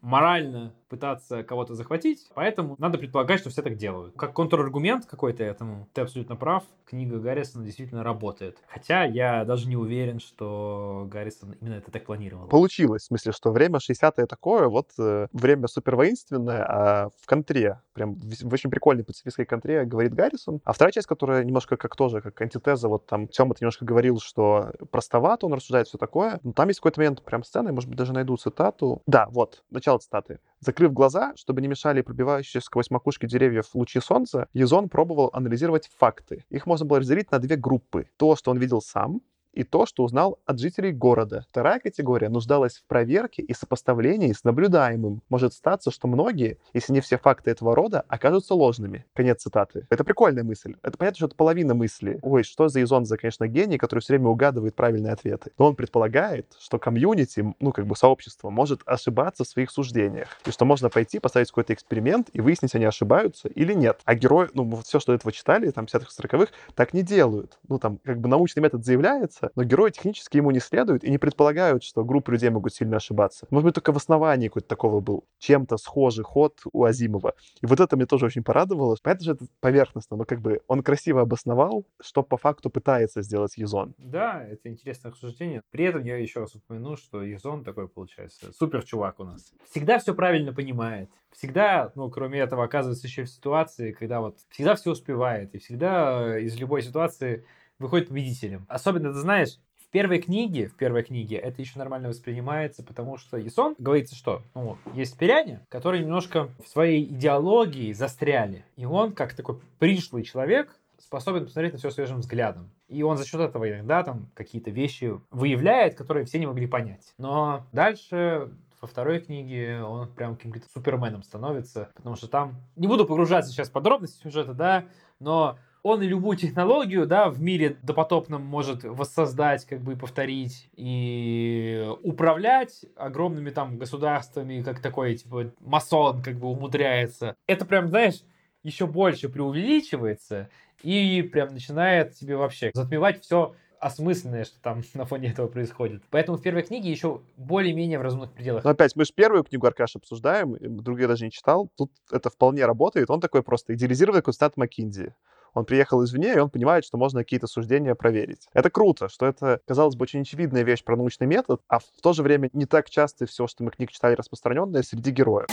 морально 0.00 0.74
пытаться 0.88 1.42
кого-то 1.42 1.74
захватить, 1.74 2.28
поэтому 2.34 2.76
надо 2.78 2.98
предполагать, 2.98 3.40
что 3.40 3.50
все 3.50 3.62
так 3.62 3.76
делают. 3.76 4.14
Как 4.16 4.32
контраргумент 4.32 5.06
какой-то 5.06 5.42
этому, 5.42 5.88
ты 5.92 6.02
абсолютно 6.02 6.36
прав, 6.36 6.64
книга 6.84 7.18
Гаррисона 7.18 7.64
действительно 7.64 8.02
работает. 8.02 8.58
Хотя 8.68 9.04
я 9.04 9.44
даже 9.44 9.68
не 9.68 9.76
уверен, 9.76 10.20
что 10.20 11.08
Гаррисон 11.10 11.52
именно 11.60 11.74
это 11.84 11.92
так 11.92 12.04
планировал. 12.04 12.48
Получилось, 12.48 13.02
в 13.02 13.06
смысле, 13.06 13.32
что 13.32 13.52
время 13.52 13.78
60-е 13.78 14.26
такое, 14.26 14.68
вот 14.68 14.90
э, 14.98 15.28
время 15.32 15.68
супер 15.68 15.96
воинственное, 15.96 16.64
а 16.64 17.08
в 17.20 17.26
контре, 17.26 17.80
прям 17.92 18.14
в, 18.14 18.42
в 18.42 18.52
очень 18.52 18.70
прикольной 18.70 19.04
пацифистской 19.04 19.44
контре 19.44 19.84
говорит 19.84 20.14
Гаррисон. 20.14 20.60
А 20.64 20.72
вторая 20.72 20.92
часть, 20.92 21.06
которая 21.06 21.44
немножко 21.44 21.76
как 21.76 21.94
тоже, 21.96 22.20
как 22.20 22.40
антитеза, 22.40 22.88
вот 22.88 23.06
там 23.06 23.28
Тёма 23.28 23.54
немножко 23.60 23.84
говорил, 23.84 24.18
что 24.18 24.72
простовато 24.90 25.46
он 25.46 25.54
рассуждает 25.54 25.86
все 25.86 25.98
такое, 25.98 26.40
но 26.42 26.52
там 26.52 26.68
есть 26.68 26.80
какой-то 26.80 27.00
момент 27.00 27.22
прям 27.22 27.44
сцены, 27.44 27.72
может 27.72 27.88
быть, 27.88 27.98
даже 27.98 28.12
найду 28.12 28.36
цитату. 28.36 29.02
Да, 29.06 29.28
вот, 29.30 29.62
начало 29.70 29.98
цитаты. 29.98 30.40
Закрыв 30.60 30.92
глаза, 30.92 31.34
чтобы 31.36 31.60
не 31.60 31.68
мешали 31.68 32.00
пробивающие 32.00 32.60
сквозь 32.60 32.90
макушки 32.90 33.26
деревьев 33.26 33.66
лучи 33.74 34.00
солнца, 34.00 34.48
Езон 34.54 34.88
пробовал 34.88 35.30
анализировать 35.32 35.90
факты. 35.98 36.44
Их 36.48 36.66
можно 36.66 36.86
было 36.86 37.00
разделить 37.00 37.30
на 37.30 37.38
две 37.38 37.56
группы. 37.56 38.08
То, 38.16 38.36
что 38.36 38.50
он 38.50 38.58
видел 38.58 38.80
сам, 38.80 39.20
и 39.54 39.64
то, 39.64 39.86
что 39.86 40.04
узнал 40.04 40.38
от 40.46 40.58
жителей 40.58 40.92
города. 40.92 41.46
Вторая 41.50 41.78
категория 41.78 42.28
нуждалась 42.28 42.76
в 42.76 42.84
проверке 42.84 43.42
и 43.42 43.54
сопоставлении 43.54 44.32
с 44.32 44.44
наблюдаемым. 44.44 45.22
Может 45.28 45.54
статься, 45.54 45.90
что 45.90 46.08
многие, 46.08 46.58
если 46.72 46.92
не 46.92 47.00
все 47.00 47.18
факты 47.18 47.50
этого 47.50 47.74
рода, 47.74 48.04
окажутся 48.08 48.54
ложными. 48.54 49.06
Конец 49.14 49.42
цитаты. 49.42 49.86
Это 49.90 50.04
прикольная 50.04 50.44
мысль. 50.44 50.74
Это 50.82 50.98
понятно, 50.98 51.16
что 51.16 51.26
это 51.26 51.36
половина 51.36 51.74
мысли. 51.74 52.18
Ой, 52.22 52.42
что 52.42 52.68
за 52.68 52.82
Изон 52.82 53.04
за, 53.04 53.16
конечно, 53.16 53.46
гений, 53.46 53.78
который 53.78 54.00
все 54.00 54.14
время 54.14 54.28
угадывает 54.28 54.74
правильные 54.74 55.12
ответы. 55.12 55.52
Но 55.58 55.66
он 55.66 55.76
предполагает, 55.76 56.54
что 56.58 56.78
комьюнити, 56.78 57.54
ну, 57.60 57.72
как 57.72 57.86
бы 57.86 57.96
сообщество, 57.96 58.50
может 58.50 58.82
ошибаться 58.86 59.44
в 59.44 59.48
своих 59.48 59.70
суждениях. 59.70 60.28
И 60.46 60.50
что 60.50 60.64
можно 60.64 60.90
пойти, 60.90 61.18
поставить 61.18 61.48
какой-то 61.48 61.72
эксперимент 61.72 62.28
и 62.32 62.40
выяснить, 62.40 62.74
они 62.74 62.84
ошибаются 62.84 63.48
или 63.48 63.72
нет. 63.72 64.00
А 64.04 64.14
герои, 64.14 64.48
ну, 64.54 64.80
все, 64.84 65.00
что 65.00 65.12
этого 65.12 65.32
читали, 65.32 65.70
там, 65.70 65.84
50-х, 65.84 66.08
40-х, 66.22 66.52
так 66.74 66.94
не 66.94 67.02
делают. 67.02 67.58
Ну, 67.68 67.78
там, 67.78 67.98
как 68.04 68.18
бы 68.18 68.28
научный 68.28 68.60
метод 68.60 68.84
заявляется, 68.84 69.43
ошибаться, 69.44 69.52
но 69.56 69.64
герои 69.64 69.90
технически 69.90 70.36
ему 70.38 70.50
не 70.50 70.60
следуют 70.60 71.04
и 71.04 71.10
не 71.10 71.18
предполагают, 71.18 71.82
что 71.82 72.04
группы 72.04 72.32
людей 72.32 72.50
могут 72.50 72.74
сильно 72.74 72.96
ошибаться. 72.96 73.46
Может 73.50 73.64
быть, 73.64 73.74
только 73.74 73.92
в 73.92 73.96
основании 73.96 74.48
какой-то 74.48 74.68
такого 74.68 75.00
был 75.00 75.24
чем-то 75.38 75.76
схожий 75.76 76.24
ход 76.24 76.60
у 76.72 76.84
Азимова. 76.84 77.34
И 77.62 77.66
вот 77.66 77.80
это 77.80 77.96
мне 77.96 78.06
тоже 78.06 78.26
очень 78.26 78.42
порадовало. 78.42 78.96
Понятно 79.02 79.24
же, 79.24 79.32
это 79.32 79.46
поверхностно, 79.60 80.16
но 80.16 80.24
как 80.24 80.40
бы 80.40 80.60
он 80.66 80.82
красиво 80.82 81.20
обосновал, 81.20 81.84
что 82.00 82.22
по 82.22 82.36
факту 82.36 82.70
пытается 82.70 83.22
сделать 83.22 83.56
Езон. 83.56 83.94
Да, 83.98 84.44
это 84.44 84.68
интересное 84.68 85.10
обсуждение. 85.10 85.62
При 85.70 85.84
этом 85.84 86.04
я 86.04 86.16
еще 86.16 86.40
раз 86.40 86.54
упомяну, 86.54 86.96
что 86.96 87.22
Езон 87.22 87.64
такой, 87.64 87.88
получается, 87.88 88.52
супер 88.52 88.84
чувак 88.84 89.20
у 89.20 89.24
нас. 89.24 89.52
Всегда 89.70 89.98
все 89.98 90.14
правильно 90.14 90.52
понимает. 90.52 91.10
Всегда, 91.32 91.90
ну, 91.96 92.10
кроме 92.10 92.38
этого, 92.38 92.64
оказывается 92.64 93.06
еще 93.06 93.24
в 93.24 93.30
ситуации, 93.30 93.92
когда 93.92 94.20
вот 94.20 94.38
всегда 94.50 94.76
все 94.76 94.92
успевает. 94.92 95.54
И 95.54 95.58
всегда 95.58 96.38
из 96.38 96.56
любой 96.56 96.82
ситуации 96.82 97.44
выходит 97.78 98.08
победителем. 98.08 98.66
Особенно, 98.68 99.12
ты 99.12 99.18
знаешь, 99.18 99.58
в 99.76 99.88
первой 99.90 100.20
книге, 100.20 100.66
в 100.66 100.74
первой 100.74 101.02
книге 101.02 101.36
это 101.36 101.60
еще 101.60 101.78
нормально 101.78 102.08
воспринимается, 102.08 102.82
потому 102.82 103.16
что 103.16 103.44
Исон 103.46 103.74
говорится, 103.78 104.16
что 104.16 104.42
ну, 104.54 104.76
есть 104.94 105.16
пиряне, 105.16 105.64
которые 105.68 106.02
немножко 106.02 106.48
в 106.64 106.68
своей 106.68 107.04
идеологии 107.04 107.92
застряли. 107.92 108.64
И 108.76 108.84
он, 108.84 109.12
как 109.12 109.34
такой 109.34 109.60
пришлый 109.78 110.24
человек, 110.24 110.74
способен 110.98 111.44
посмотреть 111.44 111.74
на 111.74 111.78
все 111.78 111.90
свежим 111.90 112.20
взглядом. 112.20 112.70
И 112.88 113.02
он 113.02 113.16
за 113.16 113.26
счет 113.26 113.40
этого 113.40 113.70
иногда 113.70 114.02
там 114.02 114.30
какие-то 114.34 114.70
вещи 114.70 115.20
выявляет, 115.30 115.94
которые 115.94 116.24
все 116.26 116.38
не 116.38 116.46
могли 116.46 116.66
понять. 116.66 117.14
Но 117.18 117.66
дальше 117.72 118.50
во 118.80 118.88
второй 118.88 119.20
книге 119.20 119.82
он 119.82 120.12
прям 120.12 120.36
каким-то 120.36 120.68
суперменом 120.72 121.22
становится, 121.22 121.90
потому 121.94 122.16
что 122.16 122.28
там... 122.28 122.56
Не 122.76 122.86
буду 122.86 123.06
погружаться 123.06 123.50
сейчас 123.50 123.68
в 123.68 123.72
подробности 123.72 124.22
сюжета, 124.22 124.54
да, 124.54 124.84
но 125.20 125.58
он 125.84 126.00
и 126.02 126.06
любую 126.06 126.38
технологию, 126.38 127.06
да, 127.06 127.28
в 127.28 127.40
мире 127.42 127.76
допотопном 127.82 128.42
может 128.42 128.84
воссоздать, 128.84 129.66
как 129.66 129.82
бы 129.82 129.96
повторить 129.96 130.70
и 130.76 131.86
управлять 132.02 132.86
огромными 132.96 133.50
там 133.50 133.76
государствами, 133.76 134.62
как 134.62 134.80
такой, 134.80 135.14
типа, 135.14 135.52
масон 135.60 136.22
как 136.22 136.38
бы 136.38 136.48
умудряется. 136.48 137.36
Это 137.46 137.66
прям, 137.66 137.88
знаешь, 137.88 138.22
еще 138.62 138.86
больше 138.86 139.28
преувеличивается 139.28 140.48
и 140.82 141.20
прям 141.20 141.52
начинает 141.52 142.14
тебе 142.14 142.36
вообще 142.36 142.70
затмевать 142.72 143.22
все 143.22 143.54
осмысленное, 143.78 144.46
что 144.46 144.58
там 144.62 144.82
на 144.94 145.04
фоне 145.04 145.32
этого 145.32 145.48
происходит. 145.48 146.02
Поэтому 146.08 146.38
в 146.38 146.42
первой 146.42 146.62
книге 146.62 146.90
еще 146.90 147.20
более-менее 147.36 147.98
в 147.98 148.02
разумных 148.02 148.32
пределах. 148.32 148.64
Но 148.64 148.70
опять, 148.70 148.96
мы 148.96 149.04
же 149.04 149.12
первую 149.14 149.44
книгу 149.44 149.66
Аркаш 149.66 149.96
обсуждаем, 149.96 150.56
другие 150.82 151.08
даже 151.08 151.26
не 151.26 151.30
читал. 151.30 151.68
Тут 151.76 151.92
это 152.10 152.30
вполне 152.30 152.64
работает. 152.64 153.10
Он 153.10 153.20
такой 153.20 153.42
просто 153.42 153.74
идеализированный 153.74 154.22
Констант 154.22 154.56
Маккинзи. 154.56 155.14
Он 155.54 155.64
приехал 155.64 156.04
извне, 156.04 156.34
и 156.34 156.38
он 156.38 156.50
понимает, 156.50 156.84
что 156.84 156.98
можно 156.98 157.20
какие-то 157.20 157.46
суждения 157.46 157.94
проверить. 157.94 158.48
Это 158.52 158.70
круто, 158.70 159.08
что 159.08 159.26
это, 159.26 159.60
казалось 159.66 159.94
бы, 159.94 160.02
очень 160.02 160.22
очевидная 160.22 160.62
вещь 160.62 160.82
про 160.82 160.96
научный 160.96 161.26
метод, 161.26 161.60
а 161.68 161.78
в 161.78 161.84
то 162.02 162.12
же 162.12 162.22
время 162.22 162.50
не 162.52 162.66
так 162.66 162.90
часто 162.90 163.26
все, 163.26 163.46
что 163.46 163.62
мы 163.62 163.70
книг 163.70 163.90
читали, 163.92 164.14
распространенное 164.14 164.82
среди 164.82 165.10
героев. 165.10 165.46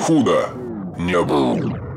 Худо 0.00 0.48
не 0.98 1.22
было. 1.22 1.94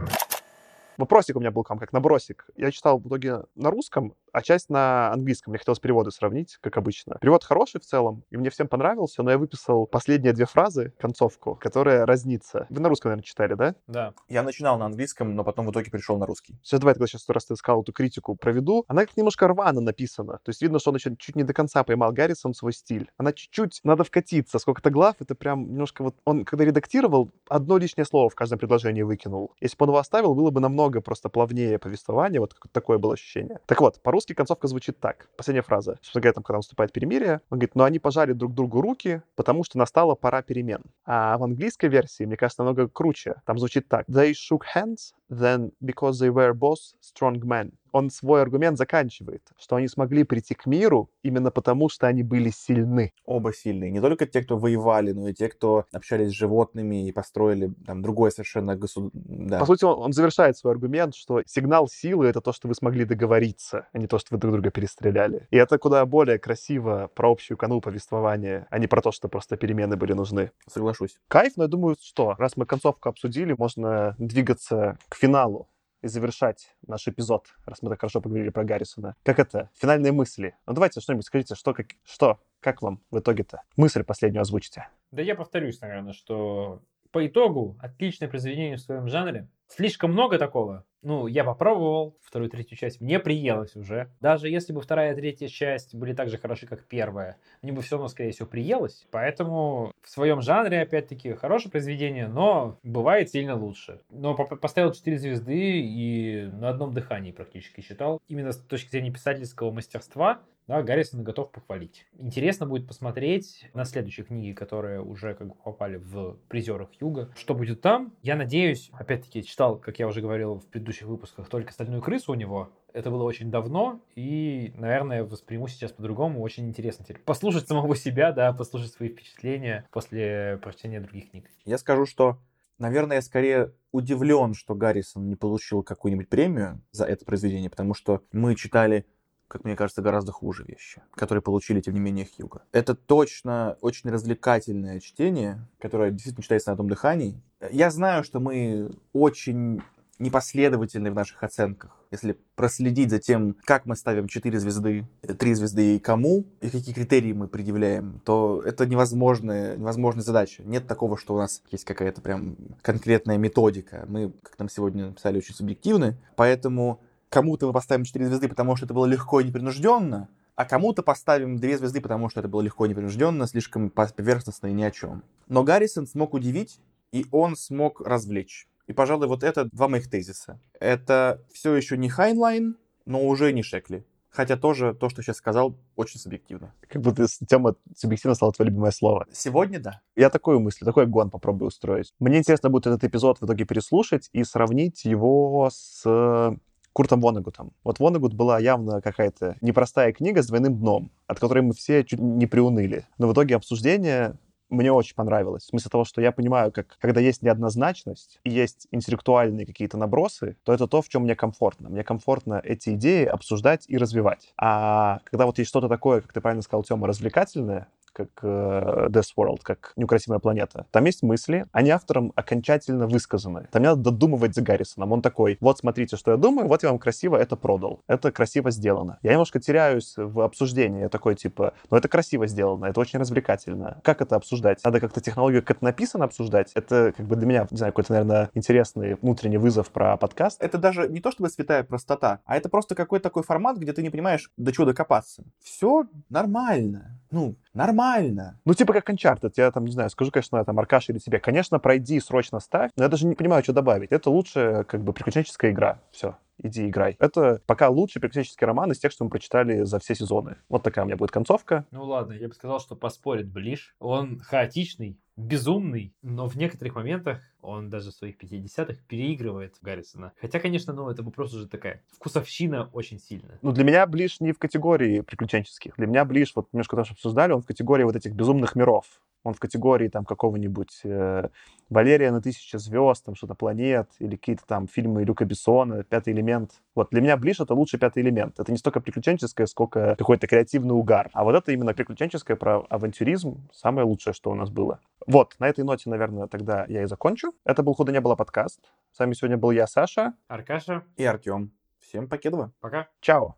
Вопросик 0.97 1.36
у 1.36 1.39
меня 1.39 1.51
был 1.51 1.63
как 1.63 1.93
набросик. 1.93 2.47
Я 2.55 2.71
читал 2.71 2.97
в 2.97 3.07
итоге 3.07 3.43
на 3.55 3.69
русском, 3.69 4.15
а 4.38 4.42
часть 4.44 4.70
на 4.70 5.12
английском. 5.12 5.52
Мне 5.52 5.58
хотелось 5.58 5.80
переводы 5.80 6.12
сравнить, 6.12 6.60
как 6.62 6.78
обычно. 6.78 7.18
Перевод 7.20 7.44
хороший 7.44 7.82
в 7.82 7.86
целом, 7.86 8.24
и 8.30 8.38
мне 8.38 8.52
всем 8.52 8.68
понравился, 8.68 9.24
но 9.24 9.32
я 9.32 9.40
выписал 9.40 9.88
последние 9.88 10.32
две 10.32 10.46
фразы, 10.46 10.94
концовку, 11.00 11.56
которая 11.56 12.06
разнится. 12.06 12.68
Вы 12.70 12.80
на 12.80 12.88
русском, 12.88 13.10
наверное, 13.10 13.24
читали, 13.24 13.56
да? 13.56 13.74
Да. 13.88 14.14
Я 14.30 14.44
начинал 14.44 14.78
на 14.78 14.86
английском, 14.86 15.36
но 15.36 15.44
потом 15.44 15.66
в 15.66 15.72
итоге 15.72 15.90
перешел 15.90 16.20
на 16.20 16.28
русский. 16.28 16.56
Сейчас 16.62 16.80
давай 16.80 16.94
тогда 16.94 17.08
сейчас, 17.08 17.28
раз 17.30 17.46
ты 17.46 17.56
сказал 17.56 17.82
эту 17.82 17.94
критику, 17.94 18.36
проведу. 18.36 18.86
Она 18.88 19.08
как 19.08 19.18
немножко 19.18 19.48
рвано 19.48 19.82
написана. 19.82 20.34
То 20.34 20.50
есть 20.50 20.62
видно, 20.62 20.78
что 20.78 20.92
он 20.92 20.98
еще 20.98 21.16
чуть 21.18 21.36
не 21.36 21.44
до 21.44 21.56
конца 21.56 21.84
поймал 21.84 22.12
Гаррисон 22.12 22.54
свой 22.54 22.74
стиль. 22.74 23.10
Она 23.18 23.34
чуть-чуть, 23.34 23.80
надо 23.84 24.04
вкатиться. 24.04 24.60
Сколько-то 24.60 24.92
глав, 24.92 25.16
это 25.18 25.34
прям 25.34 25.68
немножко 25.68 26.04
вот... 26.04 26.16
Он, 26.26 26.46
когда 26.46 26.64
редактировал, 26.64 27.32
одно 27.50 27.80
лишнее 27.80 28.06
слово 28.06 28.30
в 28.30 28.36
каждом 28.36 28.60
предложении 28.60 29.02
выкинул. 29.02 29.56
Если 29.62 29.76
бы 29.78 29.86
он 29.86 29.90
его 29.90 29.98
оставил, 29.98 30.36
было 30.36 30.52
бы 30.52 30.60
намного 30.60 31.02
просто 31.02 31.30
плавнее 31.30 31.80
повествование. 31.80 32.40
Вот 32.40 32.54
такое 32.72 33.00
было 33.00 33.14
ощущение. 33.14 33.60
Так 33.66 33.82
вот, 33.82 34.00
по-русски 34.04 34.26
концовка 34.34 34.67
звучит 34.67 34.99
так. 34.99 35.30
Последняя 35.38 35.61
фраза. 35.61 35.99
Говорит, 36.13 36.36
там, 36.36 36.43
когда 36.43 36.57
наступает 36.57 36.91
перемирие, 36.91 37.41
он 37.49 37.59
говорит, 37.59 37.75
но 37.75 37.84
они 37.84 37.99
пожали 37.99 38.34
друг 38.34 38.53
другу 38.53 38.82
руки, 38.82 39.21
потому 39.36 39.63
что 39.63 39.78
настала 39.78 40.15
пора 40.15 40.41
перемен. 40.41 40.82
А 41.05 41.38
в 41.38 41.43
английской 41.43 41.88
версии, 41.88 42.23
мне 42.25 42.38
кажется, 42.38 42.63
намного 42.63 42.88
круче. 42.88 43.41
Там 43.45 43.57
звучит 43.57 43.88
так. 43.88 44.07
They 44.09 44.32
shook 44.32 44.61
hands, 44.75 45.13
then 45.30 45.71
because 45.84 46.19
they 46.19 46.30
were 46.30 46.53
both 46.53 46.80
strong 47.01 47.39
men 47.43 47.71
он 47.97 48.09
свой 48.09 48.41
аргумент 48.41 48.78
заканчивает, 48.78 49.41
что 49.57 49.75
они 49.75 49.88
смогли 49.88 50.23
прийти 50.23 50.53
к 50.53 50.65
миру 50.65 51.09
именно 51.23 51.51
потому, 51.51 51.89
что 51.89 52.07
они 52.07 52.23
были 52.23 52.49
сильны. 52.49 53.13
Оба 53.25 53.53
сильные. 53.53 53.91
Не 53.91 54.01
только 54.01 54.25
те, 54.25 54.41
кто 54.43 54.57
воевали, 54.57 55.11
но 55.11 55.30
и 55.30 55.34
те, 55.34 55.49
кто 55.49 55.86
общались 55.91 56.30
с 56.30 56.34
животными 56.34 57.07
и 57.07 57.11
построили 57.11 57.73
там 57.86 58.01
другое 58.01 58.32
совершенно 58.32 58.75
государство. 58.75 59.21
Да. 59.23 59.59
По 59.59 59.65
сути, 59.65 59.84
он, 59.86 59.99
он 59.99 60.13
завершает 60.13 60.57
свой 60.57 60.73
аргумент, 60.73 61.15
что 61.15 61.41
сигнал 61.45 61.88
силы— 61.88 62.25
это 62.28 62.41
то, 62.41 62.53
что 62.53 62.67
вы 62.67 62.75
смогли 62.75 63.05
договориться, 63.05 63.88
а 63.91 63.97
не 63.97 64.07
то, 64.07 64.19
что 64.19 64.36
вы 64.36 64.39
друг 64.39 64.53
друга 64.53 64.69
перестреляли. 64.69 65.47
И 65.49 65.57
это 65.57 65.78
куда 65.78 66.05
более 66.05 66.39
красиво 66.39 67.09
про 67.13 67.32
общую 67.32 67.57
кану 67.57 67.82
повествования, 67.82 68.67
а 68.69 68.80
не 68.80 68.88
про 68.88 69.01
то, 69.01 69.11
что 69.11 69.28
просто 69.28 69.57
перемены 69.57 69.95
были 69.95 70.13
нужны. 70.13 70.51
Соглашусь. 70.67 71.17
Кайф, 71.28 71.53
но 71.57 71.63
я 71.63 71.67
думаю, 71.67 71.95
что 71.99 72.36
раз 72.38 72.57
мы 72.57 72.65
концовку 72.65 73.09
обсудили, 73.09 73.55
можно 73.57 74.15
двигаться 74.17 74.97
к 75.09 75.15
финалу 75.18 75.70
и 76.01 76.07
завершать 76.07 76.76
наш 76.86 77.07
эпизод, 77.07 77.47
раз 77.65 77.82
мы 77.82 77.89
так 77.89 77.99
хорошо 77.99 78.22
поговорили 78.22 78.49
про 78.49 78.63
Гаррисона. 78.63 79.15
Как 79.24 79.39
это? 79.39 79.70
Финальные 79.76 80.11
мысли. 80.11 80.55
Ну 80.65 80.74
давайте 80.74 81.01
что-нибудь 81.01 81.26
скажите, 81.26 81.55
что, 81.55 81.74
как, 81.74 81.88
что, 82.03 82.39
как 82.59 82.82
вам 82.82 83.01
в 83.09 83.20
итоге-то? 83.20 83.63
Мысль 83.76 84.03
последнюю 84.03 84.41
озвучите. 84.41 84.88
Да 85.11 85.22
я 85.22 85.36
повторюсь, 85.36 85.82
наверное, 85.82 86.13
что 86.13 86.84
по 87.11 87.26
итогу 87.26 87.78
отличное 87.80 88.30
произведение 88.30 88.78
в 88.78 88.82
своем 88.82 89.07
жанре. 89.07 89.47
Слишком 89.68 90.13
много 90.13 90.38
такого, 90.38 90.86
Ну, 91.03 91.28
я 91.28 91.43
попробовал 91.43 92.18
вторую, 92.22 92.49
третью 92.49 92.78
часть, 92.78 93.01
мне 93.01 93.20
приелось 93.20 93.76
уже. 93.76 94.11
Даже 94.20 94.49
если 94.49 94.74
бы 94.74 94.82
вторая 94.82 95.15
третья 95.15 95.47
часть 95.47 95.93
были 95.93 96.13
так 96.13 96.30
же 96.30 96.38
хороши, 96.38 96.65
как 96.68 96.86
первая, 96.86 97.38
мне 97.61 97.72
бы 97.72 97.82
все 97.82 97.95
равно, 97.95 98.07
скорее 98.07 98.32
всего, 98.32 98.47
приелось. 98.47 99.05
Поэтому 99.11 99.91
в 100.01 100.09
своем 100.09 100.41
жанре, 100.41 100.82
опять-таки, 100.82 101.34
хорошее 101.34 101.72
произведение, 101.72 102.28
но 102.28 102.80
бывает 102.84 103.30
сильно 103.30 103.55
лучше. 103.55 104.01
Но 104.09 104.36
поставил 104.36 104.91
4 104.91 105.18
звезды 105.18 105.82
и 105.82 106.49
на 106.51 106.70
одном 106.70 106.93
дыхании 106.93 107.32
практически 107.32 107.82
считал. 107.82 108.20
Именно 108.28 108.51
с 108.51 108.57
точки 108.57 108.89
зрения 108.89 109.11
писательского 109.11 109.72
мастерства 109.72 110.41
да, 110.68 110.84
Гаррисон 110.84 111.24
готов 111.24 111.51
похвалить. 111.51 112.05
Интересно 112.18 112.65
будет 112.65 112.88
посмотреть 112.88 113.70
на 113.74 113.86
следующие 113.86 114.26
книги, 114.26 114.51
которые 114.51 115.01
уже 115.01 115.34
как 115.34 115.47
бы 115.47 115.53
попали 115.55 115.95
в 115.95 116.38
призерах 116.49 116.89
Юга. 116.99 117.32
Что 117.38 117.55
будет 117.55 117.80
там? 117.80 118.13
Я 118.22 118.36
надеюсь, 118.36 118.89
опять-таки, 118.91 119.43
читал, 119.58 119.80
как 119.80 119.97
я 119.97 120.08
уже 120.08 120.22
говорил 120.22 120.60
в 120.60 120.68
предыдущих 120.68 121.08
выпусках, 121.08 121.49
только 121.49 121.74
«Стальную 121.74 121.99
крысу» 121.99 122.32
у 122.32 122.36
него. 122.36 122.70
Это 122.93 123.10
было 123.10 123.24
очень 123.24 123.49
давно, 123.49 123.99
и, 124.14 124.72
наверное, 124.76 125.24
восприму 125.24 125.68
сейчас 125.68 125.91
по-другому. 125.91 126.43
Очень 126.43 126.68
интересно 126.68 127.03
теперь 127.03 127.24
послушать 127.24 127.68
самого 127.68 127.95
себя, 127.95 128.32
да, 128.32 128.53
послушать 128.53 128.93
свои 128.93 129.10
впечатления 129.10 129.88
после 129.91 130.60
прочтения 130.62 131.01
других 131.01 131.32
книг. 131.32 131.49
Я 131.66 131.80
скажу, 131.80 132.05
что 132.05 132.38
Наверное, 132.80 133.16
я 133.16 133.22
скорее 133.24 133.74
удивлен, 133.91 134.53
что 134.53 134.76
Гаррисон 134.76 135.28
не 135.28 135.36
получил 135.36 135.82
какую-нибудь 135.82 136.30
премию 136.30 136.80
за 136.91 137.05
это 137.05 137.26
произведение, 137.26 137.72
потому 137.72 137.95
что 137.95 138.22
мы 138.32 138.53
читали 138.53 139.08
как 139.48 139.64
мне 139.64 139.76
кажется, 139.76 140.02
гораздо 140.02 140.32
хуже 140.32 140.64
вещи, 140.68 141.02
которые 141.16 141.41
получили, 141.41 141.82
тем 141.82 141.93
не 141.93 142.00
менее, 142.00 142.26
Хьюга. 142.26 142.64
Это 142.72 142.95
точно 142.95 143.78
очень 143.82 144.10
развлекательное 144.10 145.00
чтение, 145.00 145.60
которое 145.80 146.12
действительно 146.12 146.43
читается 146.43 146.70
на 146.70 146.74
одном 146.74 146.89
дыхании. 146.89 147.41
Я 147.72 147.89
знаю, 147.89 148.24
что 148.24 148.39
мы 148.39 148.91
очень 149.14 149.82
непоследовательны 150.20 151.12
в 151.12 151.16
наших 151.16 151.43
оценках. 151.43 151.91
Если 152.10 152.38
проследить 152.56 153.12
за 153.12 153.20
тем, 153.20 153.56
как 153.66 153.86
мы 153.86 153.95
ставим 153.95 154.28
4 154.28 154.60
звезды, 154.60 155.08
3 155.22 155.54
звезды 155.54 155.95
и 155.95 156.00
кому, 156.00 156.45
и 156.62 156.70
какие 156.70 156.93
критерии 156.93 157.34
мы 157.34 157.48
предъявляем, 157.48 158.22
то 158.26 158.62
это 158.66 158.86
невозможная, 158.86 159.78
невозможная 159.78 160.24
задача. 160.24 160.64
Нет 160.64 160.88
такого, 160.88 161.18
что 161.18 161.36
у 161.36 161.38
нас 161.38 161.62
есть 161.72 161.86
какая-то 161.86 162.22
прям 162.22 162.56
конкретная 162.82 163.38
методика. 163.38 164.06
Мы, 164.08 164.32
как 164.41 164.58
нам 164.58 164.70
сегодня 164.70 165.08
написали, 165.08 165.38
очень 165.38 165.54
субъективны, 165.54 166.18
поэтому 166.36 167.02
кому-то 167.30 167.67
мы 167.67 167.73
поставим 167.73 168.05
4 168.05 168.25
звезды, 168.28 168.47
потому 168.47 168.75
что 168.75 168.86
это 168.86 168.93
было 168.93 169.05
легко 169.05 169.41
и 169.41 169.43
непринужденно, 169.43 170.30
а 170.55 170.65
кому-то 170.65 171.03
поставим 171.03 171.57
2 171.57 171.78
звезды, 171.78 172.01
потому 172.01 172.30
что 172.30 172.39
это 172.39 172.49
было 172.49 172.61
легко 172.61 172.86
и 172.86 172.89
непринужденно, 172.89 173.47
слишком 173.47 173.89
поверхностно 173.89 174.67
и 174.67 174.73
ни 174.73 174.84
о 174.84 174.91
чем. 174.91 175.23
Но 175.47 175.63
Гаррисон 175.63 176.07
смог 176.07 176.34
удивить, 176.34 176.80
и 177.11 177.25
он 177.32 177.55
смог 177.55 178.01
развлечь. 178.01 178.67
И, 178.88 178.93
пожалуй, 178.93 179.28
вот 179.28 179.43
это 179.43 179.65
два 179.65 179.88
моих 179.88 180.09
тезиса. 180.09 180.59
Это 180.80 181.43
все 181.53 181.75
еще 181.75 181.97
не 181.97 182.09
Хайнлайн, 182.09 182.78
но 183.05 183.25
уже 183.25 183.51
не 183.51 183.61
Шекли. 183.61 184.05
Хотя 184.30 184.55
тоже 184.55 184.93
то, 184.93 185.09
что 185.09 185.21
сейчас 185.21 185.38
сказал, 185.38 185.75
очень 185.95 186.19
субъективно. 186.19 186.73
Как 186.88 187.01
будто 187.01 187.25
тема 187.47 187.75
субъективно 187.95 188.36
стало 188.36 188.51
твое 188.53 188.69
любимое 188.69 188.91
слово. 188.91 189.25
Сегодня 189.32 189.80
да. 189.80 190.01
Я 190.15 190.30
такую 190.30 190.59
мысль, 190.59 190.86
такой 190.86 191.05
гон 191.05 191.30
попробую 191.30 191.67
устроить. 191.67 192.13
Мне 192.19 192.38
интересно 192.38 192.69
будет 192.69 192.88
этот 192.88 193.03
эпизод 193.03 193.39
в 193.41 193.45
итоге 193.45 193.65
переслушать 193.65 194.30
и 194.34 194.43
сравнить 194.43 195.05
его 195.05 195.69
с 195.71 196.55
Куртом 196.98 197.22
Вонегутом. 197.22 197.74
Вот 197.84 198.00
Вонегут 198.00 198.34
была 198.34 198.58
явно 198.58 199.02
какая-то 199.02 199.56
непростая 199.62 200.12
книга 200.12 200.41
с 200.41 200.48
двойным 200.48 200.80
дном, 200.80 201.12
от 201.28 201.39
которой 201.39 201.60
мы 201.60 201.76
все 201.76 202.04
чуть 202.04 202.20
не 202.20 202.48
приуныли. 202.48 203.06
Но 203.20 203.28
в 203.28 203.34
итоге 203.34 203.56
обсуждение 203.56 204.34
мне 204.70 204.91
очень 204.91 205.14
понравилось. 205.14 205.66
В 205.66 205.68
смысле 205.68 205.91
того, 205.91 206.06
что 206.06 206.22
я 206.22 206.32
понимаю, 206.32 206.72
как, 206.72 206.98
когда 207.00 207.22
есть 207.22 207.43
неоднозначность 207.43 208.39
и 208.43 208.50
есть 208.50 208.88
интеллектуальные 208.89 209.68
какие-то 209.68 209.95
набросы, 209.95 210.58
то 210.64 210.74
это 210.74 210.88
то, 210.88 211.04
в 211.04 211.08
чем 211.08 211.26
мне 211.26 211.36
комфортно. 211.36 211.89
Мне 211.89 212.04
комфортно 212.04 212.60
эти 212.64 212.95
идеи 212.95 213.26
обсуждать 213.26 213.86
и 213.88 213.95
развивать. 214.00 214.52
А 214.58 215.20
когда 215.26 215.45
вот 215.45 215.60
есть 215.60 215.70
что-то 215.70 215.89
такое, 215.89 216.22
как 216.22 216.34
ты 216.34 216.41
правильно 216.41 216.64
сказал, 216.64 216.82
Тёма, 216.82 217.06
развлекательное, 217.06 217.88
как 218.18 218.30
э, 218.41 219.07
Death 219.09 219.30
World, 219.38 219.59
как 219.61 219.93
неукрасимая 219.95 220.39
планета. 220.39 220.88
Там 220.91 221.05
есть 221.05 221.22
мысли, 221.22 221.68
они 221.72 221.91
автором 221.91 222.34
окончательно 222.36 223.05
высказаны. 223.05 223.68
Там 223.72 223.84
не 223.84 223.89
надо 223.89 224.01
додумывать 224.01 224.55
за 224.55 224.63
Гаррисоном. 224.63 225.11
Он 225.11 225.22
такой, 225.22 225.57
вот 225.61 225.78
смотрите, 225.78 226.18
что 226.18 226.32
я 226.32 226.38
думаю, 226.38 226.68
вот 226.68 226.82
я 226.82 226.89
вам 226.89 226.97
красиво 226.97 227.38
это 227.38 227.55
продал. 227.55 228.01
Это 228.07 228.32
красиво 228.32 228.72
сделано. 228.72 229.20
Я 229.22 229.34
немножко 229.34 229.59
теряюсь 229.59 230.15
в 230.18 230.41
обсуждении. 230.41 231.01
Я 231.01 231.09
такой, 231.09 231.36
типа, 231.36 231.74
ну 231.91 231.97
это 231.97 232.07
красиво 232.07 232.47
сделано, 232.47 232.86
это 232.86 232.99
очень 232.99 233.20
развлекательно. 233.20 233.99
Как 234.03 234.22
это 234.22 234.36
обсуждать? 234.36 234.84
Надо 234.84 234.99
как-то 234.99 235.22
технологию, 235.22 235.63
как 235.63 235.82
написано, 235.82 236.26
обсуждать. 236.26 236.72
Это 236.74 237.13
как 237.15 237.26
бы 237.28 237.36
для 237.36 237.45
меня, 237.45 237.68
не 237.70 237.78
знаю, 237.78 237.93
какой-то, 237.93 238.13
наверное, 238.13 238.49
интересный 238.55 239.15
внутренний 239.22 239.57
вызов 239.57 239.91
про 239.91 240.18
подкаст. 240.18 240.61
Это 240.61 240.80
даже 240.80 241.07
не 241.07 241.20
то 241.20 241.32
чтобы 241.32 241.49
святая 241.49 241.84
простота, 241.84 242.39
а 242.45 242.57
это 242.57 242.70
просто 242.70 242.95
какой-то 242.95 243.24
такой 243.24 243.43
формат, 243.43 243.78
где 243.78 243.93
ты 243.93 244.01
не 244.01 244.09
понимаешь, 244.09 244.51
до 244.57 244.72
чего 244.72 244.86
докопаться. 244.86 245.43
Все 245.61 246.05
нормально. 246.30 247.18
Ну, 247.32 247.55
нормально. 247.73 248.59
Ну, 248.65 248.73
типа 248.73 248.93
как 248.93 249.09
Uncharted. 249.09 249.53
Я 249.57 249.71
там, 249.71 249.86
не 249.86 249.91
знаю, 249.91 250.09
скажу, 250.09 250.32
конечно, 250.32 250.63
там, 250.63 250.80
Аркаш 250.80 251.09
или 251.09 251.19
тебе, 251.19 251.39
конечно, 251.39 251.80
пройди, 251.80 252.19
срочно 252.19 252.59
ставь, 252.59 252.91
но 252.95 253.03
я 253.03 253.09
даже 253.09 253.25
не 253.25 253.36
понимаю, 253.36 253.63
что 253.63 253.73
добавить. 253.73 254.11
Это 254.11 254.30
лучше, 254.30 254.86
как 254.88 255.03
бы, 255.03 255.13
приключенческая 255.13 255.71
игра. 255.71 255.99
Все 256.11 256.36
иди 256.62 256.88
играй. 256.88 257.16
Это 257.20 257.62
пока 257.66 257.89
лучший 257.89 258.22
приключенческий 258.22 258.66
роман 258.66 258.91
из 258.91 258.99
тех, 258.99 259.12
что 259.12 259.24
мы 259.24 259.30
прочитали 259.30 259.84
за 259.84 259.99
все 259.99 260.16
сезоны. 260.16 260.58
Вот 260.70 260.84
такая 260.84 261.05
у 261.05 261.08
меня 261.08 261.18
будет 261.18 261.32
концовка. 261.32 261.86
Ну 261.91 262.03
ладно, 262.03 262.34
я 262.34 262.47
бы 262.47 262.53
сказал, 262.53 262.80
что 262.80 262.95
поспорит 262.95 263.47
Блиш. 263.47 263.95
Он 263.99 264.39
хаотичный, 264.39 265.20
безумный, 265.36 266.16
но 266.22 266.47
в 266.47 266.55
некоторых 266.55 266.95
моментах 266.95 267.41
он 267.62 267.89
даже 267.89 268.12
в 268.12 268.16
своих 268.16 268.41
50-х 268.41 268.95
переигрывает 269.08 269.78
Гаррисона. 269.82 270.34
Хотя, 270.39 270.60
конечно, 270.60 270.93
ну, 270.93 271.10
это 271.10 271.22
бы 271.22 271.32
просто 271.32 271.58
уже 271.58 271.68
такая 271.68 272.03
вкусовщина 272.12 272.89
очень 272.93 273.20
сильная. 273.20 273.60
Ну, 273.62 273.72
для 273.72 273.84
меня 273.84 274.05
Блиш 274.08 274.39
не 274.39 274.51
в 274.51 274.58
категории 274.58 275.22
приключенческих. 275.22 275.95
Для 275.97 276.08
меня 276.08 276.26
Блиш, 276.26 276.53
вот 276.55 276.72
немножко 276.74 276.95
тоже 276.95 277.14
обсуждали, 277.14 277.51
он 277.51 277.62
в 277.62 277.66
категории 277.68 278.03
вот 278.03 278.16
этих 278.16 278.34
безумных 278.34 278.76
миров. 278.76 279.05
Он 279.48 279.54
в 279.54 279.60
категории 279.60 280.10
там 280.10 280.26
какого-нибудь 280.26 281.00
э, 281.06 281.48
Валерия 281.89 282.32
на 282.32 282.41
тысяча 282.41 282.80
звезд, 282.80 283.24
там 283.24 283.34
что-то 283.36 283.56
планет, 283.56 284.10
или 284.20 284.36
какие-то 284.36 284.66
там 284.68 284.89
фильмы 284.89 285.24
Люка 285.24 285.45
Бессона, 285.45 286.04
Пятый 286.04 286.34
элемент. 286.34 286.72
Вот 286.95 287.12
для 287.12 287.22
меня 287.22 287.38
Блиш 287.38 287.62
это 287.62 287.74
лучший 287.74 287.98
пятый 287.98 288.24
элемент. 288.24 288.60
Это 288.60 288.74
не 288.74 288.78
столько 288.78 289.00
приключенческое, 289.00 289.66
сколько 289.68 290.18
какой-то 290.18 290.48
креативный 290.48 290.93
угар. 290.93 291.30
А 291.32 291.45
вот 291.45 291.56
это 291.56 291.72
именно 291.72 291.93
приключенческое 291.93 292.58
про 292.58 292.86
авантюризм, 292.89 293.70
самое 293.72 294.06
лучшее, 294.06 294.34
что 294.34 294.52
у 294.52 294.56
нас 294.56 294.70
было. 294.70 295.00
Вот, 295.26 295.56
на 295.60 295.70
этой 295.70 295.86
ноте, 295.86 296.10
наверное, 296.10 296.48
тогда 296.48 296.84
я 296.89 297.04
и 297.04 297.06
закончу. 297.06 297.54
Это 297.64 297.84
был 297.84 297.93
«Худо 297.93 298.12
не 298.12 298.20
было» 298.20 298.36
подкаст. 298.36 298.82
С 299.14 299.20
вами 299.20 299.32
сегодня 299.34 299.58
был 299.58 299.72
я, 299.72 299.88
Саша. 299.88 300.34
Аркаша. 300.50 301.04
И 301.16 301.24
Артем. 301.24 301.72
Всем 302.00 302.28
покедова. 302.28 302.74
Пока. 302.82 303.08
Чао. 303.22 303.56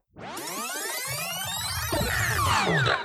Худо 2.64 2.96